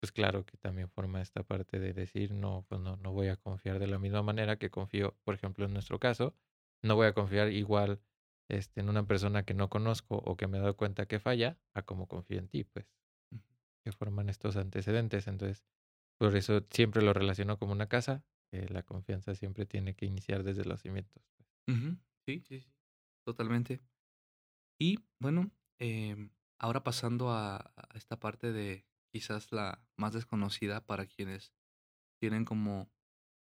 pues 0.00 0.12
claro 0.12 0.44
que 0.46 0.56
también 0.58 0.90
forma 0.90 1.20
esta 1.22 1.42
parte 1.42 1.78
de 1.80 1.92
decir, 1.94 2.32
no, 2.32 2.64
pues 2.68 2.80
no, 2.80 2.96
no 2.96 3.12
voy 3.12 3.28
a 3.28 3.36
confiar 3.36 3.78
de 3.78 3.86
la 3.88 3.98
misma 3.98 4.22
manera 4.22 4.56
que 4.58 4.70
confío, 4.70 5.18
por 5.24 5.34
ejemplo, 5.34 5.64
en 5.66 5.72
nuestro 5.72 5.98
caso, 5.98 6.36
no 6.82 6.96
voy 6.96 7.06
a 7.06 7.14
confiar 7.14 7.50
igual 7.52 8.02
este, 8.48 8.80
en 8.80 8.88
una 8.88 9.06
persona 9.06 9.44
que 9.44 9.54
no 9.54 9.68
conozco 9.70 10.16
o 10.18 10.36
que 10.36 10.46
me 10.48 10.58
he 10.58 10.60
dado 10.60 10.76
cuenta 10.76 11.06
que 11.06 11.20
falla, 11.20 11.60
a 11.74 11.82
como 11.82 12.08
confío 12.08 12.38
en 12.38 12.48
ti, 12.48 12.64
pues, 12.64 12.86
que 13.84 13.92
forman 13.92 14.28
estos 14.28 14.56
antecedentes. 14.56 15.26
Entonces, 15.28 15.64
por 16.18 16.36
eso 16.36 16.66
siempre 16.70 17.02
lo 17.02 17.12
relaciono 17.14 17.58
como 17.58 17.72
una 17.72 17.88
casa, 17.88 18.24
que 18.52 18.68
la 18.68 18.82
confianza 18.84 19.34
siempre 19.34 19.66
tiene 19.66 19.96
que 19.96 20.06
iniciar 20.06 20.44
desde 20.44 20.64
los 20.64 20.82
cimientos. 20.82 21.24
pues. 21.36 21.48
Sí, 22.26 22.40
sí, 22.46 22.60
sí, 22.60 22.74
totalmente. 23.24 23.82
Y 24.78 24.98
bueno, 25.20 25.52
em, 25.78 26.30
ahora 26.58 26.84
pasando 26.84 27.30
a 27.30 27.56
a 27.76 27.88
esta 27.96 28.18
parte 28.20 28.52
de 28.52 28.86
quizás 29.12 29.52
la 29.52 29.86
más 29.96 30.14
desconocida 30.14 30.86
para 30.86 31.06
quienes 31.06 31.54
tienen 32.20 32.44
como, 32.44 32.92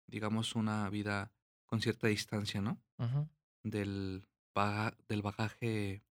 digamos, 0.07 0.55
una 0.55 0.89
vida 0.89 1.33
con 1.67 1.81
cierta 1.81 2.07
distancia, 2.07 2.61
¿no? 2.61 2.81
Del 3.63 4.25
baga 4.55 4.97
del 5.07 5.21
bagaje, 5.21 6.03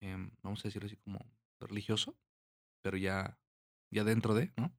em, 0.00 0.30
vamos 0.42 0.64
a 0.64 0.68
decirlo 0.68 0.86
así 0.86 0.96
como 0.96 1.18
religioso, 1.60 2.16
pero 2.82 2.96
ya 2.96 3.38
ya 3.90 4.04
dentro 4.04 4.34
de, 4.34 4.52
¿no? 4.56 4.76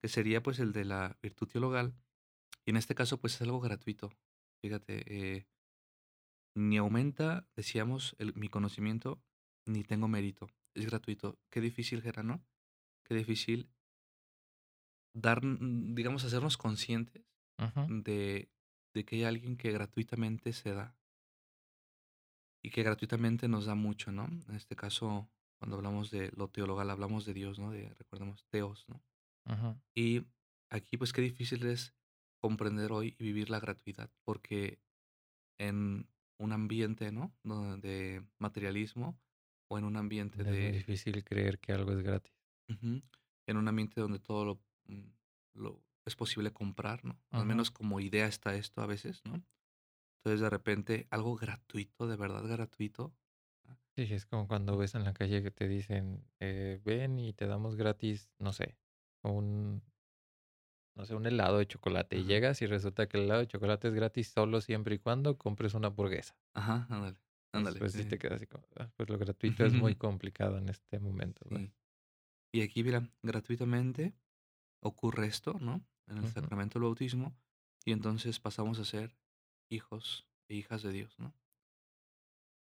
Que 0.00 0.08
sería, 0.08 0.42
pues, 0.42 0.60
el 0.60 0.72
de 0.72 0.84
la 0.84 1.18
virtud 1.22 1.48
teologal, 1.48 1.94
y 2.64 2.70
en 2.70 2.76
este 2.76 2.94
caso, 2.94 3.18
pues, 3.18 3.34
es 3.34 3.42
algo 3.42 3.60
gratuito. 3.60 4.12
Fíjate, 4.62 5.02
eh, 5.06 5.46
ni 6.54 6.76
aumenta, 6.76 7.48
decíamos, 7.56 8.14
el 8.18 8.34
mi 8.34 8.48
conocimiento, 8.48 9.20
ni 9.66 9.82
tengo 9.82 10.06
mérito, 10.06 10.48
es 10.74 10.86
gratuito. 10.86 11.38
Qué 11.50 11.60
difícil 11.60 12.04
era, 12.06 12.22
¿no? 12.22 12.44
Qué 13.04 13.14
difícil 13.14 13.70
dar, 15.14 15.44
mm, 15.44 15.94
digamos, 15.94 16.24
hacernos 16.24 16.56
conscientes 16.56 17.24
de 17.88 18.48
de 18.94 19.04
que 19.04 19.16
hay 19.16 19.24
alguien 19.24 19.56
que 19.56 19.72
gratuitamente 19.72 20.52
se 20.52 20.72
da, 20.74 20.98
y 22.62 22.70
que 22.70 22.82
gratuitamente 22.82 23.48
nos 23.48 23.66
da 23.66 23.74
mucho, 23.74 24.12
¿no? 24.12 24.26
En 24.26 24.54
este 24.54 24.76
caso, 24.76 25.30
cuando 25.58 25.76
hablamos 25.76 26.10
de 26.10 26.30
lo 26.36 26.48
teologal, 26.48 26.90
hablamos 26.90 27.24
de 27.24 27.34
Dios, 27.34 27.58
¿no? 27.58 27.70
De 27.70 27.94
recordemos, 27.94 28.46
Theos, 28.48 28.84
¿no? 28.88 29.04
Ujú, 29.48 29.80
Y 29.94 30.26
aquí, 30.70 30.96
pues, 30.96 31.12
qué 31.12 31.22
difícil 31.22 31.66
es 31.66 31.94
comprender 32.40 32.92
hoy 32.92 33.16
y 33.18 33.24
vivir 33.24 33.50
la 33.50 33.60
gratuidad, 33.60 34.10
porque 34.24 34.82
en 35.58 36.10
un 36.38 36.52
ambiente, 36.52 37.12
¿no? 37.12 37.36
De 37.78 38.26
materialismo 38.38 39.20
o 39.70 39.78
en 39.78 39.84
un 39.84 39.96
ambiente 39.96 40.44
es 40.44 40.46
de 40.46 40.72
difícil 40.72 41.22
creer 41.22 41.60
que 41.60 41.72
algo 41.72 41.92
es 41.92 42.02
gratis. 42.02 42.32
ujú, 42.68 43.02
en 43.46 43.56
un 43.56 43.68
ambiente 43.68 44.00
donde 44.00 44.18
todo 44.20 44.44
lo, 44.44 44.64
mm, 44.86 45.08
lo 45.54 45.84
es 46.08 46.16
posible 46.16 46.52
comprar, 46.52 47.04
¿no? 47.04 47.20
Al 47.32 47.46
menos 47.46 47.70
como 47.70 48.00
idea 48.00 48.26
está 48.26 48.56
esto 48.56 48.82
a 48.82 48.86
veces, 48.86 49.22
¿no? 49.24 49.44
Entonces, 50.24 50.40
de 50.42 50.50
repente, 50.50 51.08
algo 51.10 51.36
gratuito, 51.36 52.06
de 52.08 52.16
verdad 52.16 52.44
gratuito. 52.48 53.16
Sí, 53.96 54.02
es 54.14 54.26
como 54.26 54.46
cuando 54.48 54.76
ves 54.76 54.94
en 54.94 55.04
la 55.04 55.12
calle 55.12 55.42
que 55.42 55.50
te 55.50 55.66
dicen, 55.68 56.30
eh, 56.40 56.80
ven 56.84 57.18
y 57.18 57.32
te 57.32 57.46
damos 57.46 57.76
gratis, 57.76 58.30
no 58.38 58.52
sé, 58.52 58.78
un, 59.22 59.82
no 60.94 61.06
sé, 61.06 61.14
un 61.14 61.24
helado 61.26 61.56
de 61.58 61.66
chocolate. 61.66 62.18
Y 62.18 62.24
llegas 62.24 62.60
y 62.60 62.66
resulta 62.66 63.08
que 63.08 63.16
el 63.16 63.24
helado 63.24 63.40
de 63.40 63.46
chocolate 63.48 63.88
es 63.88 63.94
gratis 63.94 64.28
solo 64.28 64.60
siempre 64.60 64.96
y 64.96 64.98
cuando 64.98 65.38
compres 65.38 65.72
una 65.74 65.88
hamburguesa. 65.88 66.36
ajá, 66.54 66.86
ándale, 66.90 67.18
ándale. 67.52 67.78
pues 67.78 67.92
sí 67.94 68.04
te 68.04 68.18
quedas 68.18 68.36
así 68.36 68.46
como, 68.46 68.66
"Ah, 68.76 68.90
pues 68.96 69.08
lo 69.08 69.18
gratuito 69.18 69.64
es 69.64 69.74
muy 69.74 69.94
complicado 69.96 70.58
en 70.58 70.68
este 70.68 70.98
momento. 71.00 71.46
Sí. 71.50 71.74
Y 72.52 72.62
aquí, 72.62 72.84
mira, 72.84 73.12
gratuitamente 73.22 74.16
ocurre 74.82 75.26
esto, 75.28 75.54
¿no? 75.60 75.86
En 76.08 76.18
el 76.18 76.28
sacramento 76.28 76.78
del 76.78 76.84
bautismo, 76.84 77.36
y 77.84 77.92
entonces 77.92 78.40
pasamos 78.40 78.78
a 78.78 78.84
ser 78.84 79.16
hijos 79.70 80.26
e 80.48 80.54
hijas 80.54 80.82
de 80.82 80.92
Dios, 80.92 81.18
¿no? 81.18 81.34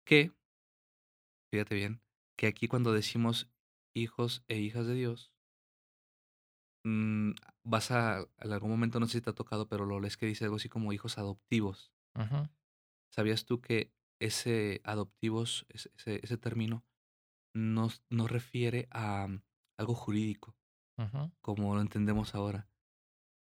Que, 0.06 0.32
fíjate 1.52 1.76
bien, 1.76 2.02
que 2.38 2.48
aquí 2.48 2.68
cuando 2.68 2.94
decimos 2.94 3.50
hijos 3.96 4.44
e 4.48 4.60
hijas 4.60 4.88
de 4.88 4.96
Dios, 4.96 5.32
mm, 6.86 7.32
vas 7.64 7.92
a, 7.92 8.28
en 8.40 8.52
algún 8.52 8.70
momento, 8.70 9.00
no 9.00 9.08
sé 9.08 9.14
si 9.14 9.22
te 9.22 9.30
ha 9.30 9.34
tocado, 9.34 9.68
pero 9.68 9.86
lo 9.86 10.00
lees 10.00 10.18
que 10.18 10.26
dice 10.26 10.46
algo 10.46 10.58
así 10.58 10.70
como 10.70 10.94
hijos 10.94 11.18
adoptivos. 11.18 11.94
¿Sabías 13.12 13.46
tú 13.46 13.62
que 13.62 13.92
ese 14.20 14.82
adoptivos, 14.84 15.66
ese, 15.70 15.92
ese, 15.98 16.20
ese 16.24 16.38
término, 16.38 16.86
no, 17.54 17.90
no 18.10 18.28
refiere 18.28 18.88
a 18.92 19.28
algo 19.78 19.96
jurídico, 19.96 20.56
como 21.42 21.76
lo 21.76 21.82
entendemos 21.82 22.36
ahora, 22.36 22.71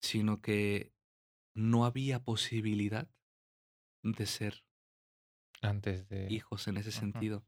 sino 0.01 0.41
que 0.41 0.93
no 1.55 1.85
había 1.85 2.23
posibilidad 2.23 3.09
de 4.03 4.25
ser 4.25 4.63
Antes 5.61 6.07
de... 6.07 6.27
hijos 6.31 6.67
en 6.67 6.77
ese 6.77 6.91
sentido, 6.91 7.45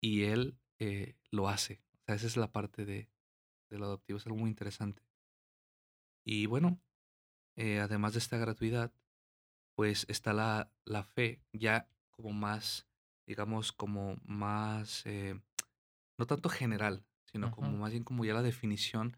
y 0.00 0.24
él, 0.24 0.58
eh, 0.78 1.16
lo 1.30 1.48
hace. 1.48 1.82
O 1.94 2.04
sea, 2.04 2.14
esa 2.14 2.26
es 2.26 2.36
la 2.36 2.52
parte 2.52 2.84
de 2.84 3.08
de 3.70 3.78
lo 3.78 3.86
adoptivo, 3.86 4.18
es 4.18 4.26
algo 4.26 4.38
muy 4.38 4.50
interesante. 4.50 5.02
Y 6.24 6.46
bueno, 6.46 6.80
eh, 7.56 7.80
además 7.80 8.12
de 8.12 8.18
esta 8.18 8.36
gratuidad, 8.36 8.92
pues 9.74 10.06
está 10.08 10.32
la 10.32 10.72
la 10.84 11.04
fe, 11.04 11.42
ya 11.52 11.88
como 12.10 12.32
más, 12.32 12.88
digamos, 13.26 13.72
como 13.72 14.16
más, 14.24 15.04
eh, 15.06 15.40
no 16.18 16.26
tanto 16.26 16.48
general, 16.48 17.04
sino 17.24 17.50
como 17.50 17.76
más 17.76 17.90
bien 17.90 18.04
como 18.04 18.24
ya 18.24 18.34
la 18.34 18.42
definición, 18.42 19.16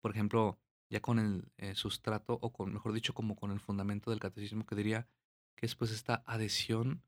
por 0.00 0.10
ejemplo, 0.10 0.60
ya 0.94 1.00
con 1.00 1.18
el, 1.18 1.50
eh, 1.56 1.74
sustrato 1.74 2.38
o 2.40 2.52
con, 2.52 2.72
mejor 2.72 2.92
dicho, 2.92 3.14
como 3.14 3.34
con 3.34 3.50
el 3.50 3.58
fundamento 3.58 4.12
del 4.12 4.20
catecismo 4.20 4.64
que 4.64 4.76
diría 4.76 5.08
que 5.56 5.66
es, 5.66 5.74
pues, 5.74 5.90
esta 5.90 6.22
adhesión 6.24 7.02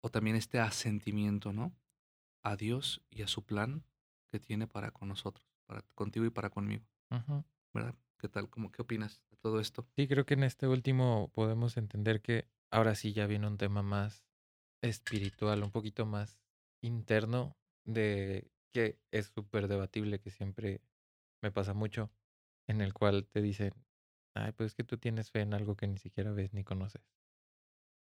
o 0.00 0.10
también 0.10 0.36
este 0.36 0.58
asentimiento, 0.58 1.52
¿no? 1.52 1.74
A 2.42 2.56
Dios 2.56 3.02
y 3.10 3.20
a 3.20 3.28
su 3.28 3.44
plan 3.44 3.84
que 4.30 4.40
tiene 4.40 4.66
para 4.66 4.90
con 4.90 5.08
nosotros, 5.08 5.46
para 5.66 5.82
contigo 5.94 6.24
y 6.24 6.30
para 6.30 6.48
conmigo. 6.48 6.86
¿verdad? 7.74 7.94
¿Qué 8.18 8.28
tal? 8.30 8.48
¿Cómo 8.48 8.72
qué 8.72 8.80
opinas 8.80 9.22
de 9.30 9.36
todo 9.36 9.60
esto? 9.60 9.86
Sí, 9.94 10.08
creo 10.08 10.24
que 10.24 10.32
en 10.32 10.42
este 10.42 10.66
último 10.66 11.30
podemos 11.34 11.76
entender 11.76 12.22
que 12.22 12.48
ahora 12.70 12.94
sí 12.94 13.12
ya 13.12 13.26
viene 13.26 13.46
un 13.48 13.58
tema 13.58 13.82
más 13.82 14.24
espiritual, 14.80 15.62
un 15.62 15.70
poquito 15.70 16.06
más 16.06 16.40
interno, 16.80 17.54
de 17.84 18.50
que 18.72 18.98
es 19.10 19.26
súper 19.26 19.68
debatible, 19.68 20.20
que 20.20 20.30
siempre 20.30 20.80
me 21.42 21.52
pasa 21.52 21.74
mucho, 21.74 22.10
en 22.66 22.80
el 22.80 22.92
cual 22.92 23.26
te 23.26 23.42
dicen, 23.42 23.72
ay, 24.34 24.52
pues 24.52 24.68
es 24.68 24.74
que 24.74 24.84
tú 24.84 24.98
tienes 24.98 25.30
fe 25.30 25.40
en 25.40 25.54
algo 25.54 25.76
que 25.76 25.86
ni 25.86 25.98
siquiera 25.98 26.32
ves 26.32 26.52
ni 26.54 26.64
conoces. 26.64 27.02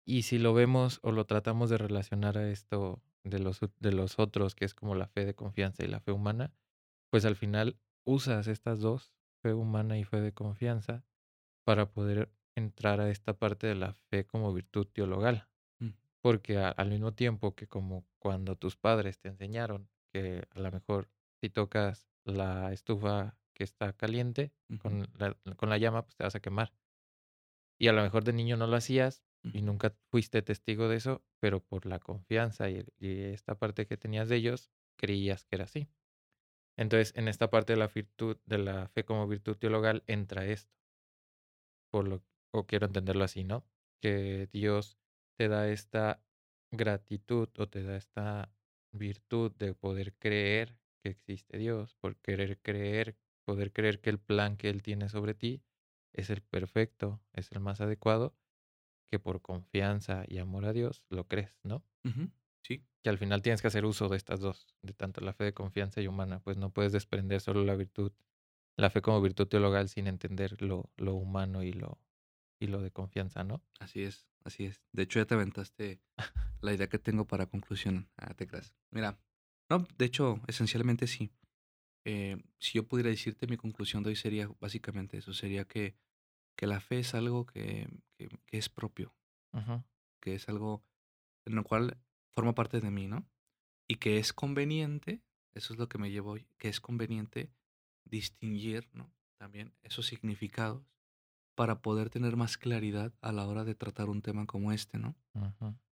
Y 0.04 0.22
si 0.22 0.38
lo 0.38 0.54
vemos 0.54 1.00
o 1.02 1.12
lo 1.12 1.26
tratamos 1.26 1.68
de 1.70 1.78
relacionar 1.78 2.38
a 2.38 2.48
esto 2.48 3.02
de 3.24 3.40
los, 3.40 3.60
de 3.80 3.92
los 3.92 4.18
otros, 4.18 4.54
que 4.54 4.64
es 4.64 4.74
como 4.74 4.94
la 4.94 5.08
fe 5.08 5.24
de 5.24 5.34
confianza 5.34 5.84
y 5.84 5.88
la 5.88 6.00
fe 6.00 6.12
humana, 6.12 6.52
pues 7.10 7.24
al 7.24 7.36
final 7.36 7.76
usas 8.04 8.46
estas 8.46 8.80
dos, 8.80 9.12
fe 9.42 9.52
humana 9.52 9.98
y 9.98 10.04
fe 10.04 10.20
de 10.20 10.32
confianza, 10.32 11.04
para 11.64 11.90
poder 11.90 12.30
entrar 12.54 13.00
a 13.00 13.10
esta 13.10 13.36
parte 13.36 13.66
de 13.66 13.74
la 13.74 13.92
fe 13.92 14.24
como 14.24 14.52
virtud 14.52 14.86
teologal. 14.86 15.48
Mm. 15.80 15.90
Porque 16.20 16.58
al 16.58 16.90
mismo 16.90 17.12
tiempo 17.12 17.56
que 17.56 17.66
como 17.66 18.06
cuando 18.20 18.56
tus 18.56 18.76
padres 18.76 19.18
te 19.18 19.28
enseñaron 19.28 19.88
que 20.12 20.46
a 20.50 20.60
lo 20.60 20.70
mejor 20.70 21.08
si 21.40 21.50
tocas 21.50 22.08
la 22.24 22.72
estufa 22.72 23.36
que 23.56 23.64
está 23.64 23.94
caliente 23.94 24.52
con, 24.82 25.08
la, 25.14 25.34
con 25.56 25.70
la 25.70 25.78
llama, 25.78 26.02
pues 26.02 26.14
te 26.14 26.24
vas 26.24 26.34
a 26.34 26.40
quemar. 26.40 26.74
Y 27.78 27.88
a 27.88 27.94
lo 27.94 28.02
mejor 28.02 28.22
de 28.22 28.34
niño 28.34 28.58
no 28.58 28.66
lo 28.66 28.76
hacías 28.76 29.24
y 29.42 29.62
nunca 29.62 29.94
fuiste 30.10 30.42
testigo 30.42 30.88
de 30.88 30.96
eso, 30.96 31.24
pero 31.40 31.60
por 31.60 31.86
la 31.86 31.98
confianza 31.98 32.68
y, 32.68 32.84
y 32.98 33.22
esta 33.22 33.54
parte 33.54 33.86
que 33.86 33.96
tenías 33.96 34.28
de 34.28 34.36
ellos, 34.36 34.70
creías 34.96 35.44
que 35.44 35.56
era 35.56 35.64
así. 35.64 35.88
Entonces, 36.76 37.16
en 37.16 37.28
esta 37.28 37.48
parte 37.48 37.72
de 37.72 37.78
la 37.78 37.88
virtud, 37.88 38.36
de 38.44 38.58
la 38.58 38.88
fe 38.88 39.06
como 39.06 39.26
virtud 39.26 39.56
teologal, 39.56 40.04
entra 40.06 40.44
esto. 40.44 40.74
Por 41.90 42.06
lo, 42.08 42.22
o 42.52 42.66
quiero 42.66 42.86
entenderlo 42.86 43.24
así, 43.24 43.42
¿no? 43.42 43.64
Que 44.02 44.48
Dios 44.52 44.98
te 45.38 45.48
da 45.48 45.70
esta 45.70 46.22
gratitud 46.70 47.48
o 47.56 47.68
te 47.68 47.82
da 47.82 47.96
esta 47.96 48.52
virtud 48.92 49.52
de 49.56 49.72
poder 49.74 50.12
creer 50.18 50.76
que 51.02 51.08
existe 51.10 51.56
Dios, 51.56 51.94
por 51.94 52.16
querer 52.16 52.58
creer, 52.60 53.16
poder 53.46 53.72
creer 53.72 54.00
que 54.00 54.10
el 54.10 54.18
plan 54.18 54.56
que 54.56 54.68
Él 54.68 54.82
tiene 54.82 55.08
sobre 55.08 55.32
ti 55.32 55.62
es 56.12 56.28
el 56.30 56.42
perfecto, 56.42 57.22
es 57.32 57.50
el 57.52 57.60
más 57.60 57.80
adecuado, 57.80 58.36
que 59.10 59.18
por 59.18 59.40
confianza 59.40 60.24
y 60.26 60.38
amor 60.38 60.66
a 60.66 60.72
Dios 60.72 61.04
lo 61.08 61.28
crees, 61.28 61.60
¿no? 61.62 61.84
Sí. 62.62 62.84
Que 63.02 63.10
al 63.10 63.18
final 63.18 63.42
tienes 63.42 63.62
que 63.62 63.68
hacer 63.68 63.84
uso 63.84 64.08
de 64.08 64.16
estas 64.16 64.40
dos, 64.40 64.66
de 64.82 64.92
tanto 64.92 65.20
la 65.20 65.32
fe 65.32 65.44
de 65.44 65.54
confianza 65.54 66.00
y 66.00 66.08
humana, 66.08 66.40
pues 66.40 66.56
no 66.56 66.70
puedes 66.70 66.92
desprender 66.92 67.40
solo 67.40 67.64
la 67.64 67.76
virtud, 67.76 68.12
la 68.76 68.90
fe 68.90 69.00
como 69.00 69.22
virtud 69.22 69.46
teologal 69.46 69.88
sin 69.88 70.08
entender 70.08 70.60
lo, 70.60 70.90
lo 70.96 71.14
humano 71.14 71.62
y 71.62 71.72
lo, 71.72 72.00
y 72.58 72.66
lo 72.66 72.82
de 72.82 72.90
confianza, 72.90 73.44
¿no? 73.44 73.62
Así 73.78 74.02
es, 74.02 74.28
así 74.44 74.64
es. 74.64 74.82
De 74.92 75.04
hecho, 75.04 75.20
ya 75.20 75.26
te 75.26 75.34
aventaste 75.34 76.00
la 76.60 76.72
idea 76.72 76.88
que 76.88 76.98
tengo 76.98 77.26
para 77.26 77.46
conclusión. 77.46 78.08
Ah, 78.16 78.34
te 78.34 78.46
creas. 78.48 78.74
Mira, 78.90 79.18
no, 79.70 79.86
de 79.96 80.04
hecho, 80.04 80.40
esencialmente 80.48 81.06
sí. 81.06 81.30
Eh, 82.08 82.36
si 82.60 82.74
yo 82.74 82.86
pudiera 82.86 83.10
decirte 83.10 83.48
mi 83.48 83.56
conclusión 83.56 84.04
de 84.04 84.10
hoy 84.10 84.16
sería 84.16 84.48
básicamente 84.60 85.18
eso, 85.18 85.34
sería 85.34 85.64
que, 85.64 85.96
que 86.56 86.68
la 86.68 86.78
fe 86.78 87.00
es 87.00 87.14
algo 87.14 87.46
que, 87.46 87.88
que, 88.16 88.28
que 88.46 88.58
es 88.58 88.68
propio, 88.68 89.12
que 90.20 90.36
es 90.36 90.48
algo 90.48 90.84
en 91.46 91.56
lo 91.56 91.64
cual 91.64 91.98
forma 92.32 92.54
parte 92.54 92.80
de 92.80 92.92
mí, 92.92 93.08
¿no? 93.08 93.26
Y 93.88 93.96
que 93.96 94.18
es 94.18 94.32
conveniente, 94.32 95.20
eso 95.52 95.72
es 95.72 95.80
lo 95.80 95.88
que 95.88 95.98
me 95.98 96.12
llevo 96.12 96.30
hoy, 96.30 96.46
que 96.58 96.68
es 96.68 96.80
conveniente 96.80 97.50
distinguir, 98.04 98.88
¿no? 98.92 99.12
También 99.36 99.74
esos 99.82 100.06
significados 100.06 100.86
para 101.56 101.82
poder 101.82 102.08
tener 102.08 102.36
más 102.36 102.56
claridad 102.56 103.14
a 103.20 103.32
la 103.32 103.48
hora 103.48 103.64
de 103.64 103.74
tratar 103.74 104.10
un 104.10 104.22
tema 104.22 104.46
como 104.46 104.70
este, 104.70 104.98
¿no? 104.98 105.16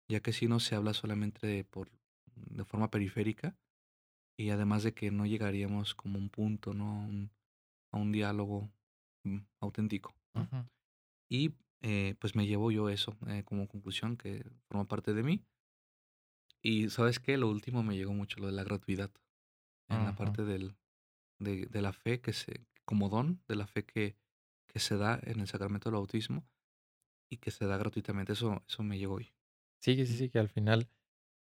Ya 0.08 0.22
que 0.22 0.34
si 0.34 0.48
no 0.48 0.60
se 0.60 0.74
habla 0.74 0.96
solamente 0.96 1.46
de, 1.46 1.66
por, 1.66 1.92
de 2.34 2.66
forma 2.66 2.90
periférica 2.90 3.56
y 4.40 4.52
además 4.52 4.84
de 4.84 4.94
que 4.94 5.12
no 5.12 5.26
llegaríamos 5.26 5.94
como 5.96 6.18
un 6.18 6.30
punto, 6.30 6.74
¿no? 6.74 7.10
a 7.92 7.98
un 7.98 8.12
diálogo 8.14 8.72
mm, 9.26 9.40
auténtico. 9.60 10.16
Y 11.30 11.56
eh, 11.82 12.16
pues 12.20 12.36
me 12.36 12.48
llevo 12.48 12.72
yo 12.72 12.88
eso 12.88 13.18
eh, 13.28 13.44
como 13.44 13.68
conclusión 13.68 14.16
que 14.16 14.46
forma 14.70 14.88
parte 14.88 15.14
de 15.14 15.24
mí. 15.24 15.44
Y 16.62 16.90
sabes 16.90 17.20
qué, 17.20 17.38
lo 17.38 17.50
último 17.50 17.84
me 17.84 17.98
llegó 17.98 18.14
mucho, 18.14 18.40
lo 18.40 18.48
de 18.48 18.54
la 18.54 18.64
gratuidad. 18.64 19.12
En 19.90 20.06
la 20.06 20.16
parte 20.16 20.46
del, 20.46 20.76
de, 21.40 21.66
de, 21.66 21.82
la 21.82 21.92
fe 21.94 22.22
que 22.22 22.32
se, 22.32 22.68
como 22.86 23.10
don, 23.10 23.42
de 23.48 23.56
la 23.56 23.66
fe 23.66 23.86
que, 23.86 24.16
que 24.68 24.80
se 24.80 24.98
da 24.98 25.20
en 25.24 25.40
el 25.40 25.48
sacramento 25.48 25.90
del 25.90 25.96
bautismo 25.96 26.48
y 27.28 27.38
que 27.38 27.50
se 27.50 27.66
da 27.66 27.76
gratuitamente. 27.76 28.34
Eso, 28.34 28.64
eso 28.68 28.84
me 28.84 29.00
llegó 29.00 29.16
hoy. 29.16 29.34
Sí, 29.80 30.06
sí, 30.06 30.14
sí, 30.16 30.30
que 30.30 30.38
al 30.38 30.50
final 30.50 30.88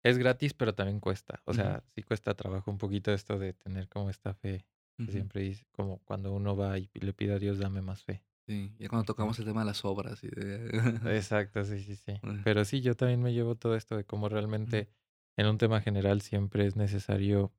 es 0.03 0.19
gratis, 0.19 0.55
pero 0.55 0.75
también 0.75 1.01
cuesta. 1.01 1.43
O 1.45 1.55
sea, 1.55 1.83
sí 1.95 2.03
cuesta 2.03 2.35
trabajo 2.35 2.71
un 2.71 2.79
poquito 2.79 3.13
esto 3.13 3.39
de 3.39 3.53
tener 3.53 3.89
como 3.89 4.11
esta 4.11 4.35
fe. 4.35 4.67
Que 4.97 5.13
siempre 5.13 5.43
dice, 5.43 5.65
como 5.71 5.99
cuando 5.99 6.33
uno 6.33 6.57
va 6.57 6.77
y 6.77 6.91
le 6.93 7.13
pide 7.13 7.35
a 7.35 7.39
Dios, 7.39 7.61
dame 7.61 7.83
más 7.83 8.03
fe. 8.03 8.25
Sí, 8.49 8.75
ya 8.81 8.89
cuando 8.89 9.05
tocamos 9.05 9.39
el 9.39 9.45
tema 9.45 9.61
de 9.61 9.67
las 9.67 9.85
obras. 9.85 10.25
Y 10.25 10.29
de... 10.29 10.71
Exacto, 11.17 11.65
sí, 11.65 11.81
sí, 11.85 11.95
sí. 11.95 12.15
Pero 12.45 12.65
sí, 12.65 12.81
yo 12.81 12.97
también 12.97 13.23
me 13.23 13.33
llevo 13.33 13.55
todo 13.55 13.77
esto 13.77 13.97
de 13.97 14.05
cómo 14.05 14.29
realmente 14.29 14.89
en 15.37 15.47
un 15.47 15.57
tema 15.57 15.81
general 15.81 16.21
siempre 16.21 16.67
es 16.67 16.75
necesario 16.75 17.53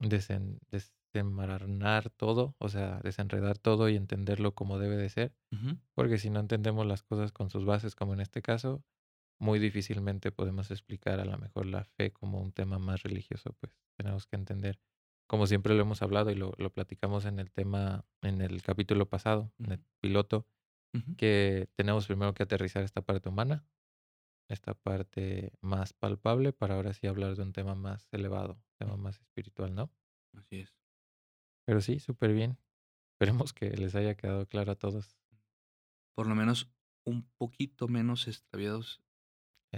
desen, 0.00 0.60
desenmaranar 0.70 2.10
todo, 2.10 2.54
o 2.58 2.68
sea, 2.68 3.00
desenredar 3.02 3.58
todo 3.58 3.88
y 3.88 3.96
entenderlo 3.96 4.54
como 4.54 4.78
debe 4.78 4.96
de 4.96 5.08
ser, 5.08 5.32
porque 5.94 6.18
si 6.18 6.30
no 6.30 6.40
entendemos 6.40 6.86
las 6.86 7.02
cosas 7.02 7.32
con 7.32 7.50
sus 7.50 7.64
bases, 7.64 7.94
como 7.94 8.14
en 8.14 8.20
este 8.20 8.42
caso, 8.42 8.82
muy 9.40 9.58
difícilmente 9.58 10.30
podemos 10.30 10.70
explicar 10.70 11.18
a 11.18 11.24
lo 11.24 11.38
mejor 11.38 11.66
la 11.66 11.84
fe 11.84 12.12
como 12.12 12.40
un 12.40 12.52
tema 12.52 12.78
más 12.78 13.02
religioso, 13.02 13.54
pues 13.58 13.72
tenemos 13.96 14.26
que 14.26 14.36
entender, 14.36 14.78
como 15.26 15.46
siempre 15.46 15.74
lo 15.74 15.80
hemos 15.80 16.02
hablado 16.02 16.30
y 16.30 16.34
lo, 16.34 16.52
lo 16.58 16.70
platicamos 16.70 17.24
en 17.24 17.40
el 17.40 17.50
tema, 17.50 18.04
en 18.22 18.42
el 18.42 18.62
capítulo 18.62 19.08
pasado, 19.08 19.50
en 19.58 19.72
el 19.72 19.80
piloto, 20.00 20.46
que 21.16 21.68
tenemos 21.76 22.06
primero 22.06 22.34
que 22.34 22.42
aterrizar 22.42 22.82
esta 22.82 23.00
parte 23.00 23.28
humana, 23.28 23.64
esta 24.48 24.74
parte 24.74 25.52
más 25.60 25.92
palpable, 25.92 26.52
para 26.52 26.74
ahora 26.74 26.92
sí 26.92 27.06
hablar 27.06 27.36
de 27.36 27.42
un 27.42 27.52
tema 27.52 27.74
más 27.74 28.08
elevado, 28.12 28.60
tema 28.76 28.96
más 28.96 29.20
espiritual, 29.20 29.74
¿no? 29.74 29.90
Así 30.34 30.56
es. 30.56 30.76
Pero 31.64 31.80
sí, 31.80 32.00
súper 32.00 32.32
bien. 32.32 32.58
Esperemos 33.14 33.52
que 33.52 33.70
les 33.70 33.94
haya 33.94 34.16
quedado 34.16 34.46
claro 34.46 34.72
a 34.72 34.76
todos. 34.76 35.16
Por 36.16 36.26
lo 36.26 36.34
menos 36.34 36.68
un 37.04 37.22
poquito 37.38 37.86
menos 37.86 38.26
extraviados 38.26 39.00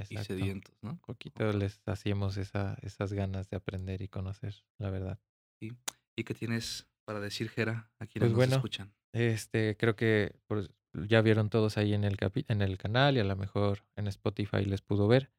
y 0.08 0.16
sedientos, 0.18 0.74
¿no? 0.82 0.90
Un 0.90 0.98
poquito 0.98 1.52
les 1.52 1.80
hacíamos 1.86 2.36
esa, 2.36 2.78
esas 2.82 3.12
ganas 3.12 3.48
de 3.50 3.56
aprender 3.56 4.02
y 4.02 4.08
conocer, 4.08 4.64
la 4.78 4.90
verdad. 4.90 5.18
¿Y 5.60 6.24
qué 6.24 6.34
tienes 6.34 6.88
para 7.04 7.20
decir, 7.20 7.48
Jera, 7.48 7.90
a 7.98 8.06
quienes 8.06 8.30
pues 8.30 8.36
bueno, 8.36 8.56
escuchan? 8.56 8.92
Este, 9.12 9.76
creo 9.76 9.96
que 9.96 10.36
pues, 10.46 10.70
ya 10.92 11.20
vieron 11.20 11.50
todos 11.50 11.78
ahí 11.78 11.94
en 11.94 12.04
el, 12.04 12.16
en 12.48 12.62
el 12.62 12.78
canal 12.78 13.16
y 13.16 13.20
a 13.20 13.24
lo 13.24 13.36
mejor 13.36 13.84
en 13.96 14.06
Spotify 14.08 14.64
les 14.64 14.82
pudo 14.82 15.08
ver. 15.08 15.30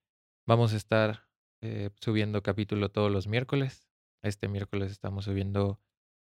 Vamos 0.48 0.74
a 0.74 0.78
estar 0.78 1.28
eh, 1.62 1.90
subiendo 2.00 2.44
capítulo 2.44 2.90
todos 2.90 3.12
los 3.12 3.28
miércoles. 3.28 3.88
Este 4.22 4.48
miércoles 4.48 4.92
estamos 4.92 5.26
subiendo 5.26 5.80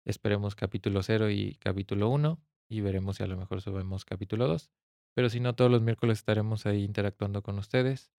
Esperemos 0.06 0.56
capítulo 0.56 1.04
0 1.04 1.30
y 1.30 1.56
capítulo 1.56 2.10
1 2.10 2.42
y 2.70 2.82
veremos 2.82 3.18
si 3.18 3.24
a 3.24 3.28
lo 3.28 3.38
mejor 3.38 3.62
subimos 3.62 4.06
capítulo 4.06 4.48
2. 4.48 4.72
Pero 5.20 5.28
si 5.28 5.42
no, 5.42 5.54
todos 5.54 5.70
los 5.70 5.82
miércoles 5.82 6.20
estaremos 6.20 6.66
ahí 6.66 6.82
interactuando 6.82 7.44
con 7.44 7.60
ustedes. 7.60 8.10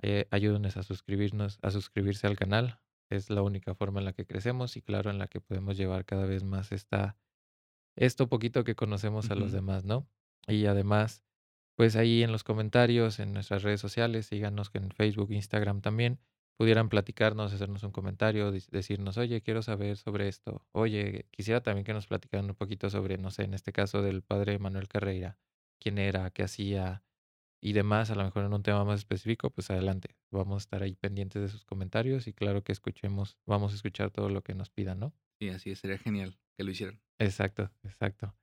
Eh, 0.00 0.28
ayúdenos 0.30 0.76
a 0.76 0.84
suscribirnos, 0.84 1.58
a 1.60 1.72
suscribirse 1.72 2.28
al 2.28 2.36
canal. 2.36 2.78
Es 3.08 3.30
la 3.30 3.42
única 3.42 3.74
forma 3.74 3.98
en 3.98 4.04
la 4.04 4.12
que 4.12 4.26
crecemos 4.26 4.76
y 4.76 4.80
claro, 4.80 5.10
en 5.10 5.18
la 5.18 5.26
que 5.26 5.40
podemos 5.40 5.76
llevar 5.76 6.04
cada 6.04 6.26
vez 6.26 6.44
más 6.44 6.70
esta, 6.70 7.18
esto 7.96 8.28
poquito 8.28 8.62
que 8.62 8.76
conocemos 8.76 9.32
a 9.32 9.34
los 9.34 9.50
demás, 9.50 9.84
¿no? 9.84 10.06
Y 10.46 10.66
además, 10.66 11.24
pues 11.74 11.96
ahí 11.96 12.22
en 12.22 12.30
los 12.30 12.44
comentarios, 12.44 13.18
en 13.18 13.32
nuestras 13.32 13.64
redes 13.64 13.80
sociales, 13.80 14.26
síganos 14.26 14.70
en 14.74 14.92
Facebook, 14.92 15.32
Instagram 15.32 15.80
también 15.80 16.20
pudieran 16.56 16.90
platicarnos, 16.90 17.52
hacernos 17.52 17.82
un 17.82 17.90
comentario, 17.90 18.52
decirnos, 18.52 19.18
oye, 19.18 19.40
quiero 19.42 19.62
saber 19.62 19.96
sobre 19.96 20.28
esto. 20.28 20.64
Oye, 20.70 21.26
quisiera 21.32 21.60
también 21.60 21.84
que 21.84 21.92
nos 21.92 22.06
platicaran 22.06 22.48
un 22.48 22.54
poquito 22.54 22.88
sobre, 22.88 23.18
no 23.18 23.32
sé, 23.32 23.42
en 23.42 23.54
este 23.54 23.72
caso 23.72 24.00
del 24.00 24.22
padre 24.22 24.60
Manuel 24.60 24.86
Carreira, 24.86 25.36
quién 25.80 25.98
era, 25.98 26.30
qué 26.30 26.42
hacía 26.42 27.02
y 27.62 27.72
demás, 27.72 28.10
a 28.10 28.14
lo 28.14 28.24
mejor 28.24 28.44
en 28.44 28.54
un 28.54 28.62
tema 28.62 28.84
más 28.84 29.00
específico, 29.00 29.50
pues 29.50 29.70
adelante. 29.70 30.16
Vamos 30.30 30.62
a 30.62 30.64
estar 30.64 30.82
ahí 30.82 30.94
pendientes 30.94 31.42
de 31.42 31.48
sus 31.48 31.64
comentarios 31.64 32.26
y 32.26 32.32
claro 32.32 32.62
que 32.62 32.72
escuchemos, 32.72 33.36
vamos 33.46 33.72
a 33.72 33.76
escuchar 33.76 34.10
todo 34.10 34.28
lo 34.30 34.42
que 34.42 34.54
nos 34.54 34.70
pidan, 34.70 35.00
¿no? 35.00 35.12
Sí, 35.40 35.48
así 35.50 35.74
sería 35.74 35.98
genial 35.98 36.38
que 36.56 36.64
lo 36.64 36.70
hicieran. 36.70 37.00
Exacto, 37.18 37.70
exacto. 37.82 38.34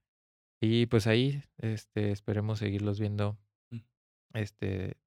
Y 0.62 0.86
pues 0.88 1.08
ahí, 1.08 1.44
este, 1.58 2.12
esperemos 2.12 2.60
seguirlos 2.60 3.00
viendo, 3.00 3.38
mm. 3.72 3.80
este, 4.34 4.98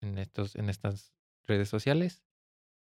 en 0.00 0.18
estos, 0.18 0.56
en 0.56 0.68
estas 0.68 1.14
redes 1.46 1.68
sociales 1.68 2.24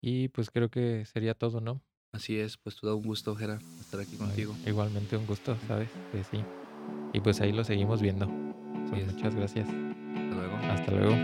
y 0.00 0.28
pues 0.28 0.50
creo 0.50 0.70
que 0.70 1.04
sería 1.04 1.34
todo, 1.34 1.60
¿no? 1.60 1.82
Así 2.12 2.38
es, 2.38 2.58
pues 2.58 2.76
todo 2.76 2.96
un 2.96 3.04
gusto, 3.04 3.34
Jera, 3.34 3.58
estar 3.80 4.00
aquí 4.00 4.16
contigo. 4.16 4.54
Igualmente 4.66 5.16
un 5.16 5.26
gusto, 5.26 5.56
¿sabes? 5.66 5.88
Que 6.10 6.22
sí. 6.24 6.44
Y 7.12 7.20
pues 7.20 7.40
ahí 7.40 7.52
lo 7.52 7.64
seguimos 7.64 8.02
viendo. 8.02 8.26
Pues 8.92 9.06
muchas 9.06 9.34
gracias. 9.34 9.66
Hasta 9.68 10.34
luego. 10.34 10.56
Hasta 10.70 10.92
luego. 10.92 11.14